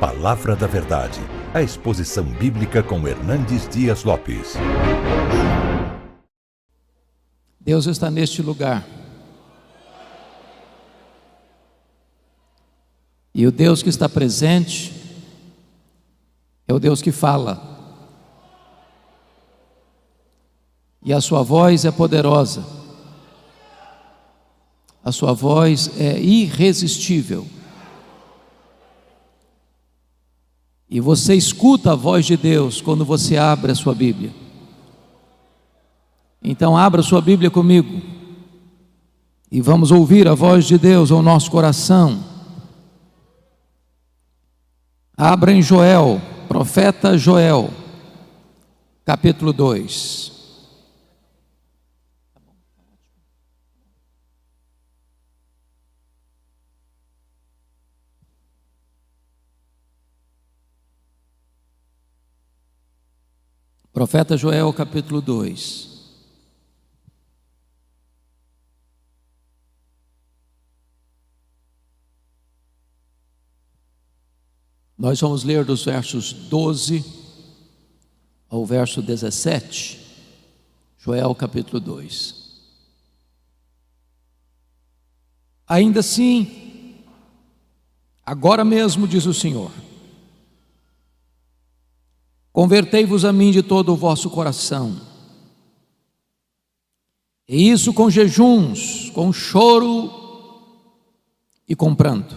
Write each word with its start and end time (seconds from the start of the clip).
Palavra 0.00 0.54
da 0.54 0.66
Verdade, 0.66 1.18
a 1.54 1.62
exposição 1.62 2.22
bíblica 2.22 2.82
com 2.82 3.08
Hernandes 3.08 3.66
Dias 3.66 4.04
Lopes. 4.04 4.52
Deus 7.58 7.86
está 7.86 8.10
neste 8.10 8.42
lugar. 8.42 8.86
E 13.34 13.46
o 13.46 13.50
Deus 13.50 13.82
que 13.82 13.88
está 13.88 14.06
presente 14.06 14.92
é 16.68 16.74
o 16.74 16.78
Deus 16.78 17.00
que 17.00 17.10
fala. 17.10 17.58
E 21.02 21.10
a 21.10 21.22
sua 21.22 21.42
voz 21.42 21.86
é 21.86 21.90
poderosa. 21.90 22.66
A 25.02 25.10
sua 25.10 25.32
voz 25.32 25.90
é 25.98 26.20
irresistível. 26.20 27.46
E 30.88 31.00
você 31.00 31.34
escuta 31.34 31.92
a 31.92 31.96
voz 31.96 32.24
de 32.24 32.36
Deus 32.36 32.80
quando 32.80 33.04
você 33.04 33.36
abre 33.36 33.72
a 33.72 33.74
sua 33.74 33.94
Bíblia. 33.94 34.32
Então, 36.42 36.76
abra 36.76 37.02
sua 37.02 37.20
Bíblia 37.20 37.50
comigo 37.50 38.00
e 39.50 39.60
vamos 39.60 39.90
ouvir 39.90 40.28
a 40.28 40.34
voz 40.34 40.64
de 40.64 40.78
Deus 40.78 41.10
ao 41.10 41.22
nosso 41.22 41.50
coração. 41.50 42.22
Abra 45.16 45.50
em 45.50 45.62
Joel, 45.62 46.20
profeta 46.46 47.16
Joel, 47.16 47.70
capítulo 49.04 49.52
2. 49.52 50.35
Profeta 63.96 64.36
Joel, 64.36 64.70
capítulo 64.74 65.22
2. 65.22 65.88
Nós 74.98 75.18
vamos 75.18 75.44
ler 75.44 75.64
dos 75.64 75.82
versos 75.82 76.30
12 76.34 77.02
ao 78.50 78.66
verso 78.66 79.00
17, 79.00 79.98
Joel 80.98 81.34
capítulo 81.34 81.80
2. 81.80 82.60
Ainda 85.66 86.00
assim, 86.00 87.02
agora 88.26 88.62
mesmo, 88.62 89.08
diz 89.08 89.24
o 89.24 89.32
Senhor, 89.32 89.72
Convertei-vos 92.56 93.22
a 93.26 93.34
mim 93.34 93.50
de 93.50 93.62
todo 93.62 93.92
o 93.92 93.96
vosso 93.96 94.30
coração. 94.30 94.98
E 97.46 97.68
isso 97.68 97.92
com 97.92 98.08
jejuns, 98.08 99.10
com 99.10 99.30
choro 99.30 100.10
e 101.68 101.76
com 101.76 101.94
pranto. 101.94 102.34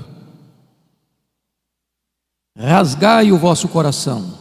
Rasgai 2.53 3.31
o 3.31 3.37
vosso 3.37 3.69
coração 3.69 4.37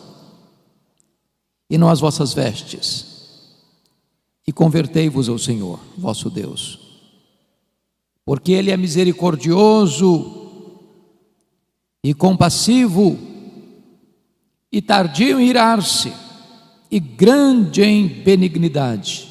e 1.70 1.78
não 1.78 1.88
as 1.88 2.00
vossas 2.00 2.32
vestes, 2.32 3.54
e 4.44 4.52
convertei-vos 4.52 5.28
ao 5.28 5.38
Senhor, 5.38 5.78
vosso 5.96 6.28
Deus, 6.28 6.80
porque 8.24 8.50
Ele 8.50 8.72
é 8.72 8.76
misericordioso 8.76 10.74
e 12.02 12.12
compassivo 12.14 13.37
e 14.70 14.82
tardio 14.82 15.40
em 15.40 15.48
irar-se, 15.48 16.12
e 16.90 16.98
grande 17.00 17.82
em 17.82 18.06
benignidade, 18.06 19.28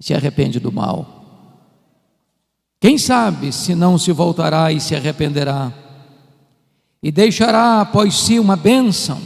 se 0.00 0.14
arrepende 0.14 0.58
do 0.60 0.72
mal. 0.72 1.18
Quem 2.80 2.96
sabe 2.96 3.52
se 3.52 3.74
não 3.74 3.98
se 3.98 4.12
voltará 4.12 4.70
e 4.72 4.80
se 4.80 4.94
arrependerá, 4.94 5.72
e 7.02 7.10
deixará 7.10 7.80
após 7.80 8.14
si 8.14 8.38
uma 8.38 8.56
bênção, 8.56 9.20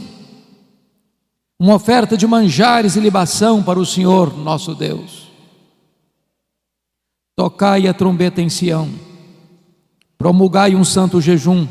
uma 1.59 1.75
oferta 1.75 2.17
de 2.17 2.27
manjares 2.27 2.95
e 2.95 2.99
libação 2.99 3.63
para 3.63 3.79
o 3.79 3.85
Senhor 3.85 4.37
nosso 4.37 4.75
Deus. 4.75 5.31
Tocai 7.35 7.87
a 7.87 7.93
trombeta 7.93 8.41
em 8.41 8.49
Sião, 8.49 8.89
promulgai 10.17 10.75
um 10.75 10.83
santo 10.83 11.21
jejum, 11.21 11.67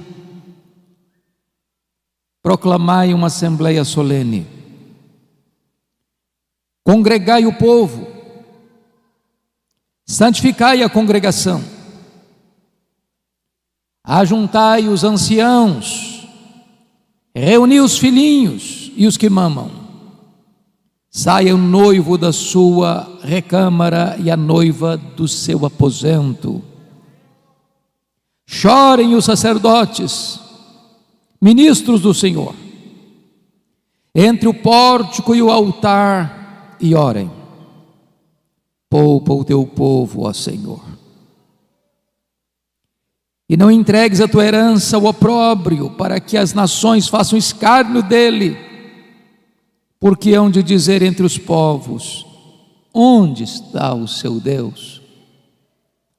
proclamai 2.43 3.15
uma 3.15 3.29
assembleia 3.29 3.85
solene, 3.85 4.47
congregai 6.85 7.47
o 7.47 7.53
povo, 7.53 8.07
santificai 10.05 10.83
a 10.83 10.91
congregação, 10.91 11.63
ajuntai 14.03 14.89
os 14.89 15.05
anciãos, 15.05 16.29
reuni 17.35 17.81
os 17.81 17.97
filhinhos 17.97 18.91
e 18.97 19.07
os 19.07 19.17
que 19.17 19.31
mamam. 19.31 19.81
Saia 21.15 21.55
o 21.55 21.59
noivo 21.59 22.17
da 22.17 22.33
sua 22.33 23.19
recâmara 23.23 24.17
e 24.19 24.31
a 24.31 24.37
noiva 24.37 24.97
do 24.97 25.29
seu 25.29 25.67
aposento. 25.67 26.63
Chorem 28.47 29.15
os 29.15 29.27
sacerdotes, 29.27 30.41
ministros 31.43 32.01
do 32.01 32.15
Senhor, 32.15 32.55
entre 34.15 34.47
o 34.47 34.55
pórtico 34.55 35.35
e 35.35 35.43
o 35.43 35.51
altar, 35.51 36.77
e 36.81 36.95
orem. 36.95 37.29
Poupa 38.89 39.33
o 39.33 39.45
teu 39.45 39.67
povo, 39.67 40.23
ó 40.23 40.33
Senhor. 40.33 40.85
E 43.49 43.57
não 43.57 43.73
entregues 43.73 44.21
a 44.21 44.29
tua 44.29 44.45
herança 44.45 44.97
ao 44.97 45.05
opróbrio, 45.05 45.91
para 45.91 46.21
que 46.21 46.37
as 46.37 46.55
nações 46.55 47.09
façam 47.09 47.37
escárnio 47.37 48.05
dele, 48.05 48.57
porque 49.99 50.35
hão 50.35 50.49
de 50.49 50.63
dizer 50.63 51.03
entre 51.03 51.27
os 51.27 51.37
povos: 51.39 52.25
onde 52.95 53.43
está 53.43 53.93
o 53.93 54.07
seu 54.07 54.39
Deus? 54.39 55.03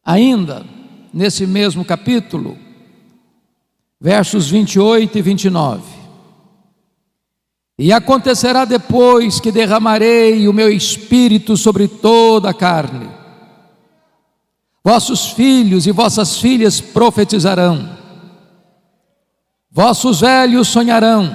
Ainda, 0.04 0.66
nesse 1.14 1.48
mesmo 1.48 1.86
capítulo, 1.86 2.58
versos 4.03 4.50
28 4.50 5.18
e 5.18 5.22
29. 5.22 5.81
E 7.80 7.94
acontecerá 7.94 8.66
depois 8.66 9.40
que 9.40 9.50
derramarei 9.50 10.46
o 10.46 10.53
meu 10.53 10.69
espírito 10.69 11.56
sobre 11.56 11.88
toda 11.88 12.50
a 12.50 12.53
carne. 12.53 13.09
Vossos 14.84 15.28
filhos 15.28 15.88
e 15.88 15.92
vossas 15.94 16.38
filhas 16.38 16.81
profetizarão, 16.81 17.97
vossos 19.72 20.19
velhos 20.19 20.68
sonharão, 20.68 21.34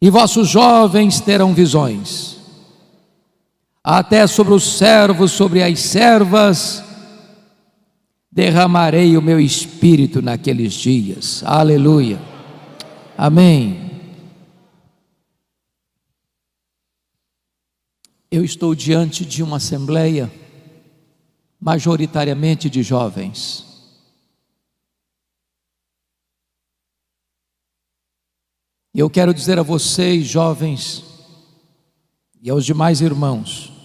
e 0.00 0.10
vossos 0.10 0.46
jovens 0.46 1.22
terão 1.22 1.54
visões. 1.54 2.36
Até 3.82 4.26
sobre 4.26 4.52
os 4.52 4.76
servos, 4.76 5.32
sobre 5.32 5.62
as 5.62 5.80
servas, 5.80 6.84
derramarei 8.38 9.16
o 9.16 9.20
meu 9.20 9.40
espírito 9.40 10.22
naqueles 10.22 10.72
dias. 10.72 11.42
Aleluia. 11.42 12.20
Amém. 13.16 13.90
Eu 18.30 18.44
estou 18.44 18.76
diante 18.76 19.26
de 19.26 19.42
uma 19.42 19.56
assembleia 19.56 20.30
majoritariamente 21.60 22.70
de 22.70 22.80
jovens. 22.80 23.66
Eu 28.94 29.10
quero 29.10 29.34
dizer 29.34 29.58
a 29.58 29.64
vocês, 29.64 30.24
jovens, 30.24 31.02
e 32.40 32.48
aos 32.48 32.64
demais 32.64 33.00
irmãos, 33.00 33.77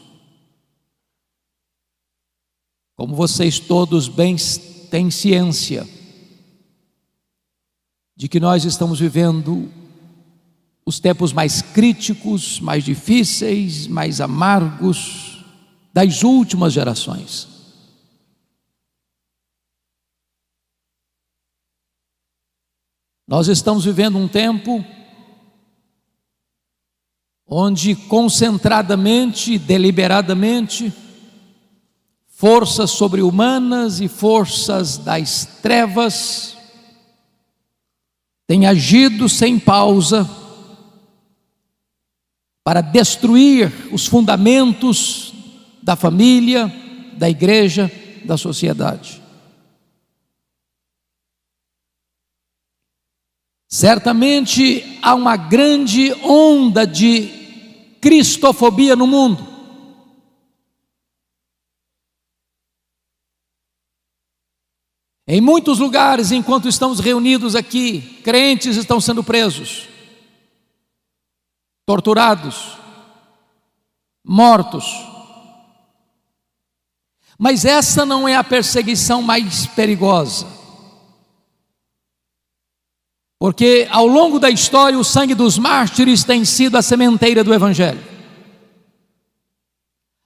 como 2.96 3.16
vocês 3.16 3.60
todos 3.60 4.08
bem 4.08 4.36
têm 4.90 5.10
ciência 5.10 5.88
de 8.16 8.28
que 8.28 8.40
nós 8.40 8.64
estamos 8.64 9.00
vivendo 9.00 9.72
os 10.86 11.00
tempos 11.00 11.34
mais 11.34 11.62
críticos, 11.62 12.60
mais 12.60 12.84
difíceis, 12.84 13.88
mais 13.88 14.22
amargos 14.22 15.44
das 15.92 16.24
últimas 16.24 16.74
gerações. 16.74 17.48
Nós 23.28 23.48
estamos 23.48 23.86
vivendo 23.86 24.18
um 24.18 24.28
tempo 24.28 24.86
onde 27.48 27.96
concentradamente, 27.96 29.58
deliberadamente, 29.58 30.94
forças 32.44 32.92
sobre-humanas 32.92 34.02
e 34.02 34.10
forças 34.10 34.98
das 34.98 35.46
trevas 35.62 36.58
tem 38.46 38.66
agido 38.66 39.30
sem 39.30 39.58
pausa 39.58 40.30
para 42.62 42.82
destruir 42.82 43.72
os 43.94 44.08
fundamentos 44.08 45.34
da 45.82 45.96
família, 45.96 46.68
da 47.18 47.30
igreja, 47.30 47.90
da 48.26 48.36
sociedade. 48.36 49.24
Certamente 53.72 55.00
há 55.02 55.16
uma 55.16 55.38
grande 55.38 56.12
onda 56.22 56.86
de 56.86 57.30
cristofobia 58.02 58.98
no 58.98 59.08
mundo. 59.08 59.53
Em 65.26 65.40
muitos 65.40 65.80
lugares, 65.80 66.32
enquanto 66.32 66.68
estamos 66.68 67.00
reunidos 67.00 67.56
aqui, 67.56 68.20
crentes 68.24 68.76
estão 68.76 69.00
sendo 69.00 69.24
presos, 69.24 69.88
torturados, 71.86 72.78
mortos. 74.24 74.86
Mas 77.40 77.64
essa 77.64 78.06
não 78.06 78.28
é 78.28 78.36
a 78.36 78.44
perseguição 78.44 79.22
mais 79.22 79.66
perigosa. 79.66 80.46
Porque 83.40 83.88
ao 83.92 84.08
longo 84.08 84.40
da 84.40 84.50
história 84.50 85.00
o 85.00 85.04
sangue 85.04 85.34
dos 85.34 85.58
mártires 85.58 86.24
tem 86.24 86.44
sido 86.44 86.78
a 86.78 86.82
sementeira 86.82 87.44
do 87.44 87.54
Evangelho. 87.54 88.04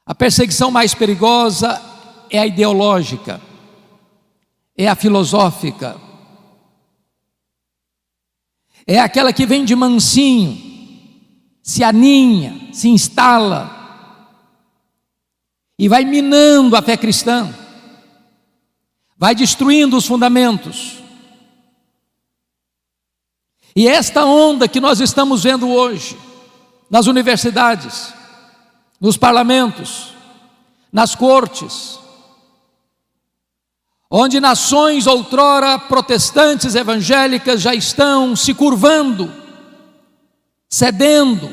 A 0.05 0.15
perseguição 0.15 0.71
mais 0.71 0.93
perigosa 0.95 1.81
é 2.29 2.39
a 2.39 2.47
ideológica 2.47 3.46
é 4.77 4.87
a 4.87 4.95
filosófica, 4.95 5.99
é 8.85 8.99
aquela 8.99 9.33
que 9.33 9.45
vem 9.45 9.65
de 9.65 9.75
mansinho, 9.75 10.55
se 11.63 11.83
aninha, 11.83 12.69
se 12.71 12.87
instala 12.87 13.75
e 15.77 15.89
vai 15.89 16.05
minando 16.05 16.75
a 16.75 16.81
fé 16.81 16.95
cristã, 16.95 17.53
vai 19.17 19.35
destruindo 19.35 19.97
os 19.97 20.05
fundamentos. 20.05 20.99
E 23.75 23.87
esta 23.87 24.25
onda 24.25 24.67
que 24.67 24.79
nós 24.79 25.01
estamos 25.01 25.43
vendo 25.43 25.67
hoje, 25.69 26.17
nas 26.89 27.07
universidades, 27.07 28.13
nos 28.99 29.17
parlamentos, 29.17 30.13
nas 30.91 31.13
cortes, 31.13 31.99
onde 34.09 34.39
nações 34.39 35.05
outrora 35.05 35.77
protestantes 35.77 36.75
evangélicas 36.75 37.61
já 37.61 37.75
estão 37.75 38.35
se 38.35 38.53
curvando, 38.53 39.31
cedendo 40.69 41.51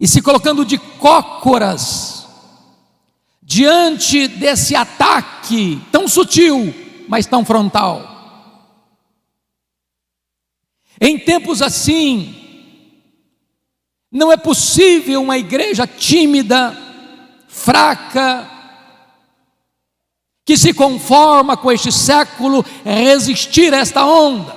e 0.00 0.08
se 0.08 0.22
colocando 0.22 0.64
de 0.64 0.78
cócoras 0.78 2.26
diante 3.42 4.28
desse 4.28 4.74
ataque 4.74 5.80
tão 5.90 6.08
sutil, 6.08 6.74
mas 7.08 7.26
tão 7.26 7.44
frontal. 7.44 8.16
Em 11.00 11.18
tempos 11.18 11.62
assim, 11.62 12.34
não 14.10 14.32
é 14.32 14.36
possível 14.36 15.22
uma 15.22 15.38
igreja 15.38 15.86
tímida, 15.86 16.76
fraca, 17.46 18.57
que 20.48 20.56
se 20.56 20.72
conforma 20.72 21.58
com 21.58 21.70
este 21.70 21.92
século 21.92 22.64
resistir 22.82 23.74
a 23.74 23.80
esta 23.80 24.06
onda. 24.06 24.56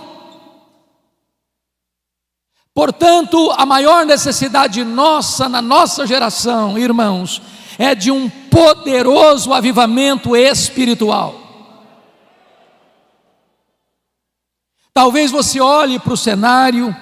Portanto, 2.74 3.52
a 3.58 3.66
maior 3.66 4.06
necessidade 4.06 4.86
nossa, 4.86 5.50
na 5.50 5.62
nossa 5.62 6.08
geração, 6.08 6.78
irmãos, 6.78 7.42
é 7.78 7.94
de 7.94 8.10
um 8.10 8.30
poderoso 8.30 9.54
avivamento 9.54 10.34
espiritual. 10.34 11.36
Talvez 14.94 15.30
você 15.30 15.60
olhe 15.60 16.00
para 16.00 16.14
o 16.14 16.18
cenário, 16.18 16.96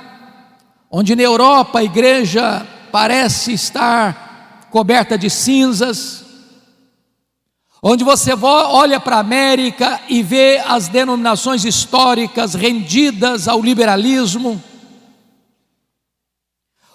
onde 0.89 1.15
na 1.15 1.21
Europa 1.21 1.77
a 1.77 1.83
igreja 1.83 2.65
parece 2.91 3.53
estar 3.53 4.65
coberta 4.71 5.15
de 5.15 5.29
cinzas, 5.29 6.25
onde 7.81 8.03
você 8.03 8.33
olha 8.33 8.99
para 8.99 9.17
a 9.17 9.19
América 9.19 10.01
e 10.09 10.21
vê 10.21 10.61
as 10.65 10.87
denominações 10.87 11.63
históricas 11.63 12.53
rendidas 12.53 13.47
ao 13.47 13.61
liberalismo, 13.61 14.61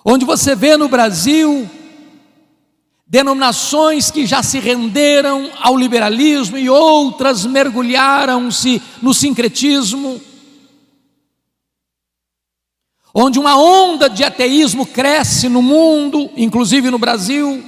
onde 0.04 0.24
você 0.24 0.54
vê 0.54 0.76
no 0.76 0.88
Brasil 0.88 1.68
denominações 3.06 4.10
que 4.10 4.26
já 4.26 4.42
se 4.42 4.58
renderam 4.58 5.50
ao 5.60 5.76
liberalismo 5.76 6.58
e 6.58 6.68
outras 6.68 7.46
mergulharam-se 7.46 8.82
no 9.00 9.14
sincretismo, 9.14 10.20
onde 13.14 13.38
uma 13.38 13.56
onda 13.56 14.10
de 14.10 14.24
ateísmo 14.24 14.84
cresce 14.84 15.48
no 15.48 15.62
mundo, 15.62 16.28
inclusive 16.36 16.90
no 16.90 16.98
Brasil, 16.98 17.62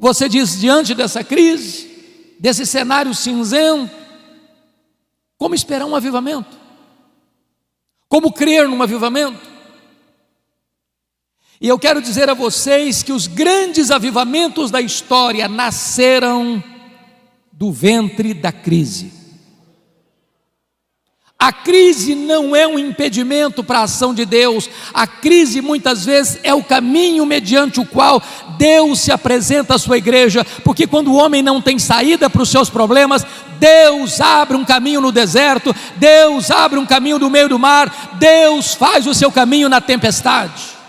você 0.00 0.28
diz, 0.28 0.58
diante 0.58 0.94
dessa 0.94 1.22
crise, 1.22 1.86
desse 2.40 2.64
cenário 2.64 3.14
cinzento, 3.14 3.94
como 5.36 5.54
esperar 5.54 5.84
um 5.84 5.94
avivamento? 5.94 6.58
Como 8.08 8.32
crer 8.32 8.66
num 8.66 8.82
avivamento? 8.82 9.38
E 11.60 11.68
eu 11.68 11.78
quero 11.78 12.00
dizer 12.00 12.30
a 12.30 12.34
vocês 12.34 13.02
que 13.02 13.12
os 13.12 13.26
grandes 13.26 13.90
avivamentos 13.90 14.70
da 14.70 14.80
história 14.80 15.46
nasceram 15.46 16.64
do 17.52 17.70
ventre 17.70 18.32
da 18.32 18.50
crise. 18.50 19.19
A 21.42 21.52
crise 21.52 22.14
não 22.14 22.54
é 22.54 22.68
um 22.68 22.78
impedimento 22.78 23.64
para 23.64 23.78
a 23.78 23.84
ação 23.84 24.12
de 24.12 24.26
Deus, 24.26 24.68
a 24.92 25.06
crise 25.06 25.62
muitas 25.62 26.04
vezes 26.04 26.38
é 26.42 26.52
o 26.52 26.62
caminho 26.62 27.24
mediante 27.24 27.80
o 27.80 27.86
qual 27.86 28.22
Deus 28.58 29.00
se 29.00 29.10
apresenta 29.10 29.74
à 29.74 29.78
sua 29.78 29.96
igreja, 29.96 30.44
porque 30.62 30.86
quando 30.86 31.08
o 31.08 31.16
homem 31.16 31.42
não 31.42 31.62
tem 31.62 31.78
saída 31.78 32.28
para 32.28 32.42
os 32.42 32.50
seus 32.50 32.68
problemas, 32.68 33.24
Deus 33.58 34.20
abre 34.20 34.54
um 34.54 34.66
caminho 34.66 35.00
no 35.00 35.10
deserto, 35.10 35.74
Deus 35.96 36.50
abre 36.50 36.78
um 36.78 36.84
caminho 36.84 37.18
no 37.18 37.30
meio 37.30 37.48
do 37.48 37.58
mar, 37.58 38.10
Deus 38.18 38.74
faz 38.74 39.06
o 39.06 39.14
seu 39.14 39.32
caminho 39.32 39.70
na 39.70 39.80
tempestade. 39.80 40.79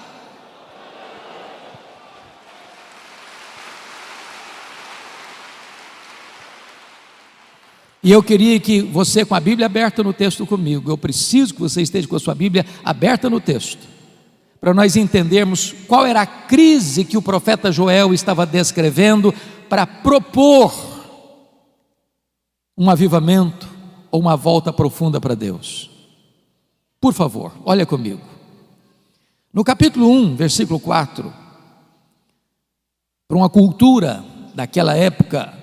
E 8.03 8.11
eu 8.11 8.23
queria 8.23 8.59
que 8.59 8.81
você, 8.81 9.23
com 9.23 9.35
a 9.35 9.39
Bíblia 9.39 9.67
aberta 9.67 10.01
no 10.01 10.11
texto 10.11 10.45
comigo, 10.45 10.89
eu 10.89 10.97
preciso 10.97 11.53
que 11.53 11.59
você 11.59 11.81
esteja 11.81 12.07
com 12.07 12.15
a 12.15 12.19
sua 12.19 12.33
Bíblia 12.33 12.65
aberta 12.83 13.29
no 13.29 13.39
texto, 13.39 13.87
para 14.59 14.73
nós 14.73 14.95
entendermos 14.95 15.73
qual 15.87 16.05
era 16.05 16.21
a 16.21 16.25
crise 16.25 17.05
que 17.05 17.17
o 17.17 17.21
profeta 17.21 17.71
Joel 17.71 18.13
estava 18.13 18.45
descrevendo 18.45 19.33
para 19.69 19.85
propor 19.85 20.73
um 22.75 22.89
avivamento 22.89 23.69
ou 24.09 24.19
uma 24.19 24.35
volta 24.35 24.73
profunda 24.73 25.21
para 25.21 25.35
Deus. 25.35 25.89
Por 26.99 27.13
favor, 27.13 27.53
olha 27.63 27.85
comigo. 27.85 28.21
No 29.53 29.63
capítulo 29.63 30.09
1, 30.09 30.35
versículo 30.35 30.79
4, 30.79 31.31
para 33.27 33.37
uma 33.37 33.49
cultura 33.49 34.23
daquela 34.55 34.95
época 34.95 35.60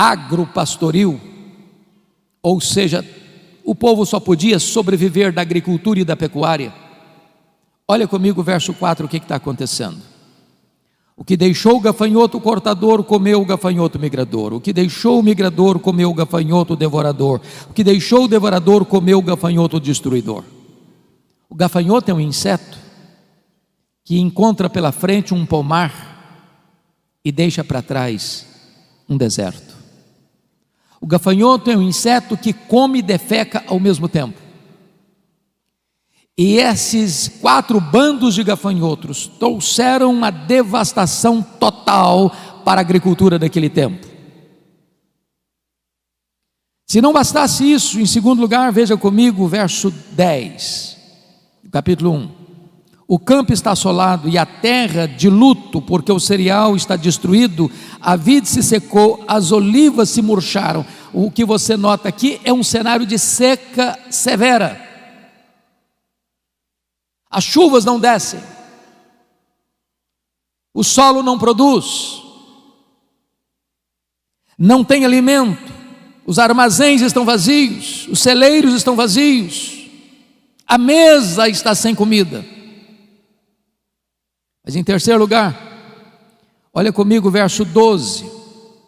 agropastoril, 0.00 1.20
ou 2.42 2.58
seja, 2.58 3.04
o 3.62 3.74
povo 3.74 4.06
só 4.06 4.18
podia 4.18 4.58
sobreviver 4.58 5.30
da 5.30 5.42
agricultura 5.42 6.00
e 6.00 6.04
da 6.04 6.16
pecuária. 6.16 6.72
Olha 7.86 8.08
comigo 8.08 8.40
o 8.40 8.44
verso 8.44 8.72
4, 8.72 9.04
o 9.04 9.08
que 9.08 9.18
está 9.18 9.36
acontecendo. 9.36 9.98
O 11.14 11.22
que 11.22 11.36
deixou 11.36 11.76
o 11.76 11.80
gafanhoto 11.80 12.40
cortador 12.40 13.04
comeu 13.04 13.42
o 13.42 13.44
gafanhoto 13.44 13.98
migrador. 13.98 14.54
O 14.54 14.60
que 14.60 14.72
deixou 14.72 15.20
o 15.20 15.22
migrador 15.22 15.78
comeu 15.78 16.08
o 16.08 16.14
gafanhoto 16.14 16.74
devorador. 16.74 17.42
O 17.68 17.74
que 17.74 17.84
deixou 17.84 18.24
o 18.24 18.28
devorador 18.28 18.86
comeu 18.86 19.18
o 19.18 19.22
gafanhoto 19.22 19.78
destruidor. 19.78 20.44
O 21.50 21.54
gafanhoto 21.54 22.10
é 22.10 22.14
um 22.14 22.20
inseto 22.20 22.78
que 24.02 24.18
encontra 24.18 24.70
pela 24.70 24.92
frente 24.92 25.34
um 25.34 25.44
pomar 25.44 27.18
e 27.22 27.30
deixa 27.30 27.62
para 27.62 27.82
trás 27.82 28.46
um 29.06 29.16
deserto. 29.18 29.69
O 31.00 31.06
gafanhoto 31.06 31.70
é 31.70 31.76
um 31.76 31.82
inseto 31.82 32.36
que 32.36 32.52
come 32.52 32.98
e 32.98 33.02
defeca 33.02 33.64
ao 33.66 33.80
mesmo 33.80 34.08
tempo. 34.08 34.38
E 36.36 36.58
esses 36.58 37.28
quatro 37.40 37.80
bandos 37.80 38.34
de 38.34 38.42
gafanhotos 38.42 39.26
trouxeram 39.26 40.12
uma 40.12 40.30
devastação 40.30 41.42
total 41.42 42.30
para 42.64 42.80
a 42.80 42.84
agricultura 42.84 43.38
daquele 43.38 43.68
tempo. 43.68 44.06
Se 46.86 47.00
não 47.00 47.12
bastasse 47.12 47.70
isso, 47.70 48.00
em 48.00 48.06
segundo 48.06 48.40
lugar, 48.40 48.72
veja 48.72 48.96
comigo 48.96 49.44
o 49.44 49.48
verso 49.48 49.90
10, 49.90 50.96
capítulo 51.70 52.12
1. 52.12 52.39
O 53.12 53.18
campo 53.18 53.52
está 53.52 53.72
assolado 53.72 54.28
e 54.28 54.38
a 54.38 54.46
terra 54.46 55.08
de 55.08 55.28
luto, 55.28 55.82
porque 55.82 56.12
o 56.12 56.20
cereal 56.20 56.76
está 56.76 56.94
destruído, 56.94 57.68
a 58.00 58.14
vide 58.14 58.48
se 58.48 58.62
secou, 58.62 59.24
as 59.26 59.50
olivas 59.50 60.10
se 60.10 60.22
murcharam. 60.22 60.86
O 61.12 61.28
que 61.28 61.44
você 61.44 61.76
nota 61.76 62.08
aqui 62.08 62.40
é 62.44 62.52
um 62.52 62.62
cenário 62.62 63.04
de 63.04 63.18
seca 63.18 63.98
severa. 64.10 64.80
As 67.28 67.42
chuvas 67.42 67.84
não 67.84 67.98
descem, 67.98 68.38
o 70.72 70.84
solo 70.84 71.20
não 71.20 71.36
produz, 71.36 72.22
não 74.56 74.84
tem 74.84 75.04
alimento, 75.04 75.72
os 76.24 76.38
armazéns 76.38 77.00
estão 77.00 77.24
vazios, 77.24 78.06
os 78.06 78.20
celeiros 78.20 78.72
estão 78.72 78.94
vazios, 78.94 79.90
a 80.64 80.78
mesa 80.78 81.48
está 81.48 81.74
sem 81.74 81.92
comida. 81.92 82.59
Mas 84.70 84.76
em 84.76 84.84
terceiro 84.84 85.18
lugar, 85.18 85.52
olha 86.72 86.92
comigo 86.92 87.26
o 87.26 87.30
verso 87.32 87.64
12 87.64 88.24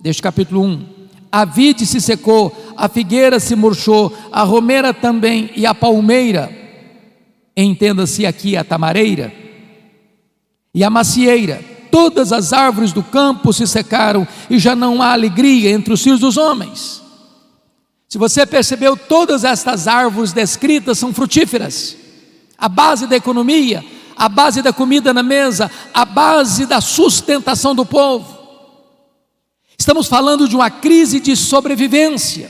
deste 0.00 0.22
capítulo 0.22 0.62
1. 0.62 0.86
A 1.32 1.44
vide 1.44 1.84
se 1.84 2.00
secou, 2.00 2.56
a 2.76 2.88
figueira 2.88 3.40
se 3.40 3.56
murchou, 3.56 4.16
a 4.30 4.44
romeira 4.44 4.94
também 4.94 5.50
e 5.56 5.66
a 5.66 5.74
palmeira, 5.74 6.52
entenda-se 7.56 8.24
aqui 8.24 8.56
a 8.56 8.62
tamareira, 8.62 9.34
e 10.72 10.84
a 10.84 10.88
macieira, 10.88 11.60
todas 11.90 12.32
as 12.32 12.52
árvores 12.52 12.92
do 12.92 13.02
campo 13.02 13.52
se 13.52 13.66
secaram 13.66 14.24
e 14.48 14.60
já 14.60 14.76
não 14.76 15.02
há 15.02 15.12
alegria 15.12 15.72
entre 15.72 15.92
os 15.94 16.00
filhos 16.00 16.20
dos 16.20 16.36
homens. 16.36 17.02
Se 18.08 18.18
você 18.18 18.46
percebeu, 18.46 18.96
todas 18.96 19.42
estas 19.42 19.88
árvores 19.88 20.32
descritas 20.32 20.96
são 20.96 21.12
frutíferas. 21.12 21.96
A 22.56 22.68
base 22.68 23.08
da 23.08 23.16
economia, 23.16 23.84
a 24.22 24.28
base 24.28 24.62
da 24.62 24.72
comida 24.72 25.12
na 25.12 25.20
mesa, 25.20 25.68
a 25.92 26.04
base 26.04 26.64
da 26.64 26.80
sustentação 26.80 27.74
do 27.74 27.84
povo. 27.84 28.38
Estamos 29.76 30.06
falando 30.06 30.48
de 30.48 30.54
uma 30.54 30.70
crise 30.70 31.18
de 31.18 31.34
sobrevivência. 31.34 32.48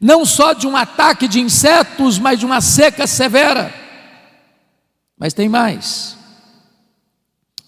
Não 0.00 0.26
só 0.26 0.52
de 0.52 0.66
um 0.66 0.76
ataque 0.76 1.28
de 1.28 1.38
insetos, 1.38 2.18
mas 2.18 2.40
de 2.40 2.44
uma 2.44 2.60
seca 2.60 3.06
severa. 3.06 3.72
Mas 5.16 5.32
tem 5.32 5.48
mais. 5.48 6.16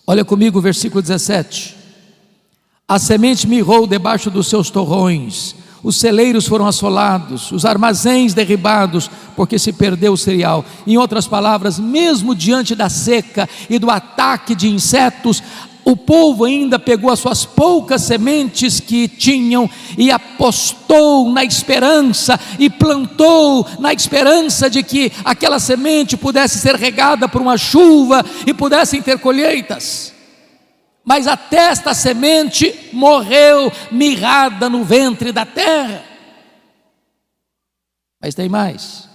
Olha 0.04 0.24
comigo 0.24 0.58
o 0.58 0.62
versículo 0.62 1.00
17. 1.00 1.76
A 2.88 2.98
semente 2.98 3.46
mirrou 3.46 3.86
debaixo 3.86 4.32
dos 4.32 4.48
seus 4.48 4.68
torrões 4.68 5.54
os 5.86 6.00
celeiros 6.00 6.48
foram 6.48 6.66
assolados, 6.66 7.52
os 7.52 7.64
armazéns 7.64 8.34
derribados, 8.34 9.08
porque 9.36 9.56
se 9.56 9.72
perdeu 9.72 10.14
o 10.14 10.16
cereal. 10.16 10.64
Em 10.84 10.96
outras 10.96 11.28
palavras, 11.28 11.78
mesmo 11.78 12.34
diante 12.34 12.74
da 12.74 12.88
seca 12.88 13.48
e 13.70 13.78
do 13.78 13.88
ataque 13.88 14.56
de 14.56 14.68
insetos, 14.68 15.40
o 15.84 15.96
povo 15.96 16.44
ainda 16.44 16.76
pegou 16.76 17.08
as 17.08 17.20
suas 17.20 17.44
poucas 17.44 18.02
sementes 18.02 18.80
que 18.80 19.06
tinham 19.06 19.70
e 19.96 20.10
apostou 20.10 21.30
na 21.30 21.44
esperança 21.44 22.36
e 22.58 22.68
plantou 22.68 23.64
na 23.78 23.92
esperança 23.92 24.68
de 24.68 24.82
que 24.82 25.12
aquela 25.24 25.60
semente 25.60 26.16
pudesse 26.16 26.58
ser 26.58 26.74
regada 26.74 27.28
por 27.28 27.40
uma 27.40 27.56
chuva 27.56 28.26
e 28.44 28.52
pudessem 28.52 29.00
ter 29.00 29.20
colheitas 29.20 30.15
mas 31.06 31.28
até 31.28 31.68
esta 31.68 31.94
semente 31.94 32.90
morreu 32.92 33.70
mirrada 33.92 34.68
no 34.68 34.82
ventre 34.82 35.30
da 35.30 35.46
terra. 35.46 36.02
Mas 38.20 38.34
tem 38.34 38.48
mais. 38.48 39.08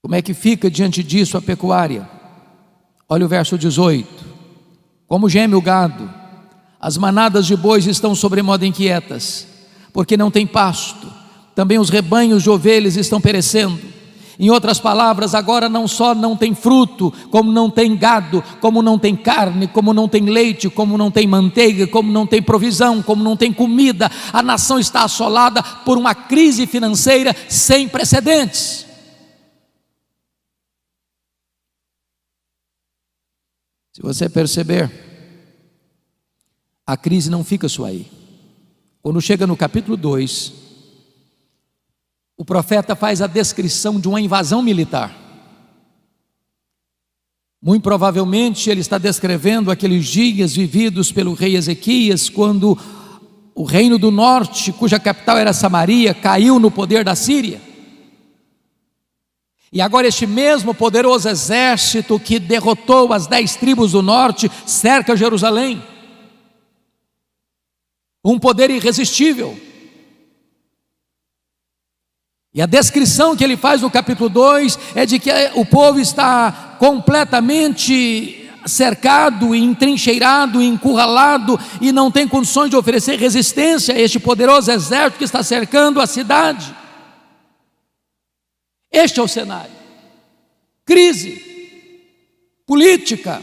Como 0.00 0.14
é 0.14 0.22
que 0.22 0.32
fica 0.32 0.70
diante 0.70 1.02
disso 1.02 1.36
a 1.36 1.42
pecuária? 1.42 2.08
Olha 3.06 3.26
o 3.26 3.28
verso 3.28 3.58
18. 3.58 4.24
Como 5.06 5.28
geme 5.28 5.54
o 5.54 5.60
gado, 5.60 6.10
as 6.80 6.96
manadas 6.96 7.46
de 7.46 7.54
bois 7.54 7.86
estão 7.86 8.14
sobremodo 8.14 8.64
inquietas, 8.64 9.46
porque 9.92 10.16
não 10.16 10.30
tem 10.30 10.46
pasto, 10.46 11.06
também 11.54 11.78
os 11.78 11.90
rebanhos 11.90 12.42
de 12.42 12.48
ovelhas 12.48 12.96
estão 12.96 13.20
perecendo 13.20 13.78
em 14.38 14.50
outras 14.50 14.78
palavras, 14.78 15.34
agora 15.34 15.68
não 15.68 15.86
só 15.86 16.14
não 16.14 16.36
tem 16.36 16.54
fruto, 16.54 17.12
como 17.30 17.52
não 17.52 17.70
tem 17.70 17.96
gado, 17.96 18.42
como 18.60 18.82
não 18.82 18.98
tem 18.98 19.14
carne, 19.14 19.66
como 19.66 19.92
não 19.92 20.08
tem 20.08 20.24
leite, 20.24 20.68
como 20.70 20.96
não 20.96 21.10
tem 21.10 21.26
manteiga, 21.26 21.86
como 21.86 22.10
não 22.10 22.26
tem 22.26 22.42
provisão, 22.42 23.02
como 23.02 23.22
não 23.22 23.36
tem 23.36 23.52
comida. 23.52 24.10
A 24.32 24.42
nação 24.42 24.78
está 24.78 25.04
assolada 25.04 25.62
por 25.62 25.98
uma 25.98 26.14
crise 26.14 26.66
financeira 26.66 27.34
sem 27.48 27.88
precedentes. 27.88 28.86
Se 33.92 34.00
você 34.00 34.28
perceber, 34.28 34.90
a 36.86 36.96
crise 36.96 37.30
não 37.30 37.44
fica 37.44 37.68
só 37.68 37.84
aí. 37.84 38.10
Quando 39.02 39.20
chega 39.20 39.46
no 39.46 39.56
capítulo 39.56 39.96
2, 39.96 40.61
o 42.36 42.44
profeta 42.44 42.96
faz 42.96 43.20
a 43.20 43.26
descrição 43.26 44.00
de 44.00 44.08
uma 44.08 44.20
invasão 44.20 44.62
militar. 44.62 45.16
Muito 47.62 47.82
provavelmente 47.82 48.68
ele 48.68 48.80
está 48.80 48.98
descrevendo 48.98 49.70
aqueles 49.70 50.06
dias 50.06 50.56
vividos 50.56 51.12
pelo 51.12 51.34
rei 51.34 51.54
Ezequias, 51.54 52.28
quando 52.28 52.76
o 53.54 53.64
reino 53.64 53.98
do 53.98 54.10
norte, 54.10 54.72
cuja 54.72 54.98
capital 54.98 55.38
era 55.38 55.52
Samaria, 55.52 56.12
caiu 56.12 56.58
no 56.58 56.70
poder 56.70 57.04
da 57.04 57.14
Síria. 57.14 57.60
E 59.72 59.80
agora, 59.80 60.06
este 60.06 60.26
mesmo 60.26 60.74
poderoso 60.74 61.28
exército 61.28 62.18
que 62.18 62.38
derrotou 62.38 63.12
as 63.12 63.26
dez 63.26 63.56
tribos 63.56 63.92
do 63.92 64.02
norte 64.02 64.50
cerca 64.66 65.16
Jerusalém. 65.16 65.82
Um 68.24 68.38
poder 68.38 68.70
irresistível 68.70 69.58
e 72.54 72.60
a 72.60 72.66
descrição 72.66 73.34
que 73.34 73.42
ele 73.42 73.56
faz 73.56 73.80
no 73.80 73.90
capítulo 73.90 74.28
2 74.28 74.78
é 74.94 75.06
de 75.06 75.18
que 75.18 75.30
o 75.54 75.64
povo 75.64 75.98
está 75.98 76.76
completamente 76.78 78.50
cercado, 78.66 79.54
entrincheirado, 79.54 80.62
encurralado 80.62 81.58
e 81.80 81.90
não 81.90 82.10
tem 82.10 82.28
condições 82.28 82.68
de 82.68 82.76
oferecer 82.76 83.18
resistência 83.18 83.94
a 83.94 83.98
este 83.98 84.20
poderoso 84.20 84.70
exército 84.70 85.18
que 85.18 85.24
está 85.24 85.42
cercando 85.42 86.00
a 86.00 86.06
cidade. 86.06 86.76
Este 88.90 89.18
é 89.18 89.22
o 89.22 89.28
cenário. 89.28 89.72
Crise 90.84 91.50
política, 92.66 93.42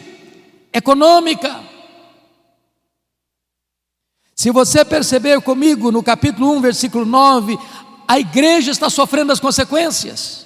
econômica. 0.72 1.62
Se 4.36 4.52
você 4.52 4.86
perceber 4.86 5.42
comigo 5.42 5.92
no 5.92 6.04
capítulo 6.04 6.52
1, 6.54 6.62
versículo 6.62 7.06
9, 7.06 7.58
a 8.10 8.18
igreja 8.18 8.72
está 8.72 8.90
sofrendo 8.90 9.32
as 9.32 9.40
consequências. 9.40 10.44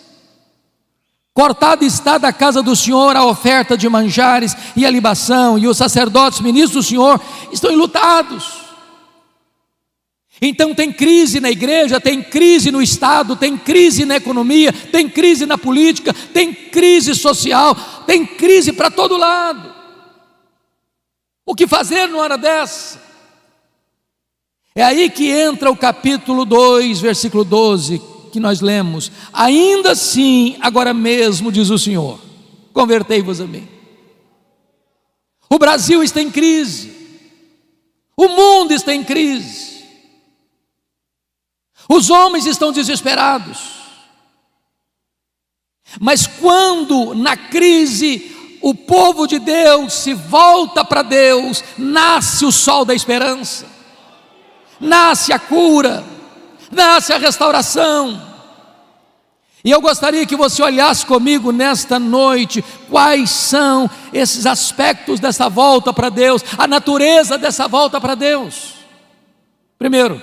Cortada 1.34 1.86
está 1.86 2.18
da 2.18 2.34
casa 2.34 2.62
do 2.62 2.76
Senhor 2.76 3.16
a 3.16 3.26
oferta 3.26 3.78
de 3.78 3.88
manjares 3.88 4.54
e 4.76 4.86
a 4.86 4.90
libação, 4.90 5.58
e 5.58 5.66
os 5.66 5.78
sacerdotes, 5.78 6.42
ministros 6.42 6.86
do 6.86 6.90
Senhor, 6.90 7.22
estão 7.54 7.72
enlutados. 7.72 8.64
Então 10.42 10.76
tem 10.76 10.92
crise 10.92 11.40
na 11.40 11.50
igreja, 11.50 12.02
tem 12.02 12.22
crise 12.22 12.70
no 12.70 12.82
Estado, 12.82 13.34
tem 13.38 13.58
crise 13.58 14.04
na 14.04 14.18
economia, 14.18 14.74
tem 14.74 15.08
crise 15.08 15.46
na 15.46 15.58
política, 15.58 16.14
tem 16.34 16.54
crise 16.54 17.16
social, 17.16 17.74
tem 18.06 18.26
crise 18.26 18.74
para 18.74 18.92
todo 18.92 19.16
lado. 19.16 19.74
O 21.46 21.56
que 21.56 21.66
fazer 21.66 22.08
numa 22.10 22.24
hora 22.24 22.38
dessa? 22.38 23.13
É 24.76 24.84
aí 24.84 25.10
que 25.10 25.30
entra 25.30 25.70
o 25.70 25.78
capítulo 25.78 26.46
2, 26.46 27.00
versículo 27.00 27.44
12, 27.44 28.02
que 28.32 28.40
nós 28.40 28.60
lemos. 28.60 29.12
Ainda 29.32 29.92
assim, 29.92 30.58
agora 30.60 30.94
mesmo, 30.94 31.52
diz 31.52 31.70
o 31.70 31.78
Senhor: 31.78 32.20
convertei-vos 32.74 33.40
a 33.40 33.46
mim. 33.46 33.68
O 35.48 35.60
Brasil 35.60 36.02
está 36.02 36.20
em 36.20 36.32
crise, 36.32 36.92
o 38.18 38.28
mundo 38.28 38.74
está 38.74 38.96
em 38.96 39.04
crise, 39.04 39.84
os 41.88 42.10
homens 42.10 42.48
estão 42.48 42.72
desesperados. 42.72 43.74
Mas 46.00 46.26
quando 46.26 47.14
na 47.14 47.38
crise 47.38 48.32
o 48.60 48.74
povo 48.74 49.28
de 49.28 49.38
Deus 49.38 49.94
se 49.94 50.16
volta 50.16 50.84
para 50.84 51.04
Deus, 51.04 51.64
nasce 51.78 52.44
o 52.44 52.52
sol 52.52 52.84
da 52.84 52.96
esperança 52.96 53.73
nasce 54.84 55.32
a 55.34 55.40
cura, 55.40 56.04
nasce 56.72 57.14
a 57.14 57.18
restauração. 57.18 58.34
E 59.66 59.72
eu 59.72 59.80
gostaria 59.80 60.26
que 60.26 60.36
você 60.36 60.62
olhasse 60.62 61.06
comigo 61.06 61.52
nesta 61.52 61.98
noite 61.98 62.64
quais 62.90 63.30
são 63.30 63.90
esses 64.12 64.46
aspectos 64.46 65.22
dessa 65.22 65.50
volta 65.50 65.94
para 65.94 66.10
Deus, 66.10 66.44
a 66.58 66.68
natureza 66.68 67.38
dessa 67.38 67.68
volta 67.68 68.02
para 68.02 68.14
Deus. 68.14 68.74
Primeiro, 69.80 70.22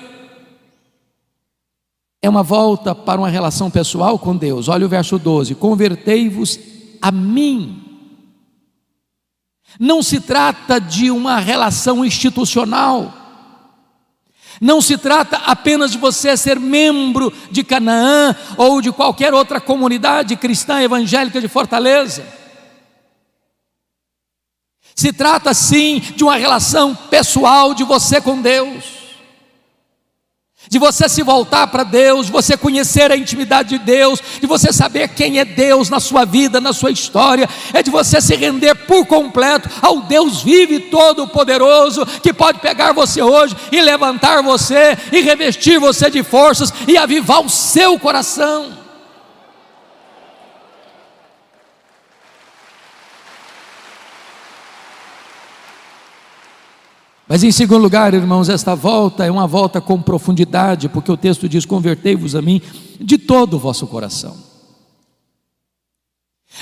uma 2.31 2.43
volta 2.43 2.95
para 2.95 3.21
uma 3.21 3.29
relação 3.29 3.71
pessoal 3.71 4.19
com 4.19 4.37
Deus. 4.37 4.69
Olha 4.69 4.87
o 4.87 4.88
verso 4.88 5.19
12: 5.19 5.55
Convertei-vos 5.57 6.59
a 7.02 7.11
mim. 7.11 7.83
Não 9.79 10.02
se 10.02 10.21
trata 10.21 10.81
de 10.81 11.11
uma 11.11 11.38
relação 11.38 12.05
institucional. 12.05 13.20
Não 14.61 14.83
se 14.83 14.99
trata 14.99 15.38
apenas 15.38 15.90
de 15.90 15.97
você 15.97 16.37
ser 16.37 16.61
membro 16.61 17.33
de 17.50 17.64
Canaã 17.64 18.37
ou 18.59 18.83
de 18.83 18.93
qualquer 18.93 19.33
outra 19.33 19.61
comunidade 19.61 20.37
cristã 20.37 20.83
evangélica 20.83 21.40
de 21.40 21.49
Fortaleza. 21.49 22.23
Se 24.95 25.14
trata 25.14 25.55
sim 25.55 26.00
de 26.14 26.23
uma 26.23 26.37
relação 26.37 26.95
pessoal 26.95 27.73
de 27.73 27.85
você 27.85 28.21
com 28.21 28.43
Deus 28.43 29.00
de 30.71 30.79
você 30.79 31.09
se 31.09 31.25
voltar 31.25 31.67
para 31.67 31.83
Deus, 31.83 32.27
de 32.27 32.33
você 32.33 32.57
conhecer 32.57 33.11
a 33.11 33.17
intimidade 33.17 33.71
de 33.71 33.79
Deus, 33.79 34.23
de 34.41 34.47
você 34.47 34.73
saber 34.73 35.09
quem 35.09 35.41
é 35.41 35.45
Deus 35.45 35.91
na 35.91 35.99
sua 35.99 36.25
vida, 36.25 36.61
na 36.61 36.73
sua 36.73 36.93
história, 36.93 37.49
é 37.75 37.83
de 37.83 37.91
você 37.91 38.21
se 38.21 38.37
render 38.37 38.77
por 38.87 39.05
completo 39.05 39.69
ao 39.83 40.03
Deus 40.03 40.43
vivo 40.43 40.75
e 40.75 40.79
todo-poderoso, 40.79 42.07
que 42.23 42.33
pode 42.33 42.61
pegar 42.61 42.93
você 42.93 43.21
hoje 43.21 43.57
e 43.73 43.83
levantar 43.83 44.45
você, 44.45 44.97
e 45.11 45.21
revestir 45.21 45.81
você 45.81 46.09
de 46.09 46.23
forças 46.23 46.73
e 46.87 46.97
avivar 46.97 47.41
o 47.41 47.50
seu 47.50 47.99
coração. 47.99 48.80
Mas 57.31 57.45
em 57.45 57.53
segundo 57.53 57.81
lugar, 57.81 58.13
irmãos, 58.13 58.49
esta 58.49 58.75
volta 58.75 59.25
é 59.25 59.31
uma 59.31 59.47
volta 59.47 59.81
com 59.81 60.03
profundidade, 60.03 60.89
porque 60.89 61.13
o 61.13 61.17
texto 61.17 61.49
diz: 61.49 61.65
Convertei-vos 61.65 62.35
a 62.35 62.43
mim 62.43 62.61
de 63.01 63.17
todo 63.19 63.55
o 63.55 63.59
vosso 63.61 63.87
coração. 63.87 64.50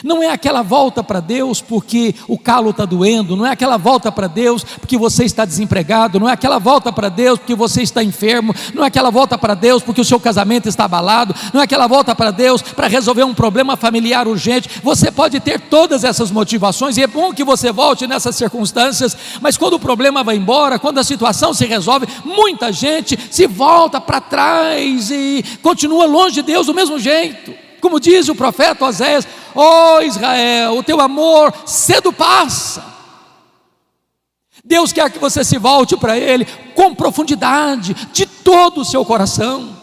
Não 0.02 0.22
é 0.22 0.30
aquela 0.30 0.62
volta 0.62 1.02
para 1.02 1.20
Deus 1.20 1.60
porque 1.60 2.14
o 2.26 2.38
calo 2.38 2.70
está 2.70 2.84
doendo, 2.84 3.36
não 3.36 3.46
é 3.46 3.50
aquela 3.50 3.76
volta 3.76 4.10
para 4.12 4.26
Deus 4.26 4.64
porque 4.64 4.96
você 4.96 5.24
está 5.24 5.44
desempregado, 5.44 6.20
não 6.20 6.28
é 6.28 6.32
aquela 6.32 6.58
volta 6.58 6.92
para 6.92 7.08
Deus 7.08 7.38
porque 7.38 7.54
você 7.54 7.82
está 7.82 8.02
enfermo, 8.02 8.54
não 8.74 8.84
é 8.84 8.88
aquela 8.88 9.10
volta 9.10 9.36
para 9.36 9.54
Deus 9.54 9.82
porque 9.82 10.00
o 10.00 10.04
seu 10.04 10.20
casamento 10.20 10.68
está 10.68 10.84
abalado, 10.84 11.34
não 11.52 11.60
é 11.60 11.64
aquela 11.64 11.86
volta 11.86 12.14
para 12.14 12.30
Deus 12.30 12.62
para 12.62 12.86
resolver 12.86 13.24
um 13.24 13.34
problema 13.34 13.76
familiar 13.76 14.28
urgente. 14.28 14.68
Você 14.82 15.10
pode 15.10 15.40
ter 15.40 15.60
todas 15.60 16.04
essas 16.04 16.30
motivações 16.30 16.96
e 16.96 17.02
é 17.02 17.06
bom 17.06 17.32
que 17.32 17.44
você 17.44 17.72
volte 17.72 18.06
nessas 18.06 18.36
circunstâncias, 18.36 19.16
mas 19.40 19.56
quando 19.56 19.74
o 19.74 19.80
problema 19.80 20.24
vai 20.24 20.36
embora, 20.36 20.78
quando 20.78 20.98
a 20.98 21.04
situação 21.04 21.52
se 21.52 21.66
resolve, 21.66 22.06
muita 22.24 22.72
gente 22.72 23.18
se 23.30 23.46
volta 23.46 24.00
para 24.00 24.20
trás 24.20 25.10
e 25.10 25.44
continua 25.62 26.06
longe 26.06 26.36
de 26.36 26.42
Deus 26.42 26.66
do 26.66 26.74
mesmo 26.74 26.98
jeito. 26.98 27.52
Como 27.80 28.00
diz 28.00 28.28
o 28.28 28.34
profeta 28.34 28.84
Oséias: 28.84 29.26
Ó 29.54 29.96
oh 29.96 30.02
Israel, 30.02 30.76
o 30.76 30.82
teu 30.82 31.00
amor 31.00 31.52
cedo 31.66 32.12
passa. 32.12 32.84
Deus 34.64 34.92
quer 34.92 35.10
que 35.10 35.18
você 35.18 35.42
se 35.42 35.56
volte 35.56 35.96
para 35.96 36.18
Ele 36.18 36.46
com 36.74 36.94
profundidade, 36.94 37.94
de 38.12 38.26
todo 38.26 38.82
o 38.82 38.84
seu 38.84 39.04
coração. 39.04 39.76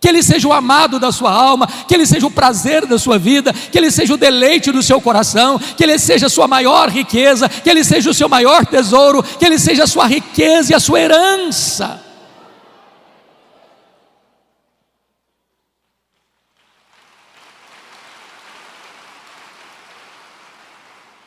Que 0.00 0.08
Ele 0.08 0.22
seja 0.22 0.46
o 0.46 0.52
amado 0.52 1.00
da 1.00 1.10
sua 1.10 1.32
alma, 1.32 1.66
que 1.66 1.94
Ele 1.94 2.06
seja 2.06 2.26
o 2.26 2.30
prazer 2.30 2.86
da 2.86 2.98
sua 2.98 3.18
vida, 3.18 3.52
que 3.52 3.76
Ele 3.76 3.90
seja 3.90 4.14
o 4.14 4.16
deleite 4.16 4.70
do 4.70 4.82
seu 4.82 5.00
coração, 5.00 5.58
que 5.58 5.82
Ele 5.82 5.98
seja 5.98 6.26
a 6.26 6.30
sua 6.30 6.46
maior 6.46 6.88
riqueza, 6.88 7.48
que 7.48 7.68
Ele 7.68 7.82
seja 7.82 8.08
o 8.08 8.14
seu 8.14 8.28
maior 8.28 8.64
tesouro, 8.64 9.22
que 9.22 9.44
Ele 9.44 9.58
seja 9.58 9.84
a 9.84 9.88
sua 9.88 10.06
riqueza 10.06 10.72
e 10.72 10.76
a 10.76 10.80
sua 10.80 11.00
herança. 11.00 12.07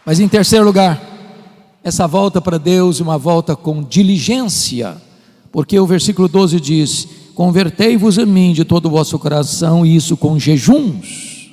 Mas 0.05 0.19
em 0.19 0.27
terceiro 0.27 0.65
lugar, 0.65 0.99
essa 1.83 2.07
volta 2.07 2.41
para 2.41 2.57
Deus 2.57 2.99
uma 2.99 3.17
volta 3.17 3.55
com 3.55 3.83
diligência, 3.83 4.99
porque 5.51 5.79
o 5.79 5.85
versículo 5.85 6.27
12 6.27 6.59
diz: 6.59 7.07
Convertei-vos 7.35 8.17
a 8.17 8.25
mim 8.25 8.53
de 8.53 8.65
todo 8.65 8.87
o 8.87 8.91
vosso 8.91 9.17
coração, 9.19 9.85
e 9.85 9.95
isso 9.95 10.17
com 10.17 10.39
jejuns. 10.39 11.51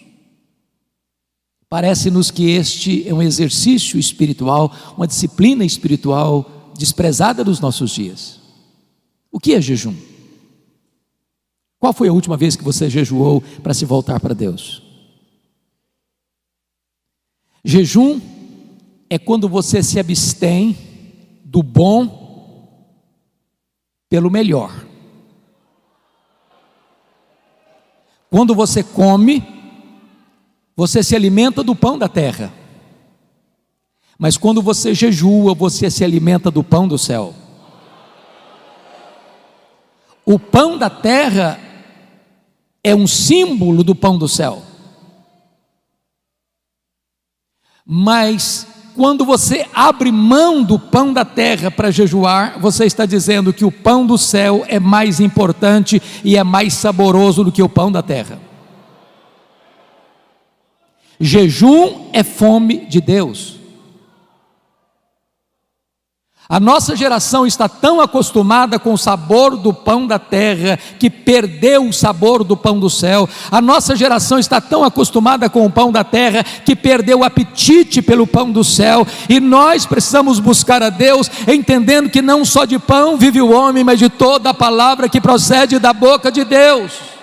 Parece-nos 1.69 2.31
que 2.31 2.51
este 2.51 3.07
é 3.07 3.13
um 3.13 3.21
exercício 3.21 3.99
espiritual, 3.99 4.73
uma 4.97 5.07
disciplina 5.07 5.65
espiritual 5.65 6.73
desprezada 6.77 7.45
dos 7.45 7.61
nossos 7.61 7.91
dias. 7.91 8.41
O 9.31 9.39
que 9.39 9.55
é 9.55 9.61
jejum? 9.61 9.95
Qual 11.79 11.93
foi 11.93 12.09
a 12.09 12.13
última 12.13 12.37
vez 12.37 12.57
que 12.57 12.65
você 12.65 12.89
jejuou 12.89 13.43
para 13.63 13.75
se 13.75 13.85
voltar 13.85 14.19
para 14.19 14.35
Deus? 14.35 14.83
Jejum 17.63 18.19
é 19.11 19.19
quando 19.19 19.49
você 19.49 19.83
se 19.83 19.99
abstém 19.99 20.77
do 21.45 21.63
bom 21.63 22.29
pelo 24.09 24.31
melhor. 24.31 24.87
Quando 28.31 28.55
você 28.55 28.83
come, 28.83 29.43
você 30.77 31.03
se 31.03 31.17
alimenta 31.17 31.63
do 31.63 31.75
pão 31.75 31.97
da 31.99 32.09
terra. 32.09 32.53
Mas 34.19 34.37
quando 34.37 34.61
você 34.61 34.95
jejua, 34.95 35.55
você 35.55 35.91
se 35.91 36.05
alimenta 36.05 36.51
do 36.51 36.63
pão 36.63 36.87
do 36.87 36.99
céu. 36.99 37.35
O 40.27 40.39
pão 40.39 40.77
da 40.77 40.91
terra 40.91 41.59
é 42.85 42.95
um 42.95 43.07
símbolo 43.07 43.83
do 43.83 43.95
pão 43.95 44.19
do 44.19 44.29
céu. 44.29 44.63
Mas 47.85 48.67
quando 48.99 49.25
você 49.25 49.65
abre 49.73 50.11
mão 50.11 50.61
do 50.61 50.77
pão 50.77 51.13
da 51.13 51.25
terra 51.25 51.71
para 51.71 51.89
jejuar, 51.89 52.59
você 52.59 52.85
está 52.85 53.07
dizendo 53.07 53.53
que 53.53 53.65
o 53.65 53.71
pão 53.71 54.05
do 54.05 54.19
céu 54.19 54.65
é 54.67 54.81
mais 54.81 55.21
importante 55.21 56.03
e 56.25 56.37
é 56.37 56.43
mais 56.43 56.75
saboroso 56.75 57.45
do 57.45 57.53
que 57.53 57.63
o 57.63 57.69
pão 57.69 57.93
da 57.93 58.03
terra. 58.03 58.41
Jejum 61.21 62.09
é 62.13 62.25
fome 62.25 62.87
de 62.87 63.01
Deus. 63.01 63.58
A 66.51 66.59
nossa 66.59 66.97
geração 66.97 67.47
está 67.47 67.69
tão 67.69 68.01
acostumada 68.01 68.79
com 68.79 68.95
o 68.95 68.97
sabor 68.97 69.55
do 69.55 69.71
pão 69.71 70.07
da 70.07 70.19
terra 70.19 70.79
que 70.99 71.11
perdeu 71.11 71.87
o 71.87 71.93
sabor 71.93 72.43
do 72.43 72.57
pão 72.57 72.81
do 72.81 72.89
céu. 72.89 73.29
A 73.51 73.61
nossa 73.61 73.95
geração 73.95 74.39
está 74.39 74.59
tão 74.59 74.83
acostumada 74.83 75.51
com 75.51 75.67
o 75.67 75.71
pão 75.71 75.93
da 75.93 76.03
terra 76.03 76.43
que 76.43 76.75
perdeu 76.75 77.19
o 77.19 77.25
apetite 77.25 78.01
pelo 78.01 78.27
pão 78.27 78.51
do 78.51 78.65
céu. 78.65 79.07
E 79.29 79.41
nós 79.41 79.85
precisamos 79.85 80.41
buscar 80.41 80.83
a 80.83 80.89
Deus, 80.89 81.31
entendendo 81.47 82.09
que 82.09 82.23
não 82.23 82.47
só 82.47 82.65
de 82.65 82.79
pão 82.79 83.19
vive 83.19 83.43
o 83.43 83.53
homem, 83.53 83.85
mas 83.85 83.99
de 83.99 84.09
toda 84.09 84.49
a 84.49 84.55
palavra 84.55 85.07
que 85.07 85.21
procede 85.21 85.79
da 85.79 85.93
boca 85.93 86.33
de 86.33 86.45
Deus. 86.45 87.18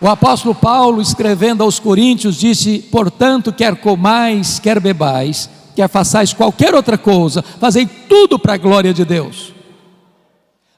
O 0.00 0.06
apóstolo 0.06 0.54
Paulo, 0.54 1.02
escrevendo 1.02 1.62
aos 1.62 1.80
Coríntios, 1.80 2.36
disse: 2.36 2.78
Portanto, 2.78 3.52
quer 3.52 3.76
comais, 3.76 4.58
quer 4.58 4.78
bebais, 4.78 5.50
quer 5.74 5.88
façais 5.88 6.32
qualquer 6.32 6.74
outra 6.74 6.96
coisa, 6.96 7.42
fazei 7.42 7.86
tudo 7.86 8.38
para 8.38 8.54
a 8.54 8.58
glória 8.58 8.94
de 8.94 9.04
Deus. 9.04 9.52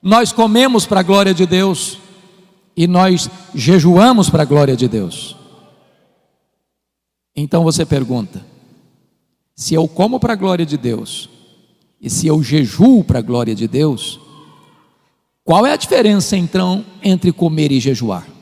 Nós 0.03 0.33
comemos 0.33 0.87
para 0.87 1.01
a 1.01 1.03
glória 1.03 1.35
de 1.35 1.45
Deus 1.45 1.99
e 2.75 2.87
nós 2.87 3.29
jejuamos 3.55 4.31
para 4.31 4.43
a 4.43 4.47
glória 4.47 4.75
de 4.75 4.89
Deus. 4.89 5.37
Então 7.37 7.63
você 7.63 7.85
pergunta: 7.85 8.43
se 9.55 9.75
eu 9.75 9.87
como 9.87 10.19
para 10.19 10.33
a 10.33 10.37
glória 10.37 10.65
de 10.65 10.79
Deus 10.79 11.29
e 12.01 12.09
se 12.09 12.27
eu 12.27 12.43
jejuo 12.43 13.05
para 13.05 13.19
a 13.19 13.23
glória 13.23 13.55
de 13.55 13.69
Deus, 13.69 14.19
qual 15.45 15.67
é 15.67 15.73
a 15.73 15.77
diferença 15.77 16.39
então 16.39 16.83
entre 17.03 17.31
comer 17.33 17.71
e 17.71 17.81
jejuar? 17.81 18.39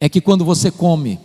É 0.00 0.08
que 0.08 0.20
quando 0.20 0.44
você 0.44 0.70
come, 0.70 1.20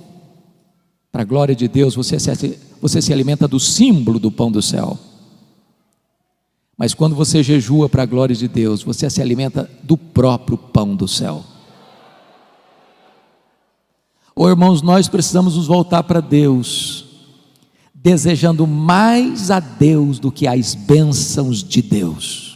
para 1.12 1.22
a 1.22 1.26
glória 1.26 1.56
de 1.56 1.70
Deus, 1.70 1.96
você 1.96 2.20
se, 2.20 2.60
você 2.82 3.02
se 3.02 3.14
alimenta 3.14 3.48
do 3.48 3.58
símbolo 3.58 4.20
do 4.20 4.30
pão 4.30 4.52
do 4.52 4.62
céu. 4.62 5.00
Mas 6.78 6.94
quando 6.94 7.16
você 7.16 7.42
jejua 7.42 7.88
para 7.88 8.04
a 8.04 8.06
glória 8.06 8.36
de 8.36 8.50
Deus, 8.50 8.84
você 8.84 9.10
se 9.10 9.22
alimenta 9.22 9.70
do 9.82 9.96
próprio 9.96 10.58
pão 10.58 10.94
do 10.94 11.08
céu. 11.08 11.46
Oh, 14.36 14.50
irmãos, 14.50 14.82
nós 14.82 15.08
precisamos 15.08 15.56
nos 15.56 15.68
voltar 15.68 16.04
para 16.04 16.20
Deus, 16.20 17.06
desejando 17.94 18.68
mais 18.68 19.50
a 19.50 19.62
Deus 19.62 20.20
do 20.20 20.30
que 20.30 20.46
as 20.46 20.76
bênçãos 20.76 21.64
de 21.64 21.82
Deus. 21.82 22.55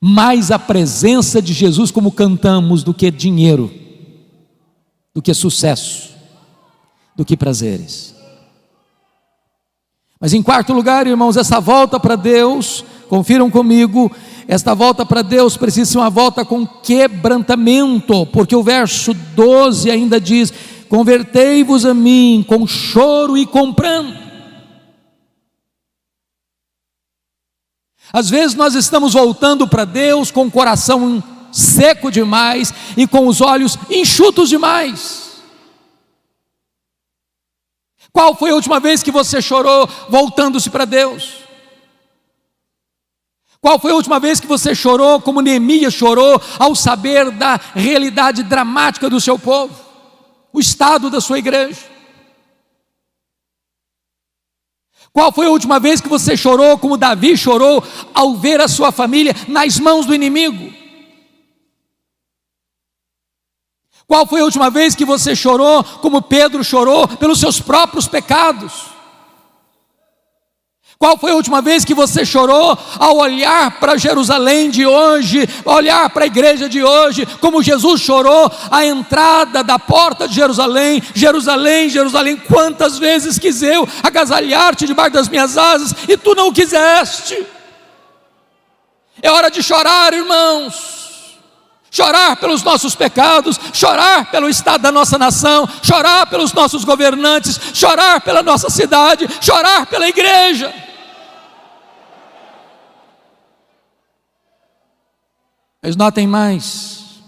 Mais 0.00 0.50
a 0.50 0.58
presença 0.58 1.42
de 1.42 1.52
Jesus, 1.52 1.90
como 1.90 2.10
cantamos, 2.10 2.82
do 2.82 2.94
que 2.94 3.10
dinheiro, 3.10 3.70
do 5.14 5.20
que 5.20 5.34
sucesso, 5.34 6.10
do 7.14 7.24
que 7.24 7.36
prazeres. 7.36 8.14
Mas 10.18 10.32
em 10.32 10.42
quarto 10.42 10.72
lugar, 10.72 11.06
irmãos, 11.06 11.36
essa 11.36 11.60
volta 11.60 12.00
para 12.00 12.16
Deus, 12.16 12.84
confiram 13.08 13.50
comigo, 13.50 14.10
esta 14.48 14.74
volta 14.74 15.04
para 15.04 15.22
Deus 15.22 15.56
precisa 15.56 15.92
ser 15.92 15.98
uma 15.98 16.10
volta 16.10 16.44
com 16.44 16.66
quebrantamento, 16.66 18.26
porque 18.26 18.56
o 18.56 18.62
verso 18.62 19.12
12 19.14 19.90
ainda 19.90 20.20
diz: 20.20 20.52
Convertei-vos 20.88 21.86
a 21.86 21.94
mim 21.94 22.44
com 22.46 22.66
choro 22.66 23.36
e 23.36 23.46
com 23.46 23.72
pranto. 23.72 24.29
Às 28.12 28.28
vezes 28.28 28.56
nós 28.56 28.74
estamos 28.74 29.14
voltando 29.14 29.66
para 29.68 29.84
Deus 29.84 30.30
com 30.30 30.46
o 30.46 30.50
coração 30.50 31.22
seco 31.52 32.10
demais 32.10 32.72
e 32.96 33.06
com 33.06 33.26
os 33.26 33.40
olhos 33.40 33.76
enxutos 33.88 34.48
demais. 34.48 35.30
Qual 38.12 38.34
foi 38.34 38.50
a 38.50 38.54
última 38.54 38.80
vez 38.80 39.02
que 39.02 39.10
você 39.10 39.40
chorou 39.40 39.88
voltando-se 40.08 40.68
para 40.68 40.84
Deus? 40.84 41.40
Qual 43.60 43.78
foi 43.78 43.92
a 43.92 43.94
última 43.94 44.18
vez 44.18 44.40
que 44.40 44.46
você 44.46 44.74
chorou 44.74 45.20
como 45.20 45.42
Neemias 45.42 45.92
chorou 45.92 46.40
ao 46.58 46.74
saber 46.74 47.30
da 47.30 47.60
realidade 47.74 48.42
dramática 48.42 49.10
do 49.10 49.20
seu 49.20 49.38
povo, 49.38 49.74
o 50.52 50.58
estado 50.58 51.10
da 51.10 51.20
sua 51.20 51.38
igreja? 51.38 51.89
Qual 55.12 55.32
foi 55.32 55.46
a 55.46 55.50
última 55.50 55.80
vez 55.80 56.00
que 56.00 56.08
você 56.08 56.36
chorou 56.36 56.78
como 56.78 56.96
Davi 56.96 57.36
chorou 57.36 57.82
ao 58.14 58.36
ver 58.36 58.60
a 58.60 58.68
sua 58.68 58.92
família 58.92 59.34
nas 59.48 59.78
mãos 59.78 60.06
do 60.06 60.14
inimigo? 60.14 60.72
Qual 64.06 64.26
foi 64.26 64.40
a 64.40 64.44
última 64.44 64.70
vez 64.70 64.94
que 64.94 65.04
você 65.04 65.36
chorou 65.36 65.84
como 65.84 66.22
Pedro 66.22 66.64
chorou 66.64 67.06
pelos 67.06 67.38
seus 67.38 67.60
próprios 67.60 68.08
pecados? 68.08 68.99
Qual 71.02 71.16
foi 71.16 71.30
a 71.30 71.34
última 71.34 71.62
vez 71.62 71.82
que 71.82 71.94
você 71.94 72.26
chorou 72.26 72.78
ao 72.98 73.16
olhar 73.16 73.80
para 73.80 73.96
Jerusalém 73.96 74.68
de 74.68 74.84
hoje, 74.84 75.48
olhar 75.64 76.10
para 76.10 76.24
a 76.24 76.26
igreja 76.26 76.68
de 76.68 76.84
hoje, 76.84 77.24
como 77.40 77.62
Jesus 77.62 78.02
chorou 78.02 78.52
à 78.70 78.84
entrada 78.84 79.64
da 79.64 79.78
porta 79.78 80.28
de 80.28 80.34
Jerusalém? 80.34 81.02
Jerusalém, 81.14 81.88
Jerusalém, 81.88 82.36
quantas 82.36 82.98
vezes 82.98 83.38
quis 83.38 83.62
eu 83.62 83.88
agasalhar-te 84.02 84.86
debaixo 84.86 85.14
das 85.14 85.30
minhas 85.30 85.56
asas 85.56 85.94
e 86.06 86.18
tu 86.18 86.34
não 86.34 86.52
quiseste? 86.52 87.46
É 89.22 89.30
hora 89.30 89.50
de 89.50 89.62
chorar, 89.62 90.12
irmãos 90.12 91.00
chorar 91.92 92.36
pelos 92.36 92.62
nossos 92.62 92.94
pecados, 92.94 93.58
chorar 93.72 94.30
pelo 94.30 94.48
estado 94.48 94.82
da 94.82 94.92
nossa 94.92 95.18
nação, 95.18 95.68
chorar 95.82 96.24
pelos 96.26 96.52
nossos 96.52 96.84
governantes, 96.84 97.58
chorar 97.74 98.20
pela 98.20 98.44
nossa 98.44 98.70
cidade, 98.70 99.26
chorar 99.40 99.86
pela 99.86 100.06
igreja. 100.08 100.72
Mas 105.82 105.96
notem 105.96 106.26
mais, 106.26 107.20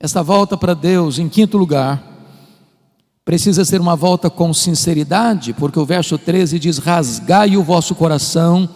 essa 0.00 0.22
volta 0.22 0.56
para 0.56 0.74
Deus, 0.74 1.18
em 1.18 1.28
quinto 1.28 1.56
lugar, 1.56 2.02
precisa 3.24 3.64
ser 3.64 3.80
uma 3.80 3.94
volta 3.94 4.28
com 4.28 4.52
sinceridade, 4.52 5.52
porque 5.52 5.78
o 5.78 5.86
verso 5.86 6.18
13 6.18 6.58
diz: 6.58 6.78
Rasgai 6.78 7.56
o 7.56 7.62
vosso 7.62 7.94
coração 7.94 8.68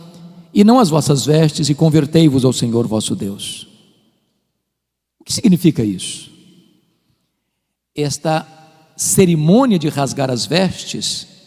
e 0.54 0.64
não 0.64 0.78
as 0.78 0.88
vossas 0.88 1.26
vestes, 1.26 1.68
e 1.68 1.74
convertei-vos 1.74 2.44
ao 2.44 2.52
Senhor 2.52 2.86
vosso 2.86 3.14
Deus. 3.14 3.66
O 5.20 5.24
que 5.24 5.32
significa 5.32 5.84
isso? 5.84 6.30
Esta 7.94 8.46
cerimônia 8.96 9.78
de 9.78 9.88
rasgar 9.88 10.30
as 10.30 10.46
vestes 10.46 11.37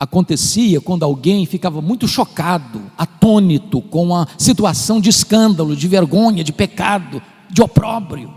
acontecia 0.00 0.80
quando 0.80 1.02
alguém 1.02 1.44
ficava 1.44 1.82
muito 1.82 2.08
chocado, 2.08 2.90
atônito 2.96 3.82
com 3.82 4.16
a 4.16 4.26
situação 4.38 4.98
de 4.98 5.10
escândalo, 5.10 5.76
de 5.76 5.86
vergonha, 5.86 6.42
de 6.42 6.54
pecado, 6.54 7.22
de 7.50 7.60
opróbrio. 7.60 8.32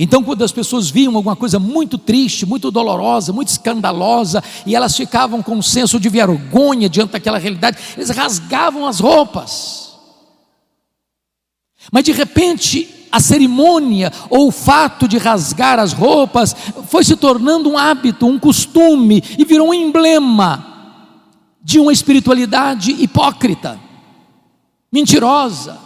Então, 0.00 0.22
quando 0.22 0.44
as 0.44 0.52
pessoas 0.52 0.88
viam 0.88 1.16
alguma 1.16 1.36
coisa 1.36 1.58
muito 1.58 1.98
triste, 1.98 2.46
muito 2.46 2.70
dolorosa, 2.70 3.32
muito 3.32 3.48
escandalosa, 3.48 4.42
e 4.64 4.74
elas 4.74 4.96
ficavam 4.96 5.42
com 5.42 5.56
um 5.56 5.62
senso 5.62 6.00
de 6.00 6.08
vergonha 6.08 6.88
diante 6.88 7.10
daquela 7.10 7.36
realidade, 7.36 7.76
eles 7.96 8.08
rasgavam 8.08 8.86
as 8.86 9.00
roupas. 9.00 9.87
Mas 11.90 12.04
de 12.04 12.12
repente, 12.12 13.08
a 13.10 13.20
cerimônia 13.20 14.12
ou 14.28 14.48
o 14.48 14.52
fato 14.52 15.08
de 15.08 15.16
rasgar 15.18 15.78
as 15.78 15.92
roupas 15.92 16.54
foi 16.88 17.02
se 17.02 17.16
tornando 17.16 17.70
um 17.70 17.78
hábito, 17.78 18.26
um 18.26 18.38
costume 18.38 19.22
e 19.38 19.44
virou 19.44 19.68
um 19.68 19.74
emblema 19.74 20.64
de 21.62 21.78
uma 21.78 21.92
espiritualidade 21.92 22.90
hipócrita, 22.92 23.78
mentirosa, 24.92 25.78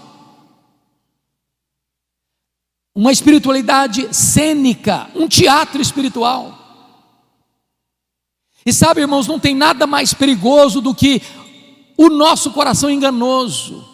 uma 2.94 3.10
espiritualidade 3.10 4.14
cênica, 4.14 5.08
um 5.14 5.26
teatro 5.26 5.80
espiritual. 5.80 6.58
E 8.64 8.72
sabe, 8.72 9.00
irmãos, 9.00 9.26
não 9.26 9.40
tem 9.40 9.54
nada 9.54 9.86
mais 9.86 10.14
perigoso 10.14 10.80
do 10.80 10.94
que 10.94 11.22
o 11.96 12.08
nosso 12.08 12.50
coração 12.52 12.90
enganoso 12.90 13.91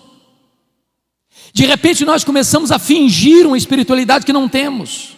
de 1.59 1.67
repente 1.67 2.05
nós 2.05 2.23
começamos 2.23 2.71
a 2.71 2.79
fingir 2.79 3.45
uma 3.45 3.59
espiritualidade 3.59 4.25
que 4.25 4.33
não 4.33 4.49
temos. 4.49 5.17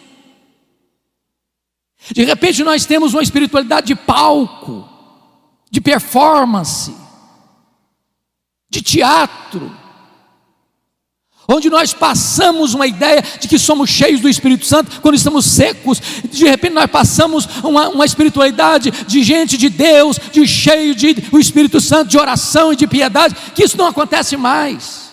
De 2.11 2.23
repente 2.23 2.63
nós 2.63 2.83
temos 2.83 3.13
uma 3.13 3.21
espiritualidade 3.21 3.85
de 3.85 3.95
palco, 3.95 4.89
de 5.69 5.79
performance, 5.79 6.95
de 8.67 8.81
teatro, 8.81 9.71
onde 11.47 11.69
nós 11.69 11.93
passamos 11.93 12.73
uma 12.73 12.87
ideia 12.87 13.23
de 13.39 13.47
que 13.47 13.59
somos 13.59 13.91
cheios 13.91 14.19
do 14.19 14.27
Espírito 14.27 14.65
Santo 14.65 14.99
quando 14.99 15.13
estamos 15.13 15.45
secos, 15.45 16.01
de 16.27 16.45
repente 16.45 16.73
nós 16.73 16.89
passamos 16.89 17.47
uma, 17.63 17.89
uma 17.89 18.05
espiritualidade 18.05 18.89
de 18.89 19.21
gente 19.21 19.59
de 19.59 19.69
Deus, 19.69 20.17
de 20.31 20.47
cheio 20.47 20.95
de 20.95 21.15
o 21.31 21.37
Espírito 21.37 21.79
Santo, 21.79 22.09
de 22.09 22.17
oração 22.17 22.73
e 22.73 22.75
de 22.75 22.87
piedade, 22.87 23.35
que 23.53 23.63
isso 23.63 23.77
não 23.77 23.85
acontece 23.85 24.35
mais. 24.35 25.10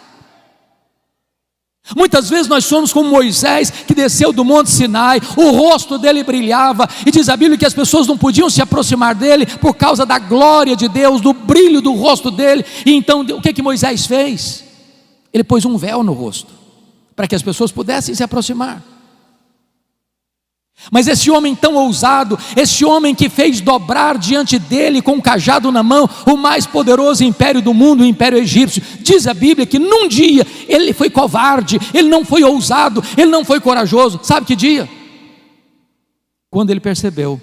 Muitas 1.96 2.29
vezes 2.29 2.48
nós 2.48 2.64
somos 2.64 2.92
como 2.92 3.11
Moisés 3.11 3.70
que 3.70 3.94
desceu 3.94 4.33
do 4.33 4.44
Monte 4.44 4.70
Sinai, 4.70 5.20
o 5.37 5.51
rosto 5.51 5.98
dele 5.98 6.22
brilhava, 6.22 6.88
e 7.07 7.11
diz 7.11 7.29
a 7.29 7.37
Bíblia 7.37 7.57
que 7.57 7.66
as 7.66 7.74
pessoas 7.74 8.07
não 8.07 8.18
podiam 8.18 8.51
se 8.51 8.61
aproximar 8.61 9.14
dele 9.14 9.46
por 9.46 9.74
causa 9.74 10.05
da 10.05 10.18
glória 10.18 10.77
de 10.77 10.88
Deus, 10.88 11.20
do 11.20 11.33
brilho 11.33 11.81
do 11.81 11.92
rosto 11.94 12.31
dele. 12.31 12.64
E 12.85 12.92
então 12.92 13.20
o 13.20 13.40
que 13.40 13.53
que 13.53 13.62
Moisés 13.62 14.07
fez? 14.07 14.64
Ele 15.33 15.44
pôs 15.44 15.64
um 15.64 15.77
véu 15.77 16.03
no 16.03 16.12
rosto, 16.12 16.53
para 17.16 17.27
que 17.27 17.35
as 17.35 17.42
pessoas 17.42 17.72
pudessem 17.72 18.14
se 18.14 18.22
aproximar. 18.22 18.83
Mas 20.93 21.09
esse 21.09 21.31
homem 21.31 21.55
tão 21.55 21.75
ousado, 21.75 22.38
esse 22.57 22.85
homem 22.85 23.14
que 23.14 23.29
fez 23.29 23.61
dobrar 23.61 24.17
diante 24.17 24.59
dele 24.59 25.03
com 25.03 25.12
um 25.12 25.21
cajado 25.21 25.71
na 25.73 25.83
mão 25.83 26.09
o 26.25 26.37
mais 26.37 26.67
poderoso 26.67 27.25
império 27.25 27.61
do 27.61 27.75
mundo, 27.75 28.03
o 28.03 28.07
império 28.07 28.38
egípcio, 28.38 28.83
diz 29.01 29.27
a 29.27 29.35
Bíblia 29.35 29.67
que 29.67 29.79
num 29.79 30.09
dia 30.09 30.47
ele 30.69 30.93
foi 30.93 31.11
covarde, 31.11 31.79
ele 31.93 32.09
não 32.09 32.25
foi 32.25 32.43
ousado, 32.45 33.03
ele 33.17 33.31
não 33.31 33.45
foi 33.45 33.61
corajoso. 33.61 34.21
Sabe 34.23 34.47
que 34.47 34.57
dia? 34.57 34.88
Quando 36.49 36.71
ele 36.71 36.81
percebeu 36.81 37.41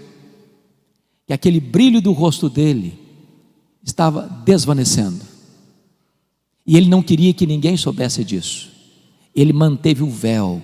que 1.28 1.34
aquele 1.34 1.60
brilho 1.60 2.02
do 2.02 2.14
rosto 2.14 2.50
dele 2.50 2.98
estava 3.84 4.24
desvanecendo, 4.44 5.22
e 6.66 6.76
ele 6.76 6.90
não 6.90 7.04
queria 7.04 7.34
que 7.34 7.46
ninguém 7.46 7.78
soubesse 7.78 8.24
disso, 8.24 8.72
ele 9.36 9.54
manteve 9.54 10.02
o 10.02 10.10
véu, 10.10 10.64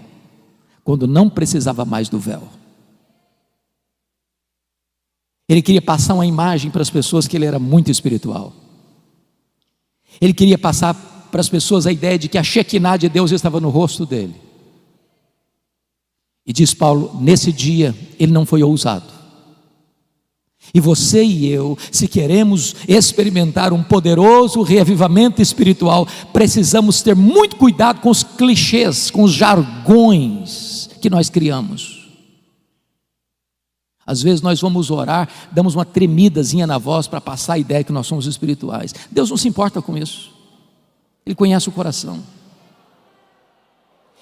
quando 0.83 1.05
não 1.05 1.29
precisava 1.29 1.85
mais 1.85 2.09
do 2.09 2.17
véu. 2.17 2.60
Ele 5.51 5.61
queria 5.61 5.81
passar 5.81 6.13
uma 6.13 6.25
imagem 6.25 6.71
para 6.71 6.81
as 6.81 6.89
pessoas 6.89 7.27
que 7.27 7.35
ele 7.35 7.45
era 7.45 7.59
muito 7.59 7.91
espiritual. 7.91 8.53
Ele 10.21 10.33
queria 10.33 10.57
passar 10.57 10.93
para 11.29 11.41
as 11.41 11.49
pessoas 11.49 11.85
a 11.85 11.91
ideia 11.91 12.17
de 12.17 12.29
que 12.29 12.37
a 12.37 12.43
Shekinah 12.43 12.95
de 12.95 13.09
Deus 13.09 13.31
estava 13.31 13.59
no 13.59 13.69
rosto 13.69 14.05
dele. 14.05 14.33
E 16.47 16.53
diz 16.53 16.73
Paulo: 16.73 17.17
nesse 17.19 17.51
dia 17.51 17.93
ele 18.17 18.31
não 18.31 18.45
foi 18.45 18.63
ousado. 18.63 19.11
E 20.73 20.79
você 20.79 21.21
e 21.21 21.47
eu, 21.47 21.77
se 21.91 22.07
queremos 22.07 22.73
experimentar 22.87 23.73
um 23.73 23.83
poderoso 23.83 24.61
reavivamento 24.61 25.41
espiritual, 25.41 26.07
precisamos 26.31 27.01
ter 27.01 27.13
muito 27.13 27.57
cuidado 27.57 27.99
com 27.99 28.09
os 28.09 28.23
clichês, 28.23 29.11
com 29.11 29.23
os 29.23 29.33
jargões 29.33 30.89
que 31.01 31.09
nós 31.09 31.29
criamos. 31.29 32.00
Às 34.05 34.21
vezes 34.21 34.41
nós 34.41 34.59
vamos 34.59 34.89
orar, 34.89 35.29
damos 35.51 35.75
uma 35.75 35.85
tremidazinha 35.85 36.65
na 36.65 36.77
voz 36.77 37.07
para 37.07 37.21
passar 37.21 37.53
a 37.53 37.57
ideia 37.59 37.83
que 37.83 37.91
nós 37.91 38.07
somos 38.07 38.25
espirituais. 38.25 38.93
Deus 39.11 39.29
não 39.29 39.37
se 39.37 39.47
importa 39.47 39.81
com 39.81 39.97
isso. 39.97 40.31
Ele 41.25 41.35
conhece 41.35 41.69
o 41.69 41.71
coração. 41.71 42.15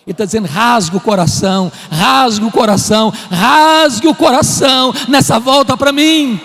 Ele 0.06 0.14
está 0.14 0.26
dizendo: 0.26 0.48
rasgue 0.48 0.98
o 0.98 1.02
coração, 1.02 1.72
rasgue 1.90 2.46
o 2.46 2.52
coração, 2.52 3.14
rasgue 3.30 4.08
o 4.08 4.16
coração 4.16 4.94
nessa 5.08 5.40
volta 5.40 5.78
para 5.78 5.92
mim. 5.92 6.40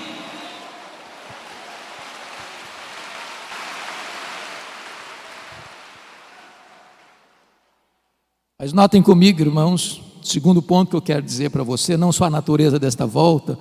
Mas 8.59 8.73
notem 8.73 9.03
comigo, 9.03 9.41
irmãos, 9.41 10.01
segundo 10.25 10.63
ponto 10.63 10.91
que 10.91 10.97
eu 10.97 11.03
quero 11.03 11.23
dizer 11.23 11.51
para 11.51 11.63
você, 11.63 11.97
não 11.97 12.11
só 12.11 12.25
a 12.25 12.31
natureza 12.31 12.79
desta 12.79 13.07
volta, 13.07 13.59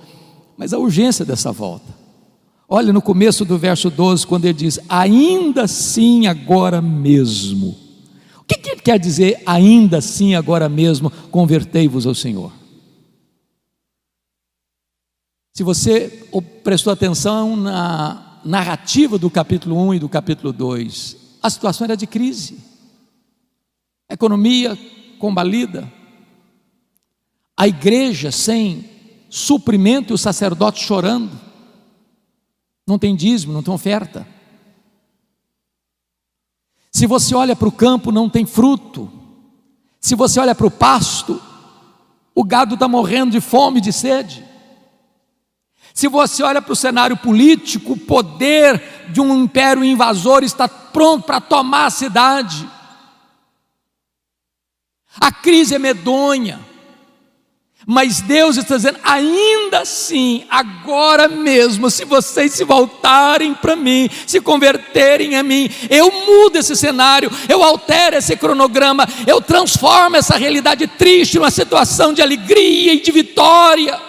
mas 0.56 0.72
a 0.72 0.78
urgência 0.78 1.24
dessa 1.24 1.52
volta. 1.52 2.04
Olha 2.66 2.92
no 2.92 3.02
começo 3.02 3.44
do 3.44 3.58
verso 3.58 3.90
12, 3.90 4.26
quando 4.26 4.46
ele 4.46 4.54
diz: 4.54 4.80
Ainda 4.88 5.64
assim, 5.64 6.26
agora 6.26 6.80
mesmo. 6.80 7.76
O 8.38 8.44
que, 8.44 8.56
que 8.56 8.70
ele 8.70 8.80
quer 8.80 8.98
dizer, 8.98 9.42
ainda 9.46 9.98
assim, 9.98 10.34
agora 10.34 10.68
mesmo, 10.68 11.10
convertei-vos 11.30 12.06
ao 12.06 12.14
Senhor? 12.14 12.52
Se 15.52 15.62
você 15.62 16.26
prestou 16.64 16.92
atenção 16.92 17.54
na 17.54 18.40
narrativa 18.44 19.18
do 19.18 19.30
capítulo 19.30 19.80
1 19.88 19.94
e 19.94 19.98
do 19.98 20.08
capítulo 20.08 20.52
2, 20.52 21.16
a 21.42 21.48
situação 21.48 21.84
era 21.84 21.96
de 21.96 22.06
crise, 22.06 22.58
economia 24.10 24.76
combalida, 25.18 25.90
a 27.56 27.68
igreja 27.68 28.30
sem 28.30 28.90
suprimento 29.30 30.12
e 30.12 30.14
o 30.14 30.18
sacerdote 30.18 30.84
chorando, 30.84 31.38
não 32.86 32.98
tem 32.98 33.16
dízimo, 33.16 33.52
não 33.52 33.62
tem 33.62 33.72
oferta. 33.72 34.26
Se 36.90 37.06
você 37.06 37.34
olha 37.34 37.56
para 37.56 37.68
o 37.68 37.72
campo, 37.72 38.12
não 38.12 38.28
tem 38.28 38.46
fruto. 38.46 39.10
Se 40.00 40.14
você 40.14 40.38
olha 40.38 40.54
para 40.54 40.66
o 40.66 40.70
pasto, 40.70 41.42
o 42.34 42.44
gado 42.44 42.74
está 42.74 42.86
morrendo 42.86 43.32
de 43.32 43.40
fome, 43.40 43.80
de 43.80 43.92
sede. 43.92 44.44
Se 45.92 46.08
você 46.08 46.42
olha 46.42 46.60
para 46.60 46.72
o 46.72 46.76
cenário 46.76 47.16
político, 47.16 47.92
o 47.92 47.98
poder 47.98 49.10
de 49.10 49.20
um 49.20 49.44
império 49.44 49.84
invasor 49.84 50.42
está 50.42 50.68
pronto 50.68 51.24
para 51.24 51.40
tomar 51.40 51.86
a 51.86 51.90
cidade. 51.90 52.68
A 55.20 55.30
crise 55.30 55.74
é 55.74 55.78
medonha. 55.78 56.73
Mas 57.86 58.22
Deus 58.22 58.56
está 58.56 58.76
dizendo, 58.76 58.98
ainda 59.02 59.80
assim, 59.80 60.46
agora 60.48 61.28
mesmo, 61.28 61.90
se 61.90 62.04
vocês 62.04 62.52
se 62.52 62.64
voltarem 62.64 63.52
para 63.52 63.76
mim, 63.76 64.08
se 64.26 64.40
converterem 64.40 65.36
a 65.36 65.42
mim, 65.42 65.68
eu 65.90 66.10
mudo 66.10 66.56
esse 66.56 66.74
cenário, 66.74 67.30
eu 67.46 67.62
altero 67.62 68.16
esse 68.16 68.36
cronograma, 68.36 69.06
eu 69.26 69.40
transformo 69.40 70.16
essa 70.16 70.36
realidade 70.36 70.86
triste 70.86 71.36
numa 71.36 71.50
situação 71.50 72.14
de 72.14 72.22
alegria 72.22 72.94
e 72.94 73.00
de 73.00 73.12
vitória. 73.12 74.00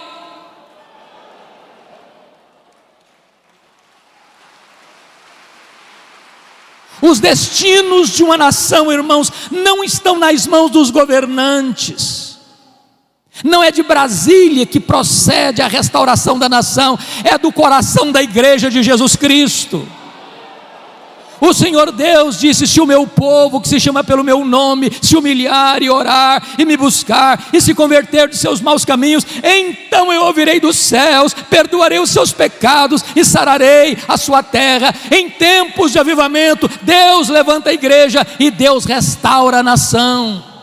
Os 7.02 7.20
destinos 7.20 8.10
de 8.10 8.24
uma 8.24 8.38
nação, 8.38 8.92
irmãos, 8.92 9.32
não 9.52 9.84
estão 9.84 10.18
nas 10.18 10.48
mãos 10.48 10.72
dos 10.72 10.90
governantes. 10.90 12.35
Não 13.44 13.64
é 13.64 13.72
de 13.72 13.84
Brasília 13.84 14.66
que 14.66 14.80
procede 14.80 15.62
a 15.62 15.68
restauração 15.68 16.40
da 16.40 16.48
nação, 16.48 16.98
é 17.24 17.38
do 17.38 17.52
coração 17.52 18.12
da 18.12 18.24
igreja 18.24 18.70
de 18.70 18.82
Jesus 18.82 19.16
Cristo. 19.16 19.88
O 21.40 21.54
Senhor 21.54 21.92
Deus 21.92 22.40
disse: 22.40 22.66
Se 22.66 22.80
o 22.80 22.86
meu 22.86 23.06
povo, 23.06 23.60
que 23.60 23.68
se 23.68 23.80
chama 23.80 24.04
pelo 24.04 24.24
meu 24.24 24.46
nome, 24.46 24.92
se 25.02 25.16
humilhar 25.16 25.82
e 25.82 25.90
orar 25.90 26.42
e 26.58 26.66
me 26.66 26.78
buscar 26.78 27.50
e 27.52 27.60
se 27.60 27.74
converter 27.74 28.30
de 28.30 28.38
seus 28.38 28.62
maus 28.62 28.86
caminhos, 28.86 29.26
então 29.44 30.12
eu 30.12 30.24
ouvirei 30.24 30.60
dos 30.60 30.78
céus, 30.78 31.34
perdoarei 31.34 32.00
os 32.00 32.10
seus 32.10 32.32
pecados 32.32 33.04
e 33.16 33.26
sararei 33.26 33.98
a 34.08 34.18
sua 34.18 34.42
terra. 34.42 34.94
Em 35.12 35.30
tempos 35.30 35.92
de 35.92 36.00
avivamento, 36.00 36.70
Deus 36.82 37.30
levanta 37.30 37.70
a 37.70 37.74
igreja 37.74 38.26
e 38.40 38.50
Deus 38.50 38.86
restaura 38.86 39.60
a 39.60 39.64
nação. 39.64 40.55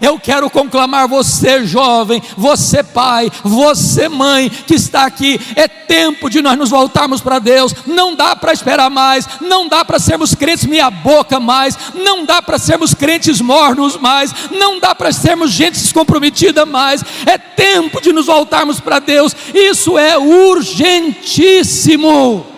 Eu 0.00 0.18
quero 0.18 0.48
conclamar 0.48 1.06
você, 1.06 1.66
jovem, 1.66 2.22
você, 2.36 2.82
pai, 2.82 3.30
você, 3.44 4.08
mãe, 4.08 4.48
que 4.48 4.74
está 4.74 5.04
aqui. 5.04 5.38
É 5.54 5.68
tempo 5.68 6.30
de 6.30 6.40
nós 6.40 6.56
nos 6.56 6.70
voltarmos 6.70 7.20
para 7.20 7.38
Deus. 7.38 7.74
Não 7.86 8.14
dá 8.14 8.34
para 8.34 8.54
esperar 8.54 8.88
mais, 8.88 9.28
não 9.40 9.68
dá 9.68 9.84
para 9.84 9.98
sermos 9.98 10.34
crentes 10.34 10.64
meia 10.64 10.90
boca 10.90 11.38
mais, 11.38 11.76
não 11.94 12.24
dá 12.24 12.40
para 12.40 12.58
sermos 12.58 12.94
crentes 12.94 13.38
mornos 13.40 13.98
mais, 13.98 14.32
não 14.50 14.80
dá 14.80 14.94
para 14.94 15.12
sermos 15.12 15.50
gente 15.50 15.74
descomprometida 15.74 16.64
mais. 16.64 17.04
É 17.26 17.36
tempo 17.36 18.00
de 18.00 18.10
nos 18.12 18.26
voltarmos 18.26 18.80
para 18.80 18.98
Deus. 18.98 19.36
Isso 19.54 19.98
é 19.98 20.16
urgentíssimo. 20.16 22.51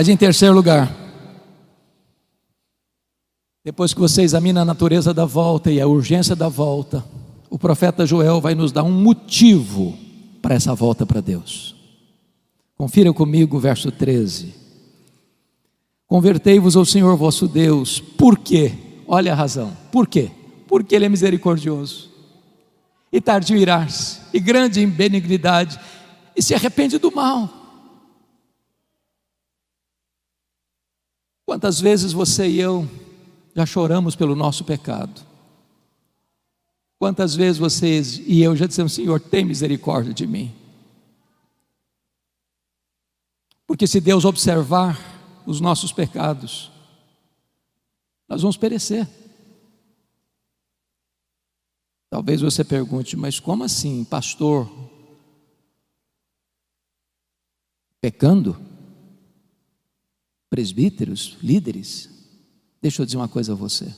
Mas 0.00 0.08
em 0.08 0.16
terceiro 0.16 0.54
lugar, 0.54 0.90
depois 3.62 3.92
que 3.92 4.00
você 4.00 4.22
examina 4.22 4.62
a 4.62 4.64
natureza 4.64 5.12
da 5.12 5.26
volta 5.26 5.70
e 5.70 5.78
a 5.78 5.86
urgência 5.86 6.34
da 6.34 6.48
volta, 6.48 7.04
o 7.50 7.58
profeta 7.58 8.06
Joel 8.06 8.40
vai 8.40 8.54
nos 8.54 8.72
dar 8.72 8.82
um 8.82 8.90
motivo 8.90 9.94
para 10.40 10.54
essa 10.54 10.74
volta 10.74 11.04
para 11.04 11.20
Deus. 11.20 11.76
Confira 12.78 13.12
comigo 13.12 13.58
o 13.58 13.60
verso 13.60 13.92
13. 13.92 14.54
Convertei-vos 16.06 16.76
ao 16.76 16.86
Senhor 16.86 17.14
vosso 17.18 17.46
Deus, 17.46 18.00
por 18.00 18.38
quê? 18.38 18.72
Olha 19.06 19.34
a 19.34 19.36
razão, 19.36 19.76
por 19.92 20.06
quê? 20.06 20.30
Porque 20.66 20.94
Ele 20.94 21.04
é 21.04 21.10
misericordioso, 21.10 22.08
e 23.12 23.20
tardio 23.20 23.58
irar-se, 23.58 24.18
e 24.32 24.40
grande 24.40 24.80
em 24.80 24.88
benignidade, 24.88 25.78
e 26.34 26.42
se 26.42 26.54
arrepende 26.54 26.96
do 26.96 27.14
mal. 27.14 27.59
Quantas 31.50 31.80
vezes 31.80 32.12
você 32.12 32.46
e 32.46 32.60
eu 32.60 32.88
já 33.56 33.66
choramos 33.66 34.14
pelo 34.14 34.36
nosso 34.36 34.64
pecado? 34.64 35.20
Quantas 36.96 37.34
vezes 37.34 37.58
vocês 37.58 38.22
e 38.24 38.40
eu 38.40 38.54
já 38.54 38.68
dissemos, 38.68 38.92
Senhor, 38.92 39.18
tem 39.18 39.44
misericórdia 39.44 40.14
de 40.14 40.28
mim? 40.28 40.54
Porque 43.66 43.84
se 43.88 44.00
Deus 44.00 44.24
observar 44.24 44.96
os 45.44 45.60
nossos 45.60 45.90
pecados, 45.90 46.70
nós 48.28 48.42
vamos 48.42 48.56
perecer. 48.56 49.08
Talvez 52.08 52.40
você 52.40 52.62
pergunte, 52.62 53.16
mas 53.16 53.40
como 53.40 53.64
assim, 53.64 54.04
pastor? 54.04 54.70
Pecando? 58.00 58.69
Presbíteros, 60.50 61.38
líderes, 61.40 62.10
deixa 62.82 63.00
eu 63.00 63.06
dizer 63.06 63.16
uma 63.16 63.28
coisa 63.28 63.52
a 63.52 63.56
você. 63.56 63.94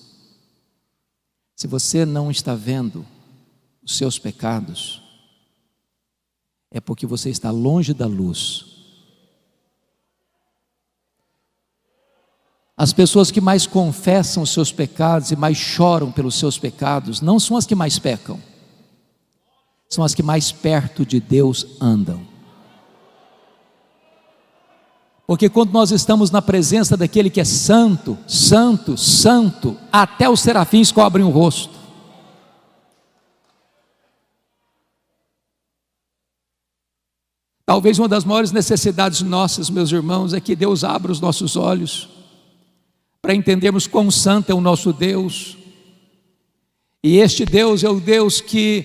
Se 1.56 1.66
você 1.66 2.04
não 2.04 2.30
está 2.30 2.54
vendo 2.54 3.06
os 3.82 3.96
seus 3.96 4.18
pecados, 4.18 5.02
é 6.70 6.80
porque 6.80 7.06
você 7.06 7.30
está 7.30 7.50
longe 7.50 7.94
da 7.94 8.06
luz. 8.06 8.66
As 12.76 12.92
pessoas 12.92 13.30
que 13.30 13.40
mais 13.40 13.66
confessam 13.66 14.42
os 14.42 14.50
seus 14.50 14.72
pecados 14.72 15.30
e 15.30 15.36
mais 15.36 15.56
choram 15.56 16.10
pelos 16.10 16.34
seus 16.34 16.58
pecados, 16.58 17.20
não 17.20 17.38
são 17.38 17.56
as 17.56 17.66
que 17.66 17.74
mais 17.74 17.98
pecam, 17.98 18.42
são 19.88 20.04
as 20.04 20.14
que 20.14 20.22
mais 20.22 20.50
perto 20.50 21.06
de 21.06 21.20
Deus 21.20 21.66
andam. 21.80 22.31
Porque 25.32 25.48
quando 25.48 25.72
nós 25.72 25.90
estamos 25.90 26.30
na 26.30 26.42
presença 26.42 26.94
daquele 26.94 27.30
que 27.30 27.40
é 27.40 27.44
santo, 27.44 28.18
santo, 28.28 28.98
santo, 28.98 29.78
até 29.90 30.28
os 30.28 30.40
serafins 30.40 30.92
cobrem 30.92 31.24
o 31.24 31.30
rosto. 31.30 31.72
Talvez 37.64 37.98
uma 37.98 38.08
das 38.08 38.26
maiores 38.26 38.52
necessidades 38.52 39.22
nossas, 39.22 39.70
meus 39.70 39.90
irmãos, 39.90 40.34
é 40.34 40.38
que 40.38 40.54
Deus 40.54 40.84
abra 40.84 41.10
os 41.10 41.18
nossos 41.18 41.56
olhos 41.56 42.10
para 43.22 43.34
entendermos 43.34 43.86
quão 43.86 44.10
santo 44.10 44.52
é 44.52 44.54
o 44.54 44.60
nosso 44.60 44.92
Deus. 44.92 45.56
E 47.02 47.16
este 47.16 47.46
Deus 47.46 47.82
é 47.82 47.88
o 47.88 47.98
Deus 47.98 48.42
que 48.42 48.84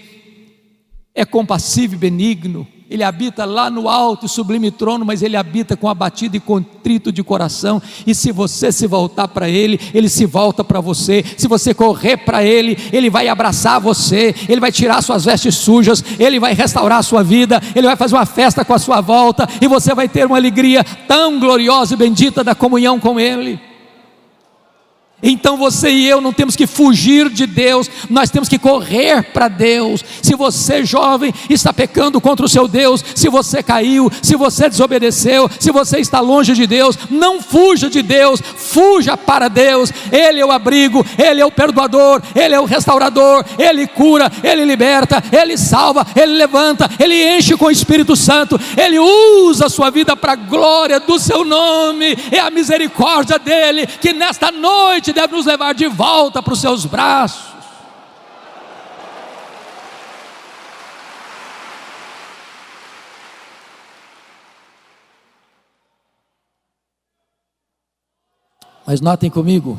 é 1.13 1.25
compassivo 1.25 1.95
e 1.95 1.97
benigno, 1.97 2.65
Ele 2.89 3.04
habita 3.04 3.43
lá 3.43 3.69
no 3.69 3.89
alto 3.89 4.26
e 4.26 4.30
sublime 4.30 4.71
trono, 4.71 5.04
mas 5.04 5.21
ele 5.21 5.36
habita 5.36 5.76
com 5.76 5.89
abatido 5.89 6.38
e 6.38 6.39
contrito 6.39 7.12
de 7.12 7.21
coração. 7.21 7.82
E 8.06 8.15
se 8.15 8.32
você 8.32 8.71
se 8.71 8.88
voltar 8.88 9.28
para 9.28 9.50
ele, 9.50 9.78
ele 9.93 10.08
se 10.08 10.26
volta 10.26 10.63
para 10.63 10.80
você. 10.80 11.21
Se 11.38 11.50
você 11.50 11.73
correr 11.73 12.15
para 12.15 12.45
ele, 12.45 12.78
ele 12.93 13.10
vai 13.10 13.28
abraçar 13.28 13.82
você, 13.82 14.34
ele 14.47 14.62
vai 14.62 14.71
tirar 14.71 15.02
suas 15.02 15.26
vestes 15.26 15.56
sujas, 15.56 16.02
ele 16.17 16.39
vai 16.39 16.54
restaurar 16.54 17.00
a 17.00 17.04
sua 17.04 17.23
vida, 17.23 17.62
ele 17.76 17.88
vai 17.88 17.97
fazer 17.97 18.15
uma 18.15 18.26
festa 18.26 18.63
com 18.63 18.73
a 18.73 18.80
sua 18.80 19.02
volta 19.02 19.45
e 19.62 19.67
você 19.67 19.93
vai 19.93 20.08
ter 20.08 20.26
uma 20.26 20.38
alegria 20.38 20.82
tão 21.08 21.39
gloriosa 21.41 21.93
e 21.93 21.97
bendita 21.97 22.41
da 22.41 22.56
comunhão 22.56 23.02
com 23.02 23.19
ele. 23.19 23.60
Então 25.21 25.58
você 25.58 25.89
e 25.89 26.08
eu 26.08 26.21
não 26.21 26.32
temos 26.32 26.56
que 26.56 26.67
fugir 26.67 27.27
de 27.30 27.47
Deus, 27.47 27.89
nós 28.08 28.30
temos 28.30 28.47
que 28.47 28.60
correr 28.60 29.23
para 29.34 29.47
Deus. 29.47 30.06
Se 30.21 30.36
você, 30.36 30.86
jovem, 30.86 31.34
está 31.49 31.73
pecando 31.73 32.21
contra 32.21 32.45
o 32.45 32.49
seu 32.49 32.67
Deus, 32.67 33.03
se 33.15 33.27
você 33.27 33.63
caiu, 33.63 34.12
se 34.21 34.36
você 34.36 34.69
desobedeceu, 34.69 35.49
se 35.60 35.71
você 35.71 35.97
está 35.97 36.19
longe 36.19 36.53
de 36.53 36.67
Deus, 36.67 36.95
não 37.10 37.41
fuja 37.41 37.89
de 37.89 38.03
Deus, 38.03 38.39
fuja 38.41 39.17
para 39.17 39.47
Deus. 39.47 39.91
Ele 40.12 40.39
é 40.39 40.45
o 40.45 40.51
abrigo, 40.51 41.03
Ele 41.17 41.41
é 41.41 41.45
o 41.45 41.51
perdoador, 41.51 42.21
Ele 42.36 42.53
é 42.53 42.60
o 42.60 42.65
restaurador, 42.65 43.43
Ele 43.58 43.88
cura, 43.88 44.32
Ele 44.43 44.65
liberta, 44.65 45.23
Ele 45.32 45.58
salva, 45.58 46.06
Ele 46.15 46.34
levanta, 46.34 46.88
Ele 46.99 47.38
enche 47.38 47.58
com 47.58 47.65
o 47.65 47.71
Espírito 47.71 48.15
Santo, 48.15 48.60
Ele 48.77 48.99
usa 48.99 49.65
a 49.65 49.69
sua 49.69 49.89
vida 49.89 50.15
para 50.15 50.34
a 50.34 50.36
glória 50.36 50.99
do 50.99 51.17
seu 51.17 51.43
nome, 51.43 52.15
é 52.32 52.39
a 52.39 52.51
misericórdia 52.51 53.39
dEle 53.39 53.88
que 53.88 54.13
nesta 54.13 54.51
noite 54.51 55.06
deve 55.13 55.35
nos 55.35 55.45
levar 55.45 55.73
de 55.73 55.87
volta 55.87 56.41
para 56.41 56.53
os 56.53 56.59
seus 56.59 56.85
braços. 56.85 57.57
Mas 68.85 69.01
notem 69.01 69.29
comigo, 69.29 69.77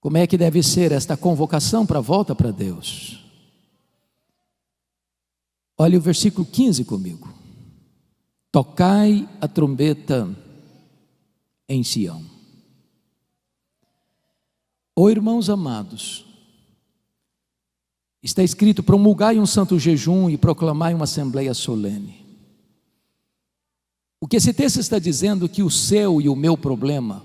como 0.00 0.18
é 0.18 0.26
que 0.26 0.36
deve 0.36 0.62
ser 0.62 0.92
esta 0.92 1.16
convocação 1.16 1.86
para 1.86 1.98
a 1.98 2.02
volta 2.02 2.34
para 2.34 2.52
Deus. 2.52 3.24
Olha 5.78 5.98
o 5.98 6.00
versículo 6.00 6.46
15 6.46 6.84
comigo. 6.84 7.32
Tocai 8.50 9.28
a 9.40 9.46
trombeta 9.46 10.28
em 11.68 11.82
Sião. 11.82 12.35
Ou 14.96 15.10
irmãos 15.10 15.50
amados, 15.50 16.24
está 18.22 18.42
escrito: 18.42 18.82
promulgai 18.82 19.38
um 19.38 19.44
santo 19.44 19.78
jejum 19.78 20.30
e 20.30 20.38
proclamai 20.38 20.94
uma 20.94 21.04
assembleia 21.04 21.52
solene. 21.52 22.24
O 24.18 24.26
que 24.26 24.36
esse 24.36 24.54
texto 24.54 24.80
está 24.80 24.98
dizendo 24.98 25.44
é 25.44 25.48
que 25.48 25.62
o 25.62 25.70
seu 25.70 26.20
e 26.22 26.28
o 26.30 26.34
meu 26.34 26.56
problema 26.56 27.22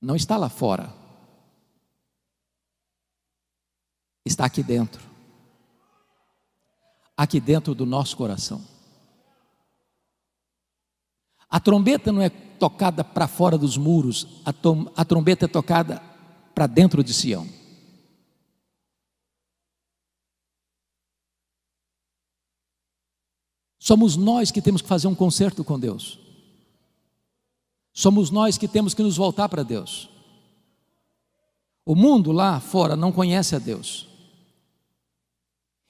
não 0.00 0.14
está 0.14 0.36
lá 0.36 0.50
fora, 0.50 0.94
está 4.24 4.44
aqui 4.44 4.62
dentro, 4.62 5.02
aqui 7.16 7.40
dentro 7.40 7.74
do 7.74 7.86
nosso 7.86 8.16
coração. 8.18 8.79
A 11.50 11.58
trombeta 11.58 12.12
não 12.12 12.22
é 12.22 12.30
tocada 12.30 13.02
para 13.02 13.26
fora 13.26 13.58
dos 13.58 13.76
muros, 13.76 14.26
a, 14.44 14.52
a 14.96 15.04
trombeta 15.04 15.46
é 15.46 15.48
tocada 15.48 16.00
para 16.54 16.66
dentro 16.68 17.02
de 17.02 17.12
Sião. 17.12 17.48
Somos 23.78 24.14
nós 24.14 24.52
que 24.52 24.62
temos 24.62 24.80
que 24.82 24.88
fazer 24.88 25.08
um 25.08 25.14
concerto 25.14 25.64
com 25.64 25.80
Deus. 25.80 26.20
Somos 27.92 28.30
nós 28.30 28.56
que 28.56 28.68
temos 28.68 28.94
que 28.94 29.02
nos 29.02 29.16
voltar 29.16 29.48
para 29.48 29.64
Deus. 29.64 30.08
O 31.84 31.96
mundo 31.96 32.30
lá 32.30 32.60
fora 32.60 32.94
não 32.94 33.10
conhece 33.10 33.56
a 33.56 33.58
Deus. 33.58 34.06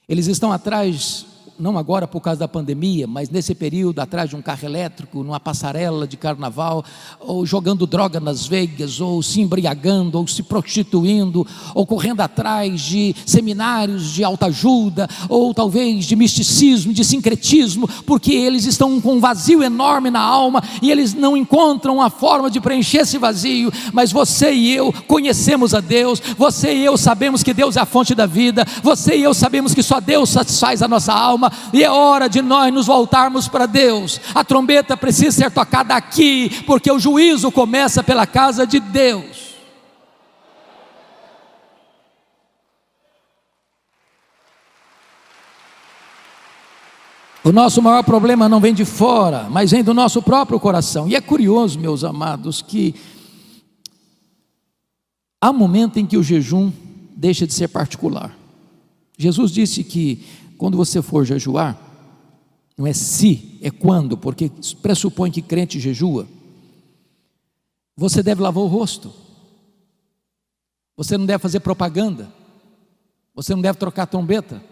Eles 0.07 0.25
estão 0.25 0.51
atrás 0.51 1.27
não 1.61 1.77
agora 1.77 2.07
por 2.07 2.19
causa 2.19 2.39
da 2.39 2.47
pandemia, 2.47 3.05
mas 3.05 3.29
nesse 3.29 3.53
período 3.53 3.99
atrás 3.99 4.29
de 4.29 4.35
um 4.35 4.41
carro 4.41 4.65
elétrico, 4.65 5.23
numa 5.23 5.39
passarela 5.39 6.07
de 6.07 6.17
carnaval, 6.17 6.83
ou 7.19 7.45
jogando 7.45 7.85
droga 7.85 8.19
nas 8.19 8.47
veias, 8.47 8.99
ou 8.99 9.21
se 9.21 9.39
embriagando, 9.39 10.17
ou 10.17 10.27
se 10.27 10.41
prostituindo, 10.41 11.45
ou 11.75 11.85
correndo 11.85 12.21
atrás 12.21 12.81
de 12.81 13.15
seminários 13.25 14.11
de 14.11 14.23
autoajuda, 14.23 15.07
ou 15.29 15.53
talvez 15.53 16.05
de 16.05 16.15
misticismo, 16.15 16.91
de 16.91 17.05
sincretismo, 17.05 17.87
porque 18.05 18.33
eles 18.33 18.65
estão 18.65 18.99
com 18.99 19.13
um 19.13 19.19
vazio 19.19 19.61
enorme 19.61 20.09
na 20.09 20.21
alma 20.21 20.63
e 20.81 20.89
eles 20.89 21.13
não 21.13 21.37
encontram 21.37 22.01
a 22.01 22.09
forma 22.09 22.49
de 22.49 22.59
preencher 22.59 23.01
esse 23.01 23.19
vazio. 23.19 23.71
Mas 23.93 24.11
você 24.11 24.51
e 24.51 24.73
eu 24.73 24.91
conhecemos 25.07 25.75
a 25.75 25.79
Deus, 25.79 26.19
você 26.35 26.73
e 26.73 26.83
eu 26.83 26.97
sabemos 26.97 27.43
que 27.43 27.53
Deus 27.53 27.77
é 27.77 27.81
a 27.81 27.85
fonte 27.85 28.15
da 28.15 28.25
vida, 28.25 28.65
você 28.81 29.15
e 29.15 29.23
eu 29.23 29.33
sabemos 29.33 29.75
que 29.75 29.83
só 29.83 29.99
Deus 29.99 30.29
satisfaz 30.29 30.81
a 30.81 30.87
nossa 30.87 31.13
alma 31.13 31.50
e 31.73 31.83
é 31.83 31.89
hora 31.89 32.27
de 32.27 32.41
nós 32.41 32.73
nos 32.73 32.87
voltarmos 32.87 33.47
para 33.47 33.65
Deus. 33.65 34.19
A 34.33 34.43
trombeta 34.43 34.97
precisa 34.97 35.31
ser 35.31 35.51
tocada 35.51 35.95
aqui, 35.95 36.63
porque 36.65 36.91
o 36.91 36.99
juízo 36.99 37.51
começa 37.51 38.03
pela 38.03 38.25
casa 38.25 38.65
de 38.65 38.79
Deus. 38.79 39.51
O 47.43 47.51
nosso 47.51 47.81
maior 47.81 48.03
problema 48.03 48.47
não 48.47 48.59
vem 48.59 48.73
de 48.73 48.85
fora, 48.85 49.47
mas 49.49 49.71
vem 49.71 49.83
do 49.83 49.95
nosso 49.95 50.21
próprio 50.21 50.59
coração. 50.59 51.07
E 51.07 51.15
é 51.15 51.21
curioso, 51.21 51.79
meus 51.79 52.03
amados, 52.03 52.61
que 52.61 52.93
há 55.41 55.49
um 55.49 55.57
momento 55.57 55.97
em 55.97 56.05
que 56.05 56.17
o 56.17 56.23
jejum 56.23 56.71
deixa 57.15 57.47
de 57.47 57.53
ser 57.53 57.67
particular. 57.69 58.37
Jesus 59.17 59.51
disse 59.51 59.83
que 59.83 60.23
quando 60.61 60.77
você 60.77 61.01
for 61.01 61.25
jejuar, 61.25 61.75
não 62.77 62.85
é 62.85 62.93
se, 62.93 63.57
é 63.63 63.71
quando, 63.71 64.15
porque 64.15 64.51
pressupõe 64.79 65.31
que 65.31 65.41
crente 65.41 65.79
jejua. 65.79 66.27
Você 67.97 68.21
deve 68.21 68.43
lavar 68.43 68.63
o 68.63 68.67
rosto. 68.67 69.11
Você 70.95 71.17
não 71.17 71.25
deve 71.25 71.41
fazer 71.41 71.61
propaganda. 71.61 72.31
Você 73.33 73.55
não 73.55 73.61
deve 73.63 73.79
trocar 73.79 74.05
trombeta. 74.05 74.63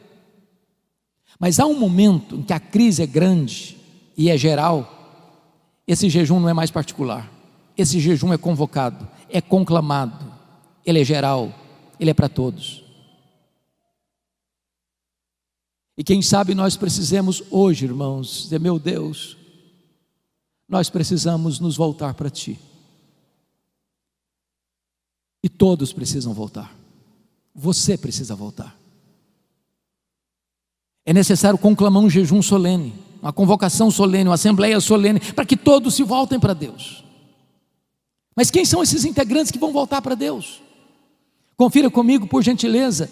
Mas 1.40 1.60
há 1.60 1.66
um 1.66 1.80
momento 1.80 2.36
em 2.36 2.44
que 2.44 2.54
a 2.54 2.60
crise 2.60 3.02
é 3.02 3.08
grande 3.08 3.76
e 4.16 4.30
é 4.30 4.38
geral, 4.38 5.42
esse 5.88 6.08
jejum 6.08 6.40
não 6.40 6.50
é 6.50 6.54
mais 6.54 6.70
particular. 6.70 7.28
Esse 7.76 8.00
jejum 8.00 8.32
é 8.32 8.38
convocado, 8.38 9.08
é 9.28 9.42
conclamado, 9.42 10.32
ele 10.86 11.02
é 11.02 11.04
geral, 11.04 11.52
ele 12.00 12.12
é 12.12 12.14
para 12.14 12.30
todos. 12.30 12.79
E 16.00 16.04
quem 16.04 16.22
sabe 16.22 16.56
nós 16.56 16.78
precisemos 16.78 17.44
hoje, 17.52 17.84
irmãos, 17.84 18.44
dizer: 18.44 18.58
meu 18.58 18.80
Deus, 18.80 19.36
nós 20.66 20.90
precisamos 20.90 21.60
nos 21.60 21.76
voltar 21.76 22.14
para 22.14 22.30
Ti. 22.30 22.58
E 25.44 25.50
todos 25.50 25.92
precisam 25.92 26.34
voltar. 26.34 26.74
Você 27.54 27.98
precisa 27.98 28.34
voltar. 28.34 28.80
É 31.06 31.12
necessário 31.12 31.60
conclamar 31.60 32.02
um 32.02 32.10
jejum 32.10 32.42
solene, 32.42 32.94
uma 33.22 33.34
convocação 33.34 33.92
solene, 33.92 34.30
uma 34.30 34.36
assembleia 34.36 34.80
solene, 34.80 35.20
para 35.20 35.46
que 35.46 35.58
todos 35.58 35.96
se 35.96 36.04
voltem 36.04 36.40
para 36.40 36.54
Deus. 36.54 37.04
Mas 38.34 38.50
quem 38.50 38.64
são 38.64 38.82
esses 38.82 39.04
integrantes 39.04 39.52
que 39.52 39.60
vão 39.60 39.74
voltar 39.74 40.02
para 40.02 40.16
Deus? 40.16 40.62
Confira 41.58 41.90
comigo, 41.90 42.26
por 42.26 42.42
gentileza, 42.42 43.10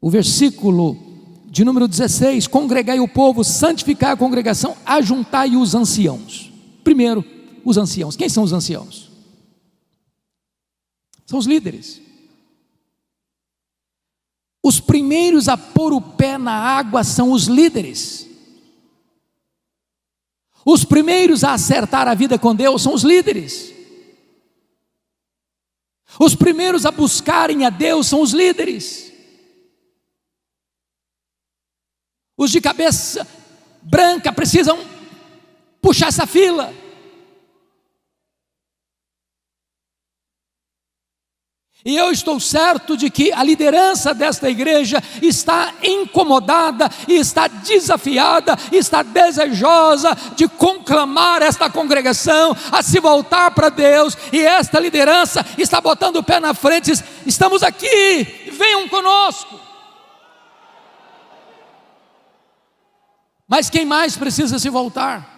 o 0.00 0.10
versículo 0.10 1.05
de 1.56 1.64
número 1.64 1.88
16: 1.88 2.46
congregai 2.46 3.00
o 3.00 3.08
povo, 3.08 3.42
santificai 3.42 4.12
a 4.12 4.16
congregação, 4.16 4.76
ajuntai 4.84 5.56
os 5.56 5.74
anciãos. 5.74 6.52
Primeiro, 6.84 7.24
os 7.64 7.78
anciãos. 7.78 8.14
Quem 8.14 8.28
são 8.28 8.44
os 8.44 8.52
anciãos? 8.52 9.10
São 11.24 11.38
os 11.38 11.46
líderes. 11.46 12.02
Os 14.62 14.80
primeiros 14.80 15.48
a 15.48 15.56
pôr 15.56 15.94
o 15.94 16.00
pé 16.00 16.36
na 16.36 16.52
água 16.52 17.02
são 17.02 17.32
os 17.32 17.44
líderes. 17.44 18.28
Os 20.62 20.84
primeiros 20.84 21.42
a 21.42 21.54
acertar 21.54 22.06
a 22.06 22.12
vida 22.12 22.38
com 22.38 22.54
Deus 22.54 22.82
são 22.82 22.92
os 22.92 23.02
líderes. 23.02 23.72
Os 26.20 26.34
primeiros 26.34 26.84
a 26.84 26.90
buscarem 26.90 27.64
a 27.64 27.70
Deus 27.70 28.08
são 28.08 28.20
os 28.20 28.32
líderes. 28.32 29.05
Os 32.36 32.50
de 32.50 32.60
cabeça 32.60 33.26
branca 33.82 34.32
precisam 34.32 34.78
puxar 35.80 36.08
essa 36.08 36.26
fila. 36.26 36.72
E 41.84 41.96
eu 41.96 42.10
estou 42.10 42.40
certo 42.40 42.96
de 42.96 43.08
que 43.08 43.32
a 43.32 43.44
liderança 43.44 44.12
desta 44.12 44.50
igreja 44.50 45.00
está 45.22 45.72
incomodada, 45.80 46.90
está 47.06 47.46
desafiada, 47.46 48.58
está 48.72 49.04
desejosa 49.04 50.12
de 50.34 50.48
conclamar 50.48 51.42
esta 51.42 51.70
congregação 51.70 52.56
a 52.72 52.82
se 52.82 52.98
voltar 52.98 53.52
para 53.52 53.68
Deus, 53.68 54.18
e 54.32 54.40
esta 54.40 54.80
liderança 54.80 55.46
está 55.56 55.80
botando 55.80 56.16
o 56.16 56.24
pé 56.24 56.40
na 56.40 56.54
frente, 56.54 56.90
estamos 57.24 57.62
aqui, 57.62 58.50
venham 58.50 58.88
conosco. 58.88 59.65
Mas 63.48 63.70
quem 63.70 63.86
mais 63.86 64.16
precisa 64.16 64.58
se 64.58 64.68
voltar? 64.68 65.34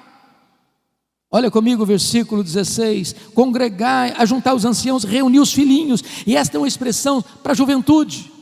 Olha 1.31 1.51
comigo 1.51 1.83
o 1.83 1.87
versículo 1.87 2.43
16: 2.43 3.15
congregar, 3.35 4.15
ajuntar 4.19 4.55
os 4.55 4.65
anciãos, 4.65 5.05
reunir 5.05 5.41
os 5.41 5.53
filhinhos, 5.53 6.03
e 6.27 6.37
esta 6.37 6.57
é 6.57 6.61
uma 6.61 6.69
expressão 6.69 7.23
para 7.43 7.53
a 7.53 7.57
juventude. 7.57 8.33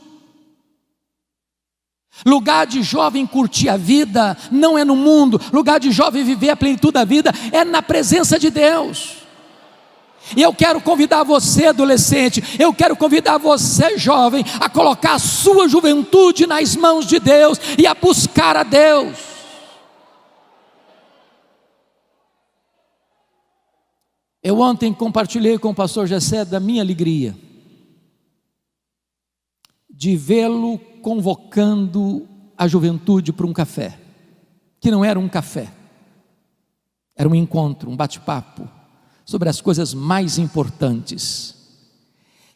Lugar 2.25 2.65
de 2.65 2.81
jovem 2.81 3.27
curtir 3.27 3.69
a 3.69 3.77
vida 3.77 4.35
não 4.49 4.77
é 4.77 4.83
no 4.83 4.95
mundo, 4.95 5.39
lugar 5.53 5.79
de 5.79 5.91
jovem 5.91 6.23
viver 6.23 6.49
a 6.49 6.55
plenitude 6.55 6.93
da 6.93 7.05
vida 7.05 7.31
é 7.51 7.63
na 7.63 7.81
presença 7.81 8.39
de 8.39 8.49
Deus. 8.49 9.17
E 10.35 10.41
eu 10.41 10.53
quero 10.53 10.81
convidar 10.81 11.23
você, 11.23 11.67
adolescente, 11.67 12.43
eu 12.59 12.73
quero 12.73 12.95
convidar 12.95 13.37
você, 13.37 13.97
jovem, 13.97 14.43
a 14.59 14.67
colocar 14.67 15.13
a 15.13 15.19
sua 15.19 15.69
juventude 15.69 16.47
nas 16.47 16.75
mãos 16.75 17.05
de 17.05 17.19
Deus 17.19 17.59
e 17.77 17.85
a 17.85 17.93
buscar 17.93 18.57
a 18.57 18.63
Deus. 18.63 19.36
Eu 24.41 24.59
ontem 24.59 24.93
compartilhei 24.93 25.57
com 25.57 25.69
o 25.69 25.75
pastor 25.75 26.07
Jessé 26.07 26.45
da 26.45 26.59
minha 26.59 26.81
alegria 26.81 27.35
de 29.89 30.15
vê-lo 30.15 30.77
convocando 31.01 32.27
a 32.55 32.67
juventude 32.67 33.33
para 33.33 33.47
um 33.47 33.53
café, 33.53 33.99
que 34.79 34.91
não 34.91 35.03
era 35.03 35.19
um 35.19 35.27
café, 35.27 35.71
era 37.15 37.27
um 37.27 37.33
encontro, 37.33 37.89
um 37.89 37.95
bate-papo 37.95 38.69
sobre 39.25 39.49
as 39.49 39.59
coisas 39.59 39.93
mais 39.93 40.37
importantes 40.37 41.55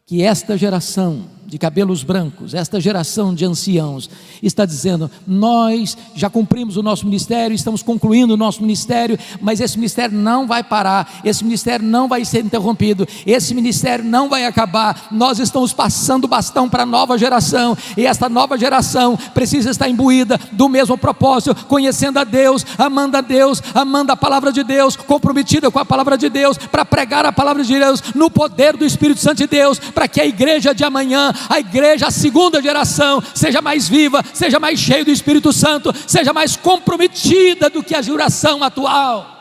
que 0.05 0.21
esta 0.21 0.57
geração 0.57 1.25
de 1.45 1.57
cabelos 1.57 2.03
brancos, 2.03 2.53
esta 2.53 2.79
geração 2.79 3.33
de 3.33 3.45
anciãos, 3.45 4.09
está 4.41 4.65
dizendo: 4.65 5.09
nós 5.27 5.97
já 6.15 6.29
cumprimos 6.29 6.77
o 6.77 6.83
nosso 6.83 7.05
ministério, 7.05 7.53
estamos 7.53 7.83
concluindo 7.83 8.33
o 8.33 8.37
nosso 8.37 8.61
ministério, 8.61 9.17
mas 9.41 9.59
esse 9.59 9.77
ministério 9.77 10.17
não 10.17 10.47
vai 10.47 10.63
parar, 10.63 11.21
esse 11.25 11.43
ministério 11.43 11.85
não 11.85 12.07
vai 12.07 12.23
ser 12.23 12.43
interrompido, 12.45 13.07
esse 13.25 13.53
ministério 13.53 14.05
não 14.05 14.29
vai 14.29 14.45
acabar. 14.45 15.07
Nós 15.11 15.39
estamos 15.39 15.73
passando 15.73 16.25
o 16.25 16.27
bastão 16.27 16.69
para 16.69 16.83
a 16.83 16.85
nova 16.85 17.17
geração, 17.17 17.77
e 17.97 18.05
esta 18.05 18.29
nova 18.29 18.57
geração 18.57 19.17
precisa 19.33 19.71
estar 19.71 19.89
imbuída 19.89 20.39
do 20.51 20.69
mesmo 20.69 20.97
propósito, 20.97 21.55
conhecendo 21.65 22.17
a 22.19 22.23
Deus, 22.23 22.65
amando 22.77 23.17
a 23.17 23.21
Deus, 23.21 23.61
amando 23.73 24.11
a 24.11 24.17
palavra 24.17 24.51
de 24.51 24.63
Deus, 24.63 24.95
comprometida 24.95 25.69
com 25.69 25.79
a 25.79 25.85
palavra 25.85 26.17
de 26.17 26.29
Deus, 26.29 26.57
para 26.57 26.85
pregar 26.85 27.25
a 27.25 27.31
palavra 27.31 27.63
de 27.63 27.77
Deus 27.77 28.01
no 28.15 28.29
poder 28.29 28.77
do 28.77 28.85
Espírito 28.85 29.19
Santo 29.19 29.39
de 29.39 29.47
Deus, 29.47 29.79
para 29.79 30.07
que 30.07 30.21
a 30.21 30.25
igreja 30.25 30.73
de 30.73 30.83
amanhã 30.83 31.30
a 31.49 31.59
igreja, 31.59 32.07
a 32.07 32.11
segunda 32.11 32.61
geração, 32.61 33.21
seja 33.33 33.61
mais 33.61 33.87
viva, 33.87 34.23
seja 34.33 34.59
mais 34.59 34.79
cheia 34.79 35.05
do 35.05 35.11
Espírito 35.11 35.51
Santo, 35.51 35.93
seja 36.07 36.33
mais 36.33 36.55
comprometida 36.55 37.69
do 37.69 37.83
que 37.83 37.95
a 37.95 38.01
geração 38.01 38.63
atual. 38.63 39.39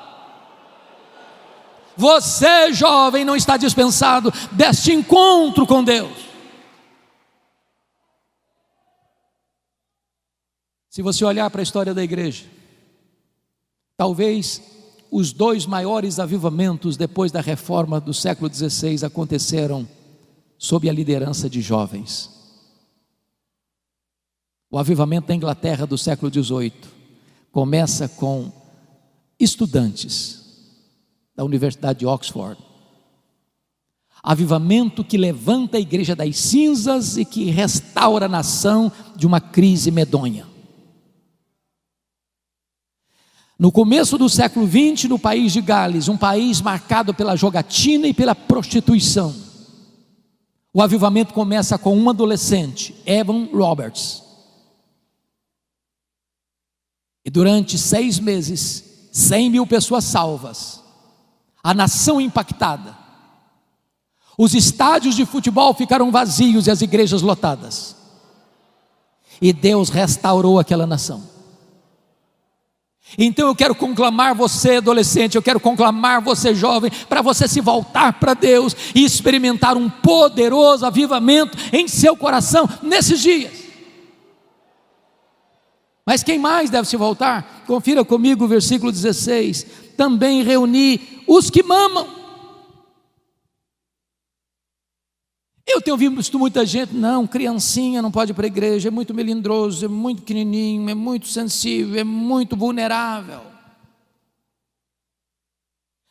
Você, 1.96 2.72
jovem, 2.72 3.24
não 3.24 3.36
está 3.36 3.56
dispensado 3.56 4.32
deste 4.52 4.92
encontro 4.92 5.66
com 5.66 5.84
Deus. 5.84 6.30
Se 10.88 11.02
você 11.02 11.24
olhar 11.24 11.48
para 11.50 11.60
a 11.60 11.62
história 11.62 11.94
da 11.94 12.02
igreja, 12.02 12.46
talvez 13.96 14.62
os 15.10 15.32
dois 15.32 15.66
maiores 15.66 16.18
avivamentos 16.18 16.96
depois 16.96 17.30
da 17.30 17.40
reforma 17.40 18.00
do 18.00 18.14
século 18.14 18.52
XVI 18.52 19.04
aconteceram 19.04 19.86
sob 20.60 20.90
a 20.90 20.92
liderança 20.92 21.48
de 21.48 21.62
jovens. 21.62 22.28
O 24.70 24.78
avivamento 24.78 25.28
da 25.28 25.34
Inglaterra 25.34 25.86
do 25.86 25.96
século 25.96 26.30
XVIII 26.30 26.74
começa 27.50 28.06
com 28.06 28.52
estudantes 29.38 30.38
da 31.34 31.42
Universidade 31.42 32.00
de 32.00 32.06
Oxford. 32.06 32.60
Avivamento 34.22 35.02
que 35.02 35.16
levanta 35.16 35.78
a 35.78 35.80
igreja 35.80 36.14
das 36.14 36.36
cinzas 36.36 37.16
e 37.16 37.24
que 37.24 37.44
restaura 37.44 38.26
a 38.26 38.28
nação 38.28 38.92
de 39.16 39.26
uma 39.26 39.40
crise 39.40 39.90
medonha. 39.90 40.46
No 43.58 43.72
começo 43.72 44.18
do 44.18 44.28
século 44.28 44.68
XX, 44.68 45.08
no 45.08 45.18
país 45.18 45.54
de 45.54 45.62
Gales, 45.62 46.06
um 46.08 46.18
país 46.18 46.60
marcado 46.60 47.14
pela 47.14 47.34
jogatina 47.34 48.06
e 48.06 48.12
pela 48.14 48.34
prostituição, 48.34 49.49
o 50.72 50.82
avivamento 50.82 51.34
começa 51.34 51.76
com 51.76 51.96
um 51.96 52.08
adolescente, 52.08 52.94
Evan 53.04 53.48
Roberts. 53.52 54.22
E 57.24 57.30
durante 57.30 57.76
seis 57.76 58.18
meses, 58.18 59.08
cem 59.12 59.50
mil 59.50 59.66
pessoas 59.66 60.04
salvas, 60.04 60.80
a 61.62 61.74
nação 61.74 62.20
impactada. 62.20 62.96
Os 64.38 64.54
estádios 64.54 65.14
de 65.14 65.26
futebol 65.26 65.74
ficaram 65.74 66.10
vazios 66.10 66.66
e 66.66 66.70
as 66.70 66.80
igrejas 66.80 67.20
lotadas. 67.20 67.96
E 69.42 69.52
Deus 69.52 69.90
restaurou 69.90 70.58
aquela 70.58 70.86
nação. 70.86 71.29
Então 73.18 73.48
eu 73.48 73.54
quero 73.54 73.74
conclamar 73.74 74.34
você, 74.34 74.76
adolescente, 74.76 75.34
eu 75.34 75.42
quero 75.42 75.58
conclamar 75.60 76.20
você, 76.20 76.54
jovem, 76.54 76.90
para 77.08 77.22
você 77.22 77.48
se 77.48 77.60
voltar 77.60 78.14
para 78.14 78.34
Deus 78.34 78.76
e 78.94 79.04
experimentar 79.04 79.76
um 79.76 79.88
poderoso 79.88 80.86
avivamento 80.86 81.56
em 81.72 81.88
seu 81.88 82.16
coração 82.16 82.68
nesses 82.82 83.20
dias. 83.20 83.52
Mas 86.06 86.22
quem 86.22 86.38
mais 86.38 86.70
deve 86.70 86.88
se 86.88 86.96
voltar? 86.96 87.62
Confira 87.66 88.04
comigo 88.04 88.44
o 88.44 88.48
versículo 88.48 88.90
16: 88.90 89.66
também 89.96 90.42
reuni 90.42 91.22
os 91.26 91.50
que 91.50 91.62
mamam 91.62 92.19
Eu 95.72 95.80
tenho 95.80 95.96
visto 95.96 96.36
muita 96.36 96.66
gente, 96.66 96.92
não, 96.92 97.26
criancinha 97.28 98.02
não 98.02 98.10
pode 98.10 98.32
ir 98.32 98.34
para 98.34 98.44
a 98.44 98.48
igreja, 98.48 98.88
é 98.88 98.90
muito 98.90 99.14
melindroso, 99.14 99.84
é 99.84 99.88
muito 99.88 100.22
pequenininho, 100.22 100.90
é 100.90 100.94
muito 100.94 101.28
sensível, 101.28 102.00
é 102.00 102.02
muito 102.02 102.56
vulnerável. 102.56 103.40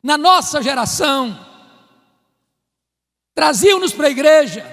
Na 0.01 0.18
nossa 0.18 0.64
geração, 0.64 1.38
traziam-nos 3.36 3.91
para 3.91 4.07
a 4.07 4.12
igreja, 4.12 4.66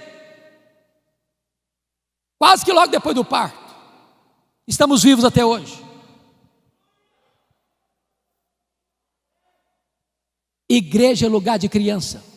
quase 2.39 2.65
que 2.65 2.73
logo 2.73 2.93
depois 2.93 3.15
do 3.15 3.25
parto. 3.25 3.75
Estamos 4.69 5.03
vivos 5.03 5.25
até 5.25 5.45
hoje. 5.45 5.85
Igreja 10.69 11.27
é 11.27 11.29
lugar 11.29 11.59
de 11.59 11.69
criança. 11.69 12.36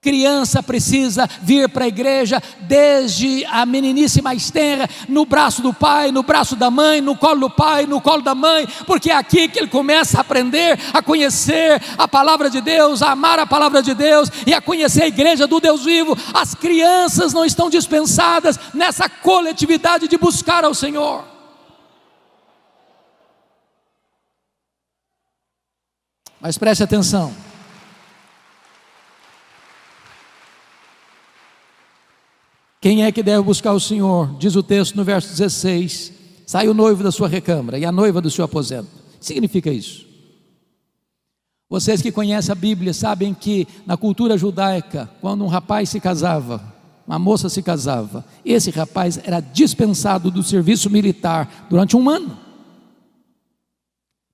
Criança 0.00 0.62
precisa 0.62 1.28
vir 1.42 1.68
para 1.68 1.84
a 1.84 1.88
igreja 1.88 2.40
desde 2.60 3.44
a 3.46 3.66
meninice 3.66 4.22
mais 4.22 4.48
tenra, 4.48 4.88
no 5.08 5.26
braço 5.26 5.60
do 5.60 5.74
pai, 5.74 6.12
no 6.12 6.22
braço 6.22 6.54
da 6.54 6.70
mãe, 6.70 7.00
no 7.00 7.16
colo 7.16 7.40
do 7.40 7.50
pai, 7.50 7.84
no 7.84 8.00
colo 8.00 8.22
da 8.22 8.32
mãe, 8.32 8.64
porque 8.86 9.10
é 9.10 9.16
aqui 9.16 9.48
que 9.48 9.58
ele 9.58 9.66
começa 9.66 10.18
a 10.18 10.20
aprender 10.20 10.78
a 10.94 11.02
conhecer 11.02 11.82
a 11.98 12.06
palavra 12.06 12.48
de 12.48 12.60
Deus, 12.60 13.02
a 13.02 13.10
amar 13.10 13.40
a 13.40 13.46
palavra 13.46 13.82
de 13.82 13.92
Deus 13.92 14.30
e 14.46 14.54
a 14.54 14.60
conhecer 14.60 15.02
a 15.02 15.08
igreja 15.08 15.48
do 15.48 15.58
Deus 15.58 15.84
vivo. 15.84 16.16
As 16.32 16.54
crianças 16.54 17.32
não 17.32 17.44
estão 17.44 17.68
dispensadas 17.68 18.56
nessa 18.72 19.08
coletividade 19.08 20.06
de 20.06 20.16
buscar 20.16 20.64
ao 20.64 20.74
Senhor. 20.74 21.24
Mas 26.40 26.56
preste 26.56 26.84
atenção. 26.84 27.47
Quem 32.88 33.04
é 33.04 33.12
que 33.12 33.22
deve 33.22 33.42
buscar 33.42 33.74
o 33.74 33.80
Senhor? 33.80 34.34
Diz 34.38 34.56
o 34.56 34.62
texto 34.62 34.96
no 34.96 35.04
verso 35.04 35.28
16: 35.28 36.10
sai 36.46 36.68
o 36.68 36.72
noivo 36.72 37.04
da 37.04 37.12
sua 37.12 37.28
recâmara 37.28 37.78
e 37.78 37.84
a 37.84 37.92
noiva 37.92 38.18
do 38.18 38.30
seu 38.30 38.46
aposento. 38.46 38.88
Significa 39.20 39.70
isso? 39.70 40.06
Vocês 41.68 42.00
que 42.00 42.10
conhecem 42.10 42.50
a 42.50 42.54
Bíblia 42.54 42.94
sabem 42.94 43.34
que 43.34 43.68
na 43.84 43.94
cultura 43.94 44.38
judaica, 44.38 45.06
quando 45.20 45.44
um 45.44 45.48
rapaz 45.48 45.90
se 45.90 46.00
casava, 46.00 46.62
uma 47.06 47.18
moça 47.18 47.50
se 47.50 47.62
casava, 47.62 48.24
esse 48.42 48.70
rapaz 48.70 49.20
era 49.22 49.40
dispensado 49.40 50.30
do 50.30 50.42
serviço 50.42 50.88
militar 50.88 51.66
durante 51.68 51.94
um 51.94 52.08
ano 52.08 52.38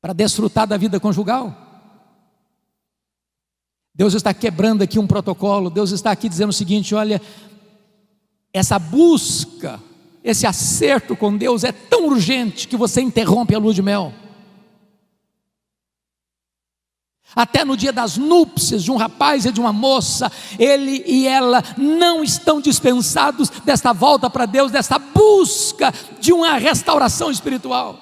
para 0.01 0.13
desfrutar 0.13 0.69
da 0.69 0.77
vida 0.77 1.01
conjugal. 1.01 1.65
Deus 3.93 4.15
está 4.15 4.33
quebrando 4.33 4.83
aqui 4.83 4.99
um 4.99 5.09
protocolo, 5.09 5.71
Deus 5.71 5.91
está 5.91 6.13
aqui 6.13 6.29
dizendo 6.29 6.51
o 6.51 6.53
seguinte: 6.53 6.95
olha, 6.95 7.21
essa 8.55 8.79
busca, 8.79 9.83
esse 10.23 10.47
acerto 10.47 11.17
com 11.17 11.37
Deus 11.37 11.65
é 11.65 11.73
tão 11.73 12.07
urgente 12.07 12.69
que 12.69 12.77
você 12.77 13.03
interrompe 13.03 13.53
a 13.53 13.59
lua 13.59 13.75
de 13.75 13.83
mel. 13.83 14.15
Até 17.35 17.65
no 17.65 17.77
dia 17.77 17.93
das 17.93 18.17
núpcias 18.17 18.85
de 18.85 18.93
um 18.93 18.97
rapaz 18.97 19.45
e 19.45 19.51
de 19.51 19.59
uma 19.59 19.73
moça, 19.73 20.31
ele 20.57 21.03
e 21.05 21.27
ela 21.27 21.65
não 21.77 22.23
estão 22.23 22.61
dispensados 22.61 23.51
desta 23.51 23.93
volta 23.93 24.31
para 24.31 24.47
Deus, 24.47 24.71
desta 24.71 25.01
busca 25.01 25.93
de 26.21 26.33
uma 26.33 26.57
restauração 26.57 27.33
espiritual. 27.33 27.99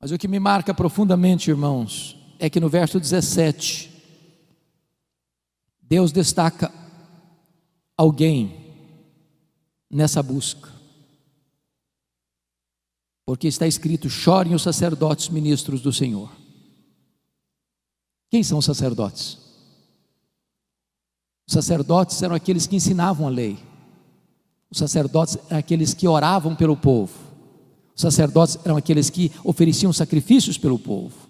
Mas 0.00 0.10
o 0.10 0.16
que 0.16 0.26
me 0.26 0.40
marca 0.40 0.72
profundamente, 0.72 1.50
irmãos, 1.50 2.16
é 2.38 2.48
que 2.48 2.60
no 2.60 2.70
verso 2.70 2.98
17, 2.98 3.90
Deus 5.82 6.10
destaca 6.10 6.83
alguém 7.96 8.64
nessa 9.90 10.22
busca. 10.22 10.72
Porque 13.24 13.48
está 13.48 13.66
escrito: 13.66 14.10
chorem 14.10 14.54
os 14.54 14.62
sacerdotes 14.62 15.28
ministros 15.28 15.80
do 15.80 15.92
Senhor. 15.92 16.30
Quem 18.30 18.42
são 18.42 18.58
os 18.58 18.64
sacerdotes? 18.64 19.38
Os 21.46 21.52
sacerdotes 21.52 22.20
eram 22.22 22.34
aqueles 22.34 22.66
que 22.66 22.76
ensinavam 22.76 23.26
a 23.26 23.30
lei. 23.30 23.58
Os 24.70 24.78
sacerdotes 24.78 25.38
eram 25.48 25.58
aqueles 25.58 25.94
que 25.94 26.08
oravam 26.08 26.56
pelo 26.56 26.76
povo. 26.76 27.12
Os 27.94 28.02
sacerdotes 28.02 28.58
eram 28.64 28.76
aqueles 28.76 29.08
que 29.08 29.30
ofereciam 29.44 29.92
sacrifícios 29.92 30.58
pelo 30.58 30.78
povo. 30.78 31.28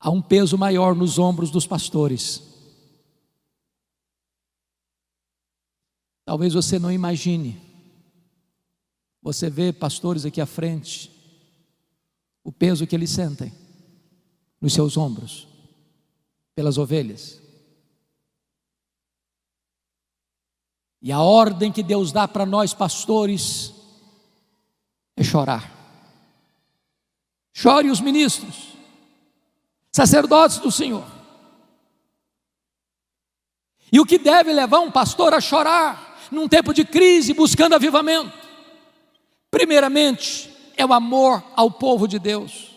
Há 0.00 0.10
um 0.10 0.20
peso 0.20 0.58
maior 0.58 0.94
nos 0.94 1.18
ombros 1.18 1.50
dos 1.50 1.66
pastores. 1.66 2.55
Talvez 6.26 6.52
você 6.52 6.78
não 6.78 6.92
imagine 6.92 7.64
você 9.26 9.50
vê 9.50 9.72
pastores 9.72 10.24
aqui 10.24 10.40
à 10.40 10.46
frente, 10.46 11.10
o 12.44 12.52
peso 12.52 12.86
que 12.86 12.94
eles 12.94 13.10
sentem 13.10 13.52
nos 14.60 14.72
seus 14.72 14.96
ombros, 14.96 15.48
pelas 16.54 16.78
ovelhas. 16.78 17.42
E 21.02 21.10
a 21.10 21.18
ordem 21.18 21.72
que 21.72 21.82
Deus 21.82 22.12
dá 22.12 22.28
para 22.28 22.46
nós, 22.46 22.72
pastores, 22.72 23.74
é 25.16 25.24
chorar. 25.24 25.74
Chore 27.52 27.90
os 27.90 28.00
ministros, 28.00 28.76
sacerdotes 29.90 30.58
do 30.58 30.70
Senhor. 30.70 31.04
E 33.90 33.98
o 33.98 34.06
que 34.06 34.18
deve 34.18 34.52
levar 34.52 34.78
um 34.78 34.92
pastor 34.92 35.34
a 35.34 35.40
chorar 35.40 36.05
num 36.30 36.48
tempo 36.48 36.72
de 36.72 36.84
crise, 36.84 37.32
buscando 37.32 37.74
avivamento? 37.74 38.32
Primeiramente, 39.50 40.54
é 40.76 40.84
o 40.84 40.92
amor 40.92 41.42
ao 41.54 41.70
povo 41.70 42.06
de 42.06 42.18
Deus, 42.18 42.76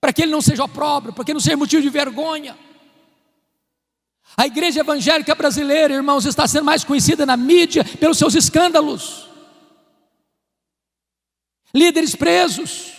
para 0.00 0.12
que 0.12 0.22
ele 0.22 0.32
não 0.32 0.40
seja 0.40 0.64
opróbrio, 0.64 1.12
para 1.12 1.24
que 1.24 1.34
não 1.34 1.40
seja 1.40 1.56
motivo 1.56 1.82
de 1.82 1.88
vergonha. 1.88 2.56
A 4.36 4.46
igreja 4.46 4.80
evangélica 4.80 5.34
brasileira, 5.34 5.94
irmãos, 5.94 6.24
está 6.24 6.46
sendo 6.46 6.64
mais 6.64 6.84
conhecida 6.84 7.26
na 7.26 7.36
mídia 7.36 7.84
pelos 7.84 8.18
seus 8.18 8.34
escândalos. 8.34 9.28
Líderes 11.74 12.14
presos, 12.14 12.92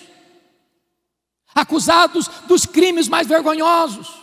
acusados 1.54 2.28
dos 2.48 2.66
crimes 2.66 3.08
mais 3.08 3.28
vergonhosos. 3.28 4.23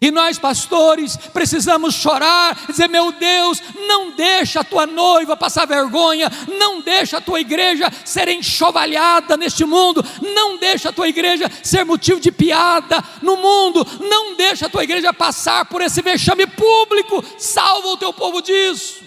E 0.00 0.10
nós, 0.10 0.38
pastores, 0.38 1.16
precisamos 1.16 1.94
chorar, 1.94 2.66
dizer: 2.66 2.88
meu 2.88 3.12
Deus, 3.12 3.62
não 3.86 4.10
deixa 4.10 4.60
a 4.60 4.64
tua 4.64 4.86
noiva 4.86 5.36
passar 5.36 5.66
vergonha, 5.66 6.30
não 6.58 6.80
deixa 6.80 7.18
a 7.18 7.20
tua 7.20 7.40
igreja 7.40 7.90
ser 8.04 8.28
enxovalhada 8.28 9.36
neste 9.36 9.64
mundo, 9.64 10.04
não 10.34 10.58
deixa 10.58 10.88
a 10.88 10.92
tua 10.92 11.08
igreja 11.08 11.50
ser 11.62 11.84
motivo 11.84 12.20
de 12.20 12.32
piada 12.32 13.02
no 13.22 13.36
mundo, 13.36 13.86
não 14.00 14.34
deixa 14.34 14.66
a 14.66 14.68
tua 14.68 14.82
igreja 14.82 15.12
passar 15.12 15.64
por 15.66 15.80
esse 15.80 16.02
vexame 16.02 16.46
público, 16.46 17.24
salva 17.38 17.88
o 17.88 17.96
teu 17.96 18.12
povo 18.12 18.42
disso. 18.42 19.02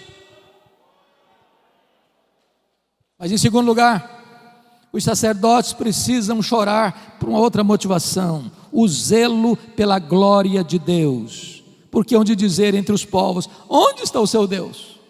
Mas 3.18 3.30
em 3.30 3.36
segundo 3.36 3.66
lugar, 3.66 4.88
os 4.90 5.04
sacerdotes 5.04 5.74
precisam 5.74 6.40
chorar 6.40 7.16
por 7.20 7.28
uma 7.28 7.40
outra 7.40 7.62
motivação 7.62 8.50
o 8.80 8.86
zelo 8.86 9.56
pela 9.56 9.98
glória 9.98 10.62
de 10.62 10.78
Deus. 10.78 11.64
Porque 11.90 12.16
onde 12.16 12.36
dizer 12.36 12.74
entre 12.74 12.94
os 12.94 13.04
povos: 13.04 13.48
onde 13.68 14.02
está 14.02 14.20
o 14.20 14.26
seu 14.26 14.46
Deus? 14.46 15.00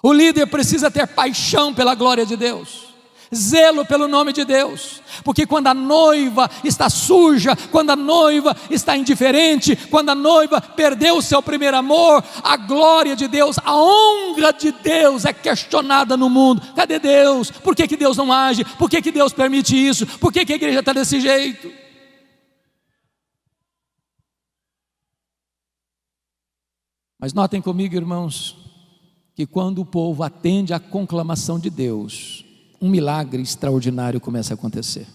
O 0.00 0.12
líder 0.12 0.46
precisa 0.46 0.90
ter 0.90 1.08
paixão 1.08 1.74
pela 1.74 1.94
glória 1.94 2.24
de 2.24 2.36
Deus 2.36 2.93
zelo 3.34 3.84
pelo 3.84 4.08
nome 4.08 4.32
de 4.32 4.44
Deus, 4.44 5.02
porque 5.22 5.46
quando 5.46 5.66
a 5.66 5.74
noiva 5.74 6.50
está 6.62 6.88
suja, 6.88 7.56
quando 7.70 7.90
a 7.90 7.96
noiva 7.96 8.56
está 8.70 8.96
indiferente, 8.96 9.76
quando 9.90 10.10
a 10.10 10.14
noiva 10.14 10.60
perdeu 10.60 11.16
o 11.16 11.22
seu 11.22 11.42
primeiro 11.42 11.76
amor, 11.76 12.22
a 12.42 12.56
glória 12.56 13.16
de 13.16 13.28
Deus, 13.28 13.58
a 13.64 13.74
honra 13.76 14.52
de 14.52 14.72
Deus 14.72 15.24
é 15.24 15.32
questionada 15.32 16.16
no 16.16 16.30
mundo. 16.30 16.62
Cadê 16.74 16.98
Deus? 16.98 17.50
Por 17.50 17.74
que, 17.74 17.88
que 17.88 17.96
Deus 17.96 18.16
não 18.16 18.32
age? 18.32 18.64
Por 18.64 18.88
que, 18.88 19.02
que 19.02 19.10
Deus 19.10 19.32
permite 19.32 19.76
isso? 19.76 20.06
Por 20.18 20.32
que, 20.32 20.44
que 20.44 20.52
a 20.52 20.56
igreja 20.56 20.80
está 20.80 20.92
desse 20.92 21.20
jeito? 21.20 21.84
Mas 27.18 27.32
notem 27.32 27.62
comigo, 27.62 27.94
irmãos, 27.94 28.54
que 29.34 29.46
quando 29.46 29.80
o 29.80 29.86
povo 29.86 30.22
atende 30.22 30.74
à 30.74 30.78
conclamação 30.78 31.58
de 31.58 31.70
Deus, 31.70 32.43
um 32.84 32.88
milagre 32.90 33.40
extraordinário 33.40 34.20
começa 34.20 34.52
a 34.52 34.56
acontecer. 34.56 35.06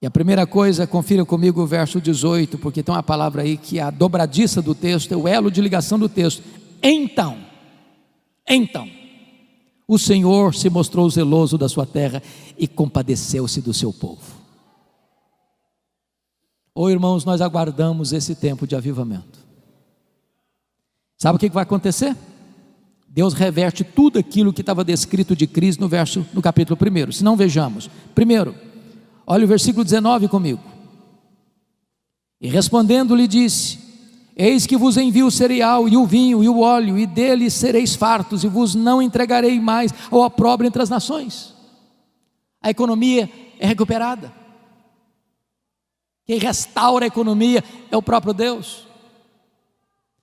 E 0.00 0.06
a 0.06 0.10
primeira 0.10 0.46
coisa, 0.46 0.86
confira 0.86 1.24
comigo 1.24 1.60
o 1.60 1.66
verso 1.66 2.00
18, 2.00 2.58
porque 2.58 2.80
tem 2.80 2.94
uma 2.94 3.02
palavra 3.02 3.42
aí 3.42 3.56
que 3.56 3.80
é 3.80 3.82
a 3.82 3.90
dobradiça 3.90 4.62
do 4.62 4.72
texto, 4.72 5.12
é 5.12 5.16
o 5.16 5.26
elo 5.26 5.50
de 5.50 5.60
ligação 5.60 5.98
do 5.98 6.08
texto. 6.08 6.44
Então, 6.80 7.38
então, 8.48 8.88
o 9.88 9.98
Senhor 9.98 10.54
se 10.54 10.70
mostrou 10.70 11.10
zeloso 11.10 11.58
da 11.58 11.68
sua 11.68 11.84
terra 11.84 12.22
e 12.56 12.68
compadeceu-se 12.68 13.60
do 13.60 13.74
seu 13.74 13.92
povo. 13.92 14.38
Ô 16.72 16.82
oh, 16.82 16.90
irmãos, 16.90 17.24
nós 17.24 17.40
aguardamos 17.40 18.12
esse 18.12 18.36
tempo 18.36 18.64
de 18.64 18.76
avivamento. 18.76 19.40
Sabe 21.16 21.34
o 21.34 21.38
que 21.40 21.50
vai 21.50 21.64
acontecer? 21.64 22.16
Deus 23.18 23.34
reverte 23.34 23.82
tudo 23.82 24.16
aquilo 24.16 24.52
que 24.52 24.60
estava 24.60 24.84
descrito 24.84 25.34
de 25.34 25.44
crise 25.44 25.80
no 25.80 25.88
verso 25.88 26.24
no 26.32 26.40
capítulo 26.40 26.78
1. 26.80 27.10
Se 27.10 27.24
não 27.24 27.34
vejamos. 27.34 27.90
Primeiro, 28.14 28.54
olha 29.26 29.44
o 29.44 29.48
versículo 29.48 29.82
19 29.82 30.28
comigo. 30.28 30.62
E 32.40 32.46
respondendo 32.46 33.16
lhe 33.16 33.26
disse: 33.26 33.76
Eis 34.36 34.66
que 34.66 34.76
vos 34.76 34.96
envio 34.96 35.26
o 35.26 35.32
cereal 35.32 35.88
e 35.88 35.96
o 35.96 36.06
vinho 36.06 36.44
e 36.44 36.48
o 36.48 36.60
óleo, 36.60 36.96
e 36.96 37.08
dele 37.08 37.50
sereis 37.50 37.96
fartos, 37.96 38.44
e 38.44 38.46
vos 38.46 38.76
não 38.76 39.02
entregarei 39.02 39.58
mais 39.58 39.92
ao 40.12 40.20
opróbrio 40.20 40.68
entre 40.68 40.80
as 40.80 40.88
nações. 40.88 41.52
A 42.62 42.70
economia 42.70 43.28
é 43.58 43.66
recuperada. 43.66 44.32
Quem 46.24 46.38
restaura 46.38 47.04
a 47.04 47.08
economia 47.08 47.64
é 47.90 47.96
o 47.96 48.02
próprio 48.02 48.32
Deus. 48.32 48.86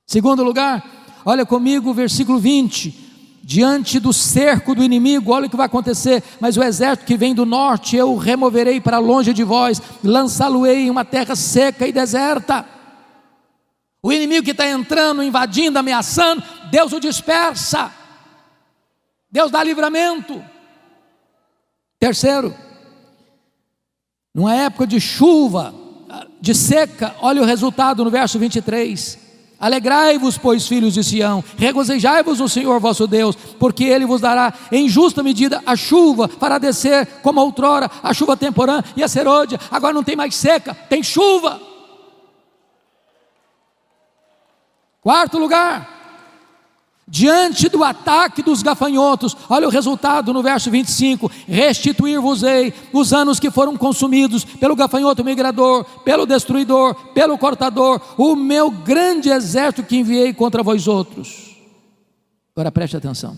Segundo 0.08 0.46
lugar, 0.46 1.05
Olha 1.26 1.44
comigo 1.44 1.90
o 1.90 1.94
versículo 1.94 2.38
20. 2.38 3.04
Diante 3.42 4.00
do 4.00 4.14
cerco 4.14 4.74
do 4.74 4.84
inimigo, 4.84 5.32
olha 5.32 5.48
o 5.48 5.50
que 5.50 5.58
vai 5.58 5.66
acontecer. 5.66 6.24
Mas 6.40 6.56
o 6.56 6.64
exército 6.64 7.06
que 7.06 7.18
vem 7.18 7.34
do 7.34 7.46
norte 7.46 7.96
eu 7.96 8.16
removerei 8.16 8.80
para 8.80 9.00
longe 9.00 9.34
de 9.34 9.44
vós, 9.44 9.82
lançá-lo-ei 10.04 10.84
em 10.84 10.90
uma 10.90 11.04
terra 11.04 11.36
seca 11.36 11.88
e 11.88 11.92
deserta. 11.92 12.66
O 14.02 14.12
inimigo 14.12 14.46
que 14.46 14.52
está 14.52 14.70
entrando, 14.70 15.24
invadindo, 15.24 15.80
ameaçando, 15.80 16.44
Deus 16.70 16.94
o 16.94 17.00
dispersa. 17.00 17.92
Deus 19.32 19.50
dá 19.50 19.64
livramento. 19.64 20.44
Terceiro, 22.00 22.54
numa 24.34 24.54
época 24.54 24.86
de 24.86 25.00
chuva, 25.00 25.74
de 26.40 26.54
seca, 26.54 27.16
olha 27.20 27.42
o 27.42 27.46
resultado 27.46 28.04
no 28.04 28.12
verso 28.12 28.38
23. 28.38 29.25
Alegrai-vos, 29.66 30.38
pois, 30.38 30.68
filhos 30.68 30.94
de 30.94 31.04
Sião, 31.04 31.44
regozijai-vos 31.58 32.40
no 32.40 32.48
Senhor 32.48 32.80
vosso 32.80 33.08
Deus, 33.08 33.36
porque 33.58 33.86
Ele 33.86 34.06
vos 34.06 34.22
dará 34.22 34.54
em 34.72 34.88
justa 34.88 35.24
medida 35.24 35.60
a 35.66 35.76
chuva 35.76 36.28
para 36.28 36.60
descer, 36.60 37.08
como 37.24 37.42
outrora, 37.42 37.90
a 38.04 38.14
chuva 38.14 38.38
temporã 38.38 38.84
e 38.96 39.04
a 39.04 39.08
serôdia. 39.08 39.60
Agora 39.72 39.92
não 39.92 40.04
tem 40.04 40.16
mais 40.16 40.36
seca, 40.36 40.76
tem 40.88 41.02
chuva. 41.02 41.60
Quarto 45.02 45.40
lugar, 45.40 45.95
Diante 47.08 47.70
do 47.70 47.84
ataque 47.84 48.42
dos 48.42 48.64
gafanhotos, 48.64 49.38
olha 49.48 49.68
o 49.68 49.72
resultado 49.72 50.34
no 50.34 50.42
verso 50.42 50.72
25: 50.72 51.30
Restituir-vos-ei 51.48 52.74
os 52.92 53.14
anos 53.14 53.40
que 53.40 53.52
foram 53.52 53.78
consumidos 53.78 54.44
pelo 54.44 54.76
gafanhoto 54.76 55.24
migrador, 55.24 55.84
pelo 56.02 56.26
destruidor, 56.26 56.96
pelo 57.14 57.38
cortador, 57.38 58.02
o 58.18 58.36
meu 58.36 58.72
grande 58.72 59.30
exército 59.30 59.88
que 59.88 59.98
enviei 59.98 60.34
contra 60.34 60.64
vós 60.64 60.88
outros. 60.88 61.56
Agora 62.56 62.72
preste 62.72 62.98
atenção. 62.98 63.38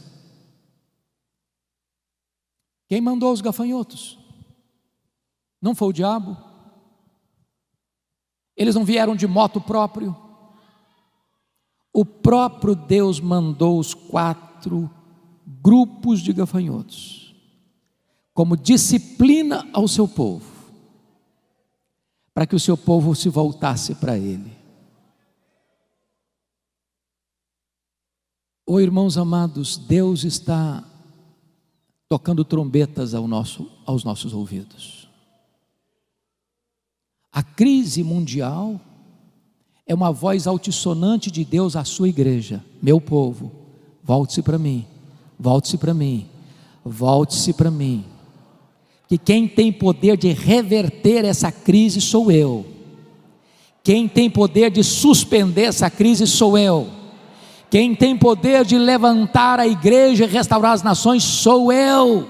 Quem 2.88 3.02
mandou 3.02 3.34
os 3.34 3.42
gafanhotos? 3.42 4.18
Não 5.62 5.76
foi 5.76 5.90
o 5.90 5.94
diabo? 5.94 6.38
Eles 8.56 8.76
não 8.76 8.86
vieram 8.86 9.14
de 9.14 9.28
moto 9.28 9.60
próprio? 9.60 10.16
O 11.98 12.06
próprio 12.06 12.76
Deus 12.76 13.20
mandou 13.20 13.80
os 13.80 13.96
quatro 13.96 14.88
grupos 15.64 16.20
de 16.20 16.32
gafanhotos, 16.32 17.34
como 18.36 18.56
disciplina 18.56 19.68
ao 19.74 19.88
seu 19.88 20.08
povo, 20.08 20.46
para 22.36 22.46
que 22.46 22.56
o 22.56 22.60
seu 22.60 22.78
povo 22.78 23.16
se 23.16 23.30
voltasse 23.30 23.96
para 23.96 24.16
Ele. 24.16 24.56
Oh, 28.64 28.80
irmãos 28.80 29.18
amados, 29.18 29.76
Deus 29.76 30.24
está 30.24 30.84
tocando 32.08 32.46
trombetas 32.46 33.16
ao 33.16 33.28
nosso, 33.28 33.72
aos 33.88 34.04
nossos 34.04 34.34
ouvidos. 34.36 35.10
A 37.32 37.42
crise 37.42 38.04
mundial 38.04 38.80
é 39.88 39.96
uma 39.96 40.12
voz 40.12 40.46
altissonante 40.46 41.32
de 41.32 41.46
Deus 41.46 41.76
à 41.76 41.84
sua 41.84 42.10
igreja: 42.10 42.64
Meu 42.82 43.00
povo, 43.00 43.52
volte-se 44.04 44.42
para 44.42 44.60
mim, 44.60 44.86
volte-se 45.40 45.78
para 45.78 45.94
mim, 45.94 46.28
volte-se 46.84 47.54
para 47.54 47.72
mim. 47.72 48.06
Que 49.08 49.18
quem 49.18 49.48
tem 49.48 49.72
poder 49.72 50.18
de 50.18 50.34
reverter 50.34 51.24
essa 51.24 51.50
crise 51.50 52.02
sou 52.02 52.30
eu. 52.30 52.66
Quem 53.82 54.06
tem 54.06 54.30
poder 54.30 54.70
de 54.70 54.84
suspender 54.84 55.64
essa 55.64 55.90
crise 55.90 56.28
sou 56.28 56.58
eu. 56.58 56.90
Quem 57.70 57.96
tem 57.96 58.18
poder 58.18 58.66
de 58.66 58.78
levantar 58.78 59.62
a 59.62 59.68
igreja 59.68 60.26
e 60.26 60.28
restaurar 60.28 60.74
as 60.74 60.84
nações 60.84 61.24
sou 61.24 61.72
eu. 61.72 62.30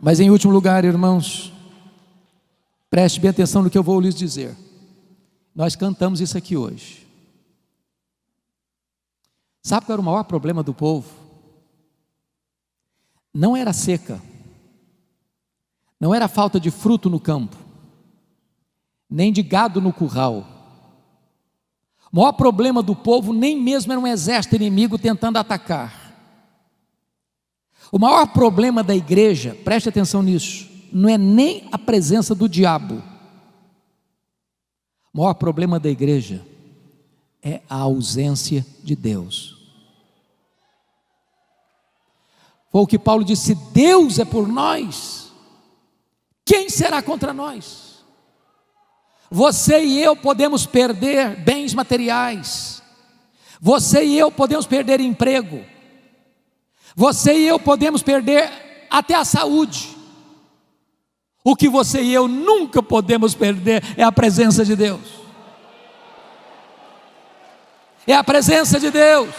Mas 0.00 0.20
em 0.20 0.30
último 0.30 0.52
lugar, 0.52 0.86
irmãos, 0.86 1.52
Preste 2.98 3.20
bem 3.20 3.30
atenção 3.30 3.62
no 3.62 3.70
que 3.70 3.78
eu 3.78 3.82
vou 3.84 4.00
lhes 4.00 4.12
dizer. 4.12 4.56
Nós 5.54 5.76
cantamos 5.76 6.20
isso 6.20 6.36
aqui 6.36 6.56
hoje. 6.56 7.06
Sabe 9.62 9.86
qual 9.86 9.94
era 9.94 10.02
o 10.02 10.04
maior 10.04 10.24
problema 10.24 10.64
do 10.64 10.74
povo? 10.74 11.08
Não 13.32 13.56
era 13.56 13.72
seca, 13.72 14.20
não 16.00 16.12
era 16.12 16.26
falta 16.26 16.58
de 16.58 16.72
fruto 16.72 17.08
no 17.08 17.20
campo, 17.20 17.56
nem 19.08 19.32
de 19.32 19.44
gado 19.44 19.80
no 19.80 19.92
curral. 19.92 20.44
O 22.10 22.16
maior 22.16 22.32
problema 22.32 22.82
do 22.82 22.96
povo 22.96 23.32
nem 23.32 23.56
mesmo 23.56 23.92
era 23.92 24.00
um 24.00 24.08
exército 24.08 24.56
inimigo 24.56 24.98
tentando 24.98 25.36
atacar. 25.36 26.16
O 27.92 27.98
maior 28.00 28.26
problema 28.32 28.82
da 28.82 28.96
igreja, 28.96 29.56
preste 29.62 29.88
atenção 29.88 30.20
nisso, 30.20 30.77
não 30.92 31.08
é 31.08 31.18
nem 31.18 31.68
a 31.72 31.78
presença 31.78 32.34
do 32.34 32.48
diabo. 32.48 33.02
O 35.12 35.18
maior 35.18 35.34
problema 35.34 35.80
da 35.80 35.88
igreja 35.88 36.44
é 37.42 37.60
a 37.68 37.76
ausência 37.76 38.64
de 38.82 38.94
Deus. 38.94 39.56
Foi 42.70 42.82
o 42.82 42.86
que 42.86 42.98
Paulo 42.98 43.24
disse: 43.24 43.54
Deus 43.72 44.18
é 44.18 44.24
por 44.24 44.46
nós, 44.46 45.32
quem 46.44 46.68
será 46.68 47.02
contra 47.02 47.32
nós? 47.32 48.04
Você 49.30 49.84
e 49.84 50.02
eu 50.02 50.16
podemos 50.16 50.64
perder 50.64 51.36
bens 51.36 51.74
materiais, 51.74 52.82
você 53.60 54.04
e 54.04 54.18
eu 54.18 54.30
podemos 54.30 54.66
perder 54.66 55.00
emprego, 55.00 55.64
você 56.94 57.34
e 57.34 57.46
eu 57.46 57.58
podemos 57.58 58.02
perder 58.02 58.50
até 58.90 59.14
a 59.14 59.24
saúde, 59.24 59.97
o 61.50 61.56
que 61.56 61.66
você 61.66 62.02
e 62.02 62.12
eu 62.12 62.28
nunca 62.28 62.82
podemos 62.82 63.34
perder 63.34 63.82
é 63.96 64.02
a 64.02 64.12
presença 64.12 64.66
de 64.66 64.76
Deus. 64.76 65.00
É 68.06 68.14
a 68.14 68.22
presença 68.22 68.78
de 68.78 68.90
Deus. 68.90 69.30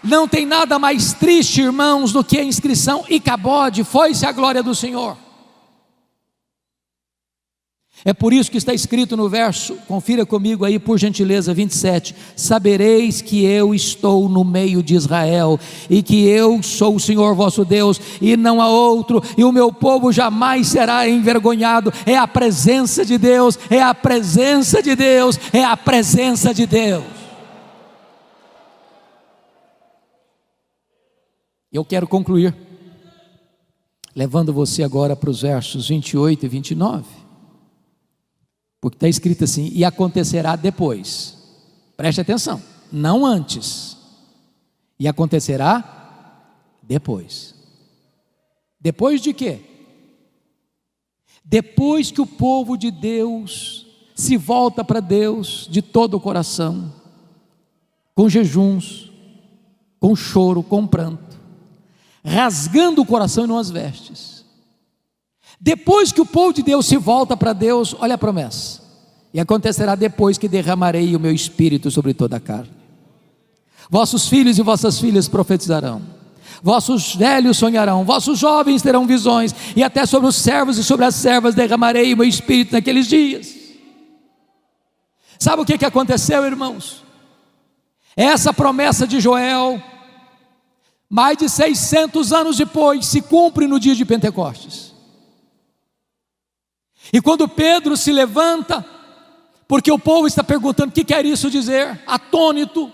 Não 0.00 0.28
tem 0.28 0.46
nada 0.46 0.78
mais 0.78 1.12
triste, 1.12 1.60
irmãos, 1.60 2.12
do 2.12 2.22
que 2.22 2.38
a 2.38 2.44
inscrição 2.44 3.04
e 3.08 3.18
cabode, 3.18 3.82
foi-se 3.82 4.24
a 4.24 4.30
glória 4.30 4.62
do 4.62 4.72
Senhor. 4.72 5.16
É 8.06 8.14
por 8.14 8.32
isso 8.32 8.52
que 8.52 8.56
está 8.56 8.72
escrito 8.72 9.16
no 9.16 9.28
verso, 9.28 9.74
confira 9.88 10.24
comigo 10.24 10.64
aí 10.64 10.78
por 10.78 10.96
gentileza, 10.96 11.52
27. 11.52 12.14
Sabereis 12.36 13.20
que 13.20 13.44
eu 13.44 13.74
estou 13.74 14.28
no 14.28 14.44
meio 14.44 14.80
de 14.80 14.94
Israel, 14.94 15.58
e 15.90 16.04
que 16.04 16.24
eu 16.24 16.62
sou 16.62 16.94
o 16.94 17.00
Senhor 17.00 17.34
vosso 17.34 17.64
Deus, 17.64 18.00
e 18.20 18.36
não 18.36 18.62
há 18.62 18.68
outro, 18.68 19.20
e 19.36 19.42
o 19.42 19.50
meu 19.50 19.72
povo 19.72 20.12
jamais 20.12 20.68
será 20.68 21.08
envergonhado. 21.08 21.92
É 22.06 22.16
a 22.16 22.28
presença 22.28 23.04
de 23.04 23.18
Deus, 23.18 23.58
é 23.68 23.82
a 23.82 23.92
presença 23.92 24.80
de 24.80 24.94
Deus, 24.94 25.36
é 25.52 25.64
a 25.64 25.76
presença 25.76 26.54
de 26.54 26.64
Deus. 26.64 27.02
Eu 31.72 31.84
quero 31.84 32.06
concluir, 32.06 32.54
levando 34.14 34.52
você 34.52 34.84
agora 34.84 35.16
para 35.16 35.28
os 35.28 35.42
versos 35.42 35.88
28 35.88 36.46
e 36.46 36.48
29. 36.48 37.25
Porque 38.80 38.96
está 38.96 39.08
escrito 39.08 39.44
assim: 39.44 39.70
e 39.72 39.84
acontecerá 39.84 40.56
depois. 40.56 41.36
Preste 41.96 42.20
atenção, 42.20 42.62
não 42.92 43.24
antes. 43.24 43.96
E 44.98 45.06
acontecerá 45.06 46.76
depois. 46.82 47.54
Depois 48.80 49.20
de 49.20 49.32
quê? 49.32 49.60
Depois 51.44 52.10
que 52.10 52.20
o 52.20 52.26
povo 52.26 52.76
de 52.76 52.90
Deus 52.90 53.86
se 54.14 54.36
volta 54.36 54.82
para 54.82 55.00
Deus 55.00 55.68
de 55.70 55.82
todo 55.82 56.14
o 56.14 56.20
coração, 56.20 56.92
com 58.14 58.28
jejuns, 58.28 59.12
com 60.00 60.16
choro, 60.16 60.62
com 60.62 60.86
pranto, 60.86 61.38
rasgando 62.24 63.02
o 63.02 63.06
coração 63.06 63.44
e 63.44 63.46
não 63.46 63.58
as 63.58 63.70
vestes 63.70 64.35
depois 65.60 66.12
que 66.12 66.20
o 66.20 66.26
povo 66.26 66.52
de 66.52 66.62
Deus 66.62 66.86
se 66.86 66.96
volta 66.96 67.36
para 67.36 67.52
Deus, 67.52 67.94
olha 67.98 68.14
a 68.14 68.18
promessa. 68.18 68.82
E 69.32 69.40
acontecerá 69.40 69.94
depois 69.94 70.38
que 70.38 70.48
derramarei 70.48 71.14
o 71.16 71.20
meu 71.20 71.32
espírito 71.32 71.90
sobre 71.90 72.14
toda 72.14 72.36
a 72.36 72.40
carne. 72.40 72.70
Vossos 73.90 74.28
filhos 74.28 74.58
e 74.58 74.62
vossas 74.62 74.98
filhas 74.98 75.28
profetizarão. 75.28 76.02
Vossos 76.62 77.14
velhos 77.14 77.58
sonharão, 77.58 78.04
vossos 78.04 78.38
jovens 78.38 78.82
terão 78.82 79.06
visões, 79.06 79.54
e 79.74 79.82
até 79.82 80.06
sobre 80.06 80.28
os 80.28 80.36
servos 80.36 80.78
e 80.78 80.84
sobre 80.84 81.04
as 81.04 81.14
servas 81.14 81.54
derramarei 81.54 82.14
o 82.14 82.16
meu 82.16 82.26
espírito 82.26 82.72
naqueles 82.72 83.06
dias. 83.06 83.54
Sabe 85.38 85.62
o 85.62 85.66
que, 85.66 85.76
que 85.76 85.84
aconteceu, 85.84 86.44
irmãos? 86.44 87.04
Essa 88.16 88.52
promessa 88.54 89.06
de 89.06 89.20
Joel, 89.20 89.82
mais 91.08 91.36
de 91.36 91.48
600 91.48 92.32
anos 92.32 92.56
depois, 92.56 93.06
se 93.06 93.20
cumpre 93.20 93.66
no 93.66 93.78
dia 93.78 93.94
de 93.94 94.04
Pentecostes. 94.04 94.85
E 97.12 97.20
quando 97.20 97.48
Pedro 97.48 97.96
se 97.96 98.12
levanta, 98.12 98.84
porque 99.68 99.90
o 99.90 99.98
povo 99.98 100.26
está 100.26 100.44
perguntando 100.44 100.90
o 100.90 100.92
que 100.92 101.04
quer 101.04 101.24
isso 101.24 101.50
dizer, 101.50 102.02
atônito, 102.06 102.92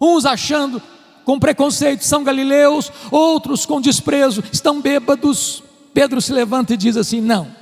uns 0.00 0.24
achando 0.24 0.80
com 1.24 1.38
preconceito 1.38 2.04
são 2.04 2.24
galileus, 2.24 2.90
outros 3.10 3.66
com 3.66 3.80
desprezo, 3.80 4.42
estão 4.50 4.80
bêbados. 4.80 5.62
Pedro 5.92 6.22
se 6.22 6.32
levanta 6.32 6.72
e 6.72 6.76
diz 6.76 6.96
assim: 6.96 7.20
Não, 7.20 7.54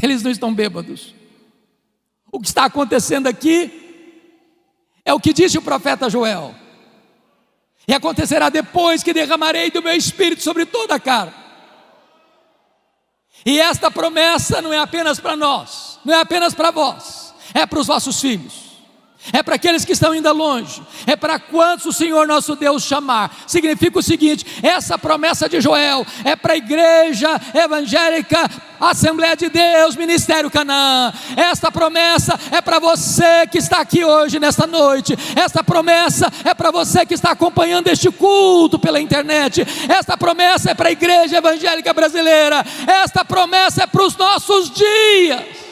eles 0.00 0.22
não 0.22 0.30
estão 0.30 0.54
bêbados. 0.54 1.14
O 2.30 2.38
que 2.38 2.46
está 2.46 2.66
acontecendo 2.66 3.26
aqui 3.26 3.72
é 5.04 5.12
o 5.12 5.18
que 5.18 5.32
disse 5.32 5.58
o 5.58 5.62
profeta 5.62 6.08
Joel. 6.08 6.54
E 7.88 7.92
acontecerá 7.92 8.48
depois 8.50 9.02
que 9.02 9.12
derramarei 9.12 9.70
do 9.70 9.82
meu 9.82 9.94
espírito 9.94 10.42
sobre 10.42 10.64
toda 10.64 10.94
a 10.94 11.00
carne. 11.00 11.39
E 13.44 13.60
esta 13.60 13.90
promessa 13.90 14.60
não 14.60 14.72
é 14.72 14.78
apenas 14.78 15.18
para 15.18 15.36
nós, 15.36 15.98
não 16.04 16.14
é 16.14 16.20
apenas 16.20 16.54
para 16.54 16.70
vós, 16.70 17.34
é 17.54 17.64
para 17.64 17.78
os 17.78 17.86
vossos 17.86 18.20
filhos, 18.20 18.69
é 19.32 19.42
para 19.42 19.56
aqueles 19.56 19.84
que 19.84 19.92
estão 19.92 20.12
ainda 20.12 20.32
longe, 20.32 20.82
é 21.06 21.14
para 21.14 21.38
quantos 21.38 21.86
o 21.86 21.92
Senhor 21.92 22.26
nosso 22.26 22.56
Deus 22.56 22.82
chamar. 22.82 23.44
Significa 23.46 23.98
o 23.98 24.02
seguinte: 24.02 24.46
essa 24.62 24.98
promessa 24.98 25.48
de 25.48 25.60
Joel 25.60 26.06
é 26.24 26.34
para 26.34 26.54
a 26.54 26.56
igreja 26.56 27.28
evangélica, 27.54 28.48
Assembleia 28.80 29.36
de 29.36 29.50
Deus, 29.50 29.94
Ministério 29.94 30.50
Canaã. 30.50 31.12
Esta 31.36 31.70
promessa 31.70 32.38
é 32.50 32.62
para 32.62 32.78
você 32.78 33.46
que 33.46 33.58
está 33.58 33.80
aqui 33.80 34.02
hoje, 34.02 34.40
nesta 34.40 34.66
noite. 34.66 35.16
Esta 35.36 35.62
promessa 35.62 36.32
é 36.42 36.54
para 36.54 36.70
você 36.70 37.04
que 37.04 37.14
está 37.14 37.32
acompanhando 37.32 37.88
este 37.88 38.10
culto 38.10 38.78
pela 38.78 39.00
internet. 39.00 39.66
Esta 39.86 40.16
promessa 40.16 40.70
é 40.70 40.74
para 40.74 40.88
a 40.88 40.92
igreja 40.92 41.36
evangélica 41.36 41.92
brasileira. 41.92 42.64
Esta 42.86 43.22
promessa 43.22 43.82
é 43.82 43.86
para 43.86 44.02
os 44.02 44.16
nossos 44.16 44.70
dias. 44.70 45.69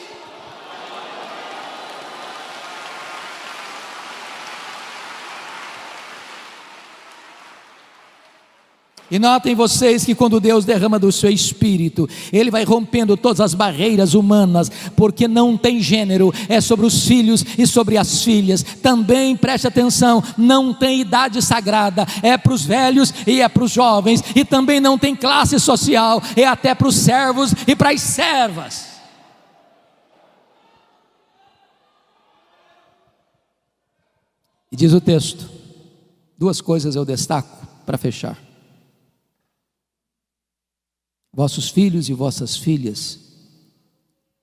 E 9.11 9.17
notem 9.17 9.55
vocês 9.55 10.05
que 10.05 10.13
quando 10.13 10.39
Deus 10.39 10.65
derrama 10.65 10.99
do 10.99 11.11
seu 11.11 11.31
espírito, 11.31 12.07
Ele 12.31 12.51
vai 12.51 12.63
rompendo 12.63 13.17
todas 13.17 13.41
as 13.41 13.53
barreiras 13.53 14.13
humanas, 14.13 14.71
porque 14.95 15.27
não 15.27 15.57
tem 15.57 15.81
gênero, 15.81 16.31
é 16.47 16.61
sobre 16.61 16.85
os 16.85 17.07
filhos 17.07 17.43
e 17.57 17.65
sobre 17.65 17.97
as 17.97 18.23
filhas. 18.23 18.61
Também 18.61 19.35
preste 19.35 19.67
atenção, 19.67 20.23
não 20.37 20.73
tem 20.73 21.01
idade 21.01 21.41
sagrada, 21.41 22.05
é 22.21 22.37
para 22.37 22.53
os 22.53 22.63
velhos 22.63 23.13
e 23.25 23.41
é 23.41 23.49
para 23.49 23.63
os 23.63 23.71
jovens, 23.71 24.23
e 24.35 24.45
também 24.45 24.79
não 24.79 24.97
tem 24.97 25.15
classe 25.15 25.59
social, 25.59 26.21
é 26.35 26.45
até 26.45 26.75
para 26.75 26.87
os 26.87 26.95
servos 26.95 27.53
e 27.67 27.75
para 27.75 27.89
as 27.89 28.01
servas. 28.01 28.89
E 34.71 34.75
diz 34.75 34.93
o 34.93 35.01
texto, 35.01 35.49
duas 36.37 36.61
coisas 36.61 36.95
eu 36.95 37.03
destaco 37.03 37.67
para 37.87 37.97
fechar. 37.97 38.48
Vossos 41.31 41.69
filhos 41.69 42.09
e 42.09 42.13
vossas 42.13 42.57
filhas 42.57 43.19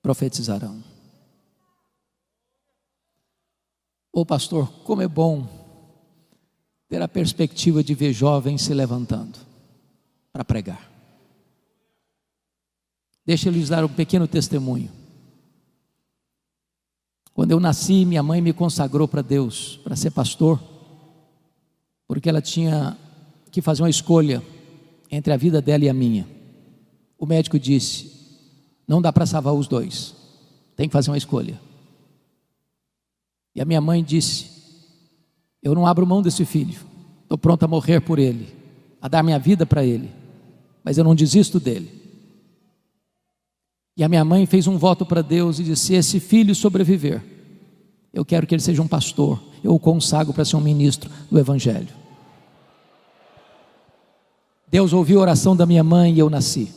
profetizarão. 0.01 0.83
Ô 4.13 4.21
oh, 4.21 4.25
pastor, 4.25 4.71
como 4.83 5.01
é 5.01 5.07
bom 5.07 5.47
ter 6.87 7.01
a 7.01 7.07
perspectiva 7.07 7.83
de 7.83 7.93
ver 7.93 8.13
jovens 8.13 8.61
se 8.61 8.73
levantando 8.73 9.37
para 10.31 10.45
pregar. 10.45 10.89
Deixa 13.25 13.49
eu 13.49 13.53
lhes 13.53 13.69
dar 13.69 13.83
um 13.83 13.89
pequeno 13.89 14.27
testemunho. 14.27 14.89
Quando 17.33 17.51
eu 17.51 17.59
nasci, 17.59 18.05
minha 18.05 18.23
mãe 18.23 18.41
me 18.41 18.53
consagrou 18.53 19.07
para 19.07 19.21
Deus, 19.21 19.77
para 19.83 19.95
ser 19.95 20.11
pastor, 20.11 20.59
porque 22.07 22.29
ela 22.29 22.41
tinha 22.41 22.97
que 23.51 23.61
fazer 23.61 23.83
uma 23.83 23.89
escolha 23.89 24.41
entre 25.11 25.33
a 25.33 25.37
vida 25.37 25.61
dela 25.61 25.85
e 25.85 25.89
a 25.89 25.93
minha. 25.93 26.36
O 27.17 27.25
médico 27.25 27.59
disse: 27.59 28.11
não 28.87 29.01
dá 29.01 29.11
para 29.11 29.25
salvar 29.25 29.53
os 29.53 29.67
dois, 29.67 30.15
tem 30.75 30.87
que 30.87 30.93
fazer 30.93 31.09
uma 31.09 31.17
escolha. 31.17 31.59
E 33.55 33.61
a 33.61 33.65
minha 33.65 33.81
mãe 33.81 34.03
disse: 34.03 34.51
eu 35.61 35.73
não 35.73 35.85
abro 35.85 36.05
mão 36.05 36.21
desse 36.21 36.45
filho, 36.45 36.79
estou 37.23 37.37
pronto 37.37 37.63
a 37.63 37.67
morrer 37.67 37.99
por 37.99 38.19
ele, 38.19 38.47
a 39.01 39.07
dar 39.07 39.23
minha 39.23 39.39
vida 39.39 39.65
para 39.65 39.83
ele, 39.83 40.11
mas 40.83 40.97
eu 40.97 41.03
não 41.03 41.15
desisto 41.15 41.59
dele. 41.59 41.91
E 43.97 44.03
a 44.03 44.07
minha 44.07 44.23
mãe 44.23 44.45
fez 44.45 44.67
um 44.67 44.77
voto 44.77 45.05
para 45.05 45.21
Deus 45.21 45.59
e 45.59 45.63
disse: 45.63 45.87
se 45.87 45.93
esse 45.95 46.19
filho 46.19 46.53
sobreviver, 46.53 47.23
eu 48.13 48.23
quero 48.23 48.45
que 48.45 48.53
ele 48.53 48.61
seja 48.61 48.81
um 48.81 48.87
pastor, 48.87 49.41
eu 49.63 49.73
o 49.73 49.79
consagro 49.79 50.33
para 50.33 50.45
ser 50.45 50.55
um 50.55 50.61
ministro 50.61 51.09
do 51.29 51.39
Evangelho. 51.39 51.89
Deus 54.69 54.93
ouviu 54.93 55.19
a 55.19 55.21
oração 55.23 55.55
da 55.55 55.65
minha 55.65 55.83
mãe 55.83 56.13
e 56.13 56.19
eu 56.19 56.29
nasci. 56.29 56.71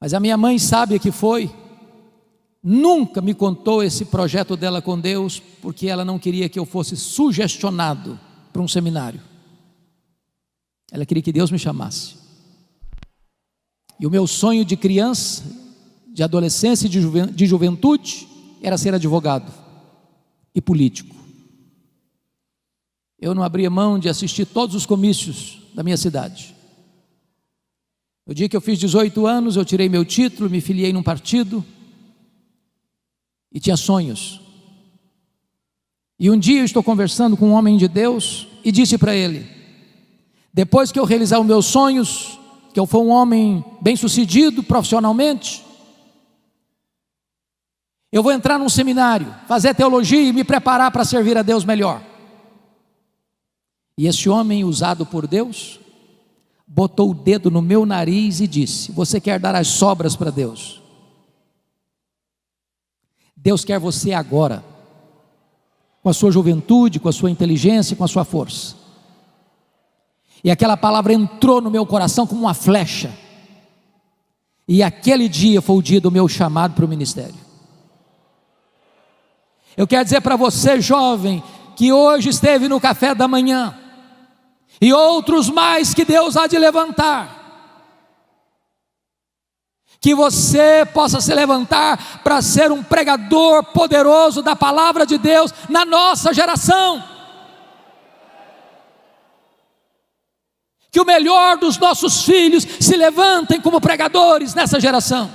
Mas 0.00 0.14
a 0.14 0.20
minha 0.20 0.36
mãe 0.36 0.58
sabe 0.58 0.98
que 0.98 1.10
foi, 1.10 1.50
nunca 2.62 3.20
me 3.20 3.34
contou 3.34 3.82
esse 3.82 4.04
projeto 4.04 4.56
dela 4.56 4.82
com 4.82 4.98
Deus, 4.98 5.40
porque 5.62 5.88
ela 5.88 6.04
não 6.04 6.18
queria 6.18 6.48
que 6.48 6.58
eu 6.58 6.66
fosse 6.66 6.96
sugestionado 6.96 8.18
para 8.52 8.62
um 8.62 8.68
seminário. 8.68 9.20
Ela 10.90 11.04
queria 11.04 11.22
que 11.22 11.32
Deus 11.32 11.50
me 11.50 11.58
chamasse. 11.58 12.16
E 13.98 14.06
o 14.06 14.10
meu 14.10 14.26
sonho 14.26 14.64
de 14.64 14.76
criança, 14.76 15.44
de 16.12 16.22
adolescência 16.22 16.86
e 16.86 16.90
de 16.90 17.46
juventude 17.46 18.28
era 18.62 18.78
ser 18.78 18.94
advogado 18.94 19.52
e 20.54 20.60
político. 20.60 21.14
Eu 23.18 23.34
não 23.34 23.42
abria 23.42 23.70
mão 23.70 23.98
de 23.98 24.08
assistir 24.08 24.46
todos 24.46 24.74
os 24.74 24.86
comícios 24.86 25.62
da 25.74 25.82
minha 25.82 25.96
cidade. 25.96 26.55
No 28.26 28.34
dia 28.34 28.48
que 28.48 28.56
eu 28.56 28.60
fiz 28.60 28.78
18 28.78 29.24
anos, 29.24 29.56
eu 29.56 29.64
tirei 29.64 29.88
meu 29.88 30.04
título, 30.04 30.50
me 30.50 30.60
filiei 30.60 30.92
num 30.92 31.02
partido 31.02 31.64
e 33.52 33.60
tinha 33.60 33.76
sonhos. 33.76 34.40
E 36.18 36.28
um 36.28 36.36
dia 36.36 36.60
eu 36.60 36.64
estou 36.64 36.82
conversando 36.82 37.36
com 37.36 37.50
um 37.50 37.52
homem 37.52 37.76
de 37.76 37.86
Deus 37.86 38.48
e 38.64 38.72
disse 38.72 38.98
para 38.98 39.14
ele: 39.14 39.46
depois 40.52 40.90
que 40.90 40.98
eu 40.98 41.04
realizar 41.04 41.38
os 41.38 41.46
meus 41.46 41.66
sonhos, 41.66 42.36
que 42.74 42.80
eu 42.80 42.86
for 42.86 43.00
um 43.00 43.10
homem 43.10 43.64
bem-sucedido 43.80 44.62
profissionalmente, 44.62 45.64
eu 48.10 48.22
vou 48.22 48.32
entrar 48.32 48.58
num 48.58 48.68
seminário, 48.68 49.32
fazer 49.46 49.74
teologia 49.74 50.20
e 50.20 50.32
me 50.32 50.42
preparar 50.42 50.90
para 50.90 51.04
servir 51.04 51.38
a 51.38 51.42
Deus 51.42 51.64
melhor. 51.64 52.02
E 53.98 54.06
esse 54.06 54.28
homem 54.28 54.64
usado 54.64 55.06
por 55.06 55.26
Deus 55.28 55.78
botou 56.66 57.10
o 57.10 57.14
dedo 57.14 57.50
no 57.50 57.62
meu 57.62 57.86
nariz 57.86 58.40
e 58.40 58.46
disse: 58.46 58.90
Você 58.92 59.20
quer 59.20 59.38
dar 59.38 59.54
as 59.54 59.68
sobras 59.68 60.16
para 60.16 60.30
Deus? 60.30 60.82
Deus 63.36 63.64
quer 63.64 63.78
você 63.78 64.12
agora, 64.12 64.64
com 66.02 66.08
a 66.08 66.14
sua 66.14 66.32
juventude, 66.32 66.98
com 66.98 67.08
a 67.08 67.12
sua 67.12 67.30
inteligência, 67.30 67.96
com 67.96 68.02
a 68.02 68.08
sua 68.08 68.24
força. 68.24 68.74
E 70.42 70.50
aquela 70.50 70.76
palavra 70.76 71.12
entrou 71.12 71.60
no 71.60 71.70
meu 71.70 71.86
coração 71.86 72.26
como 72.26 72.42
uma 72.42 72.54
flecha. 72.54 73.12
E 74.68 74.82
aquele 74.82 75.28
dia 75.28 75.62
foi 75.62 75.76
o 75.76 75.82
dia 75.82 76.00
do 76.00 76.10
meu 76.10 76.28
chamado 76.28 76.74
para 76.74 76.84
o 76.84 76.88
ministério. 76.88 77.34
Eu 79.76 79.86
quero 79.86 80.04
dizer 80.04 80.20
para 80.22 80.36
você, 80.36 80.80
jovem, 80.80 81.42
que 81.76 81.92
hoje 81.92 82.30
esteve 82.30 82.68
no 82.68 82.80
café 82.80 83.14
da 83.14 83.28
manhã, 83.28 83.78
e 84.80 84.92
outros 84.92 85.48
mais 85.48 85.94
que 85.94 86.04
Deus 86.04 86.36
há 86.36 86.46
de 86.46 86.58
levantar. 86.58 87.44
Que 90.00 90.14
você 90.14 90.86
possa 90.92 91.20
se 91.20 91.34
levantar 91.34 92.20
para 92.22 92.42
ser 92.42 92.70
um 92.70 92.82
pregador 92.82 93.64
poderoso 93.64 94.42
da 94.42 94.54
palavra 94.54 95.06
de 95.06 95.18
Deus 95.18 95.52
na 95.68 95.84
nossa 95.84 96.32
geração. 96.32 97.02
Que 100.92 101.00
o 101.00 101.04
melhor 101.04 101.56
dos 101.56 101.78
nossos 101.78 102.24
filhos 102.24 102.66
se 102.78 102.96
levantem 102.96 103.60
como 103.60 103.80
pregadores 103.80 104.54
nessa 104.54 104.78
geração. 104.78 105.30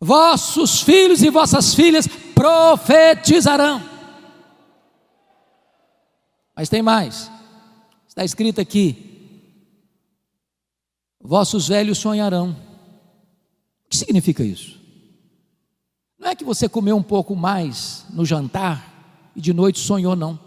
Vossos 0.00 0.82
filhos 0.82 1.22
e 1.22 1.30
vossas 1.30 1.74
filhas 1.74 2.06
profetizarão. 2.34 3.93
Mas 6.54 6.68
tem 6.68 6.82
mais. 6.82 7.30
Está 8.06 8.24
escrito 8.24 8.60
aqui: 8.60 9.14
Vossos 11.20 11.68
velhos 11.68 11.98
sonharão. 11.98 12.50
O 13.86 13.88
que 13.88 13.96
significa 13.96 14.44
isso? 14.44 14.80
Não 16.18 16.28
é 16.28 16.34
que 16.34 16.44
você 16.44 16.68
comeu 16.68 16.96
um 16.96 17.02
pouco 17.02 17.34
mais 17.34 18.04
no 18.10 18.24
jantar 18.24 19.32
e 19.34 19.40
de 19.40 19.52
noite 19.52 19.78
sonhou, 19.78 20.14
não. 20.14 20.38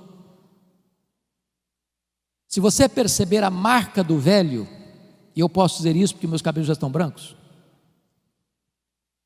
Se 2.48 2.60
você 2.60 2.88
perceber 2.88 3.44
a 3.44 3.50
marca 3.50 4.04
do 4.04 4.18
velho, 4.18 4.68
e 5.36 5.40
eu 5.40 5.50
posso 5.50 5.78
dizer 5.78 5.96
isso 5.96 6.14
porque 6.14 6.28
meus 6.28 6.42
cabelos 6.42 6.68
já 6.68 6.74
estão 6.74 6.90
brancos, 6.90 7.36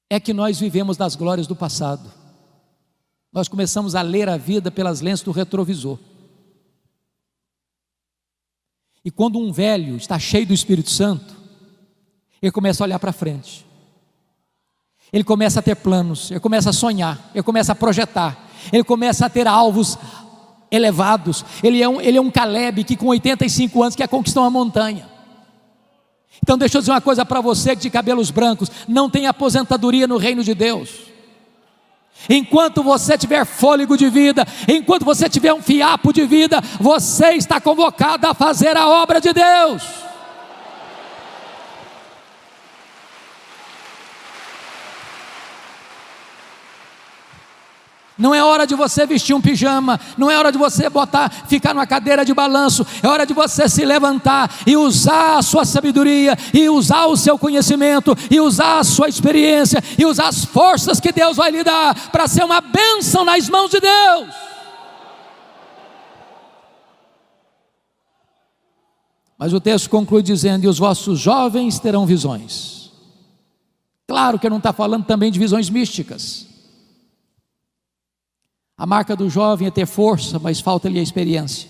é 0.09 0.19
que 0.19 0.33
nós 0.33 0.59
vivemos 0.59 0.97
das 0.97 1.15
glórias 1.15 1.47
do 1.47 1.55
passado. 1.55 2.11
Nós 3.31 3.47
começamos 3.47 3.95
a 3.95 4.01
ler 4.01 4.27
a 4.27 4.35
vida 4.35 4.69
pelas 4.69 4.99
lentes 4.99 5.23
do 5.23 5.31
retrovisor. 5.31 5.97
E 9.03 9.09
quando 9.09 9.39
um 9.39 9.51
velho 9.51 9.95
está 9.95 10.19
cheio 10.19 10.45
do 10.45 10.53
Espírito 10.53 10.89
Santo, 10.89 11.35
ele 12.41 12.51
começa 12.51 12.83
a 12.83 12.85
olhar 12.85 12.99
para 12.99 13.11
frente. 13.11 13.65
Ele 15.11 15.23
começa 15.23 15.59
a 15.59 15.63
ter 15.63 15.75
planos, 15.75 16.31
ele 16.31 16.39
começa 16.39 16.69
a 16.69 16.73
sonhar, 16.73 17.31
ele 17.33 17.43
começa 17.43 17.73
a 17.73 17.75
projetar, 17.75 18.49
ele 18.71 18.83
começa 18.83 19.25
a 19.25 19.29
ter 19.29 19.47
alvos 19.47 19.97
elevados. 20.71 21.43
Ele 21.61 21.81
é 21.81 21.89
um, 21.89 21.99
ele 21.99 22.17
é 22.17 22.21
um 22.21 22.31
Caleb 22.31 22.83
que 22.83 22.95
com 22.95 23.07
85 23.07 23.83
anos 23.83 23.95
quer 23.95 24.07
conquistar 24.07 24.41
uma 24.41 24.49
montanha. 24.49 25.09
Então 26.41 26.57
deixa 26.57 26.77
eu 26.77 26.81
dizer 26.81 26.91
uma 26.91 27.01
coisa 27.01 27.25
para 27.25 27.41
você 27.41 27.75
de 27.75 27.89
cabelos 27.89 28.31
brancos, 28.31 28.71
não 28.87 29.09
tem 29.09 29.27
aposentadoria 29.27 30.07
no 30.07 30.17
reino 30.17 30.43
de 30.43 30.55
Deus. 30.55 31.10
Enquanto 32.29 32.83
você 32.83 33.17
tiver 33.17 33.45
fôlego 33.45 33.97
de 33.97 34.09
vida, 34.09 34.45
enquanto 34.67 35.05
você 35.05 35.29
tiver 35.29 35.53
um 35.53 35.61
fiapo 35.61 36.13
de 36.13 36.25
vida, 36.25 36.61
você 36.79 37.31
está 37.31 37.59
convocado 37.59 38.27
a 38.27 38.33
fazer 38.33 38.75
a 38.77 38.87
obra 38.87 39.19
de 39.19 39.33
Deus. 39.33 40.10
Não 48.21 48.35
é 48.35 48.43
hora 48.43 48.67
de 48.67 48.75
você 48.75 49.03
vestir 49.07 49.33
um 49.33 49.41
pijama, 49.41 49.99
não 50.15 50.29
é 50.29 50.37
hora 50.37 50.51
de 50.51 50.57
você 50.57 50.87
botar, 50.91 51.27
ficar 51.47 51.73
numa 51.73 51.87
cadeira 51.87 52.23
de 52.23 52.35
balanço, 52.35 52.85
é 53.01 53.07
hora 53.07 53.25
de 53.25 53.33
você 53.33 53.67
se 53.67 53.83
levantar 53.83 54.59
e 54.67 54.77
usar 54.77 55.39
a 55.39 55.41
sua 55.41 55.65
sabedoria, 55.65 56.37
e 56.53 56.69
usar 56.69 57.07
o 57.07 57.17
seu 57.17 57.35
conhecimento, 57.35 58.15
e 58.29 58.39
usar 58.39 58.77
a 58.77 58.83
sua 58.83 59.09
experiência, 59.09 59.83
e 59.97 60.05
usar 60.05 60.27
as 60.27 60.45
forças 60.45 60.99
que 60.99 61.11
Deus 61.11 61.35
vai 61.35 61.49
lhe 61.49 61.63
dar 61.63 61.95
para 62.11 62.27
ser 62.27 62.43
uma 62.43 62.61
bênção 62.61 63.25
nas 63.25 63.49
mãos 63.49 63.71
de 63.71 63.79
Deus. 63.79 64.27
Mas 69.35 69.51
o 69.51 69.59
texto 69.59 69.89
conclui 69.89 70.21
dizendo: 70.21 70.65
E 70.65 70.67
os 70.67 70.77
vossos 70.77 71.19
jovens 71.19 71.79
terão 71.79 72.05
visões. 72.05 72.91
Claro 74.07 74.37
que 74.37 74.47
não 74.47 74.57
está 74.57 74.71
falando 74.71 75.05
também 75.05 75.31
de 75.31 75.39
visões 75.39 75.71
místicas. 75.71 76.50
A 78.81 78.85
marca 78.87 79.15
do 79.15 79.29
jovem 79.29 79.67
é 79.67 79.69
ter 79.69 79.85
força, 79.85 80.39
mas 80.39 80.59
falta-lhe 80.59 80.97
a 80.97 81.03
experiência. 81.03 81.69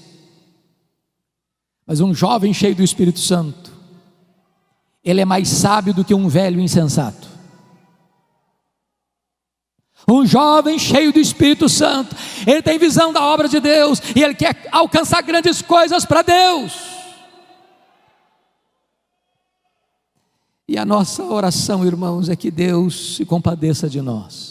Mas 1.86 2.00
um 2.00 2.14
jovem 2.14 2.54
cheio 2.54 2.74
do 2.74 2.82
Espírito 2.82 3.20
Santo, 3.20 3.70
ele 5.04 5.20
é 5.20 5.26
mais 5.26 5.50
sábio 5.50 5.94
do 5.94 6.06
que 6.06 6.14
um 6.14 6.30
velho 6.30 6.62
insensato. 6.62 7.28
Um 10.08 10.26
jovem 10.26 10.80
cheio 10.80 11.12
do 11.12 11.20
Espírito 11.20 11.68
Santo, 11.68 12.16
ele 12.48 12.62
tem 12.62 12.80
visão 12.80 13.12
da 13.12 13.22
obra 13.22 13.50
de 13.50 13.60
Deus 13.60 14.02
e 14.16 14.24
ele 14.24 14.34
quer 14.34 14.70
alcançar 14.72 15.22
grandes 15.22 15.62
coisas 15.62 16.06
para 16.06 16.22
Deus. 16.22 16.72
E 20.66 20.78
a 20.78 20.86
nossa 20.86 21.24
oração, 21.26 21.86
irmãos, 21.86 22.30
é 22.30 22.38
que 22.38 22.50
Deus 22.50 23.18
se 23.18 23.26
compadeça 23.26 23.90
de 23.90 24.02
nós. 24.02 24.51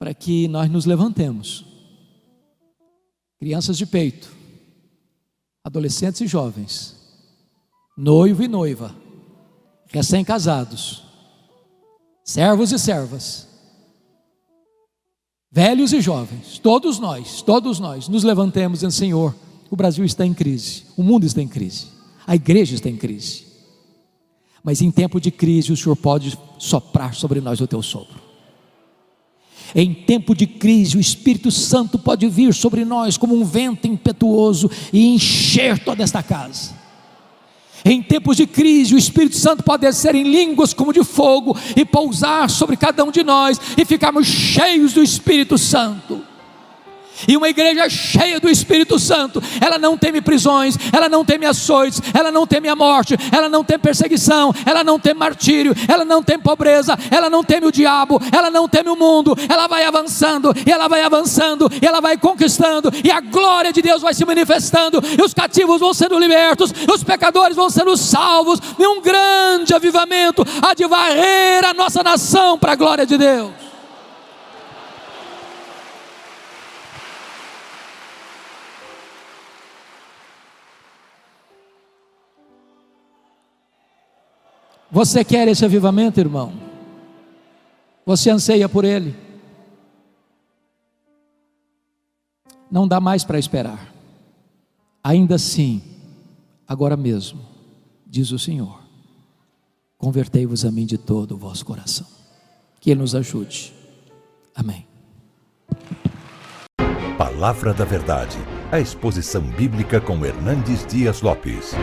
Para 0.00 0.14
que 0.14 0.48
nós 0.48 0.70
nos 0.70 0.86
levantemos. 0.86 1.62
Crianças 3.38 3.76
de 3.76 3.84
peito, 3.84 4.34
adolescentes 5.62 6.22
e 6.22 6.26
jovens, 6.26 6.96
noivo 7.98 8.42
e 8.42 8.48
noiva, 8.48 8.96
recém-casados, 9.88 11.02
servos 12.24 12.72
e 12.72 12.78
servas, 12.78 13.46
velhos 15.52 15.92
e 15.92 16.00
jovens, 16.00 16.58
todos 16.58 16.98
nós, 16.98 17.42
todos 17.42 17.78
nós, 17.78 18.08
nos 18.08 18.24
levantemos 18.24 18.78
dizendo: 18.78 18.92
Senhor, 18.92 19.36
o 19.70 19.76
Brasil 19.76 20.04
está 20.04 20.24
em 20.24 20.32
crise, 20.32 20.84
o 20.96 21.02
mundo 21.02 21.26
está 21.26 21.42
em 21.42 21.48
crise, 21.48 21.88
a 22.26 22.34
igreja 22.34 22.74
está 22.74 22.88
em 22.88 22.96
crise. 22.96 23.50
Mas 24.64 24.80
em 24.80 24.90
tempo 24.90 25.20
de 25.20 25.30
crise, 25.30 25.72
o 25.72 25.76
Senhor 25.76 25.96
pode 25.96 26.38
soprar 26.58 27.14
sobre 27.14 27.40
nós 27.42 27.60
o 27.60 27.66
teu 27.66 27.82
sopro. 27.82 28.29
Em 29.74 29.94
tempo 29.94 30.34
de 30.34 30.46
crise, 30.46 30.96
o 30.96 31.00
Espírito 31.00 31.50
Santo 31.50 31.98
pode 31.98 32.28
vir 32.28 32.52
sobre 32.52 32.84
nós 32.84 33.16
como 33.16 33.34
um 33.34 33.44
vento 33.44 33.86
impetuoso 33.86 34.70
e 34.92 35.06
encher 35.14 35.78
toda 35.78 36.02
esta 36.02 36.22
casa. 36.22 36.80
Em 37.84 38.02
tempos 38.02 38.36
de 38.36 38.46
crise, 38.46 38.94
o 38.94 38.98
Espírito 38.98 39.36
Santo 39.36 39.62
pode 39.62 39.82
descer 39.82 40.14
em 40.14 40.24
línguas 40.24 40.74
como 40.74 40.92
de 40.92 41.02
fogo 41.02 41.56
e 41.74 41.84
pousar 41.84 42.50
sobre 42.50 42.76
cada 42.76 43.04
um 43.04 43.10
de 43.10 43.22
nós 43.22 43.60
e 43.76 43.84
ficarmos 43.84 44.26
cheios 44.26 44.92
do 44.92 45.02
Espírito 45.02 45.56
Santo. 45.56 46.29
E 47.26 47.36
uma 47.36 47.48
igreja 47.48 47.88
cheia 47.88 48.40
do 48.40 48.48
Espírito 48.48 48.98
Santo, 48.98 49.42
ela 49.60 49.78
não 49.78 49.96
teme 49.96 50.20
prisões, 50.20 50.76
ela 50.92 51.08
não 51.08 51.24
teme 51.24 51.46
açoites, 51.46 52.00
ela 52.12 52.30
não 52.30 52.46
teme 52.46 52.68
a 52.68 52.76
morte, 52.76 53.16
ela 53.32 53.48
não 53.48 53.64
teme 53.64 53.78
perseguição, 53.78 54.54
ela 54.64 54.84
não 54.84 54.98
teme 54.98 55.18
martírio, 55.18 55.74
ela 55.88 56.04
não 56.04 56.22
teme 56.22 56.42
pobreza, 56.42 56.98
ela 57.10 57.28
não 57.30 57.42
teme 57.42 57.66
o 57.66 57.72
diabo, 57.72 58.20
ela 58.32 58.50
não 58.50 58.68
teme 58.68 58.90
o 58.90 58.96
mundo, 58.96 59.36
ela 59.48 59.66
vai 59.66 59.84
avançando, 59.84 60.52
e 60.66 60.70
ela 60.70 60.88
vai 60.88 61.02
avançando, 61.02 61.70
e 61.80 61.86
ela 61.86 62.00
vai 62.00 62.16
conquistando, 62.16 62.90
e 63.04 63.10
a 63.10 63.20
glória 63.20 63.72
de 63.72 63.82
Deus 63.82 64.02
vai 64.02 64.14
se 64.14 64.24
manifestando, 64.24 65.02
e 65.18 65.22
os 65.22 65.34
cativos 65.34 65.80
vão 65.80 65.94
sendo 65.94 66.18
libertos, 66.18 66.72
e 66.72 66.92
os 66.92 67.04
pecadores 67.04 67.56
vão 67.56 67.70
sendo 67.70 67.96
salvos, 67.96 68.60
e 68.78 68.86
um 68.86 69.00
grande 69.00 69.74
avivamento 69.74 70.44
há 70.62 70.74
de 70.74 70.86
varrer 70.86 71.64
a 71.64 71.74
nossa 71.74 72.02
nação 72.02 72.58
para 72.58 72.72
a 72.72 72.76
glória 72.76 73.06
de 73.06 73.16
Deus. 73.16 73.69
Você 84.90 85.24
quer 85.24 85.46
esse 85.46 85.64
avivamento, 85.64 86.18
irmão? 86.18 86.52
Você 88.04 88.30
anseia 88.30 88.68
por 88.68 88.84
ele? 88.84 89.14
Não 92.70 92.88
dá 92.88 93.00
mais 93.00 93.24
para 93.24 93.38
esperar. 93.38 93.92
Ainda 95.02 95.36
assim, 95.36 95.82
agora 96.66 96.96
mesmo, 96.96 97.40
diz 98.06 98.32
o 98.32 98.38
Senhor: 98.38 98.80
convertei-vos 99.96 100.64
a 100.64 100.70
mim 100.70 100.86
de 100.86 100.98
todo 100.98 101.32
o 101.32 101.38
vosso 101.38 101.64
coração. 101.64 102.06
Que 102.80 102.90
Ele 102.90 103.00
nos 103.00 103.14
ajude. 103.14 103.72
Amém. 104.54 104.86
Palavra 107.16 107.74
da 107.74 107.84
Verdade, 107.84 108.38
a 108.72 108.80
exposição 108.80 109.42
bíblica 109.42 110.00
com 110.00 110.24
Hernandes 110.24 110.86
Dias 110.86 111.20
Lopes. 111.20 111.74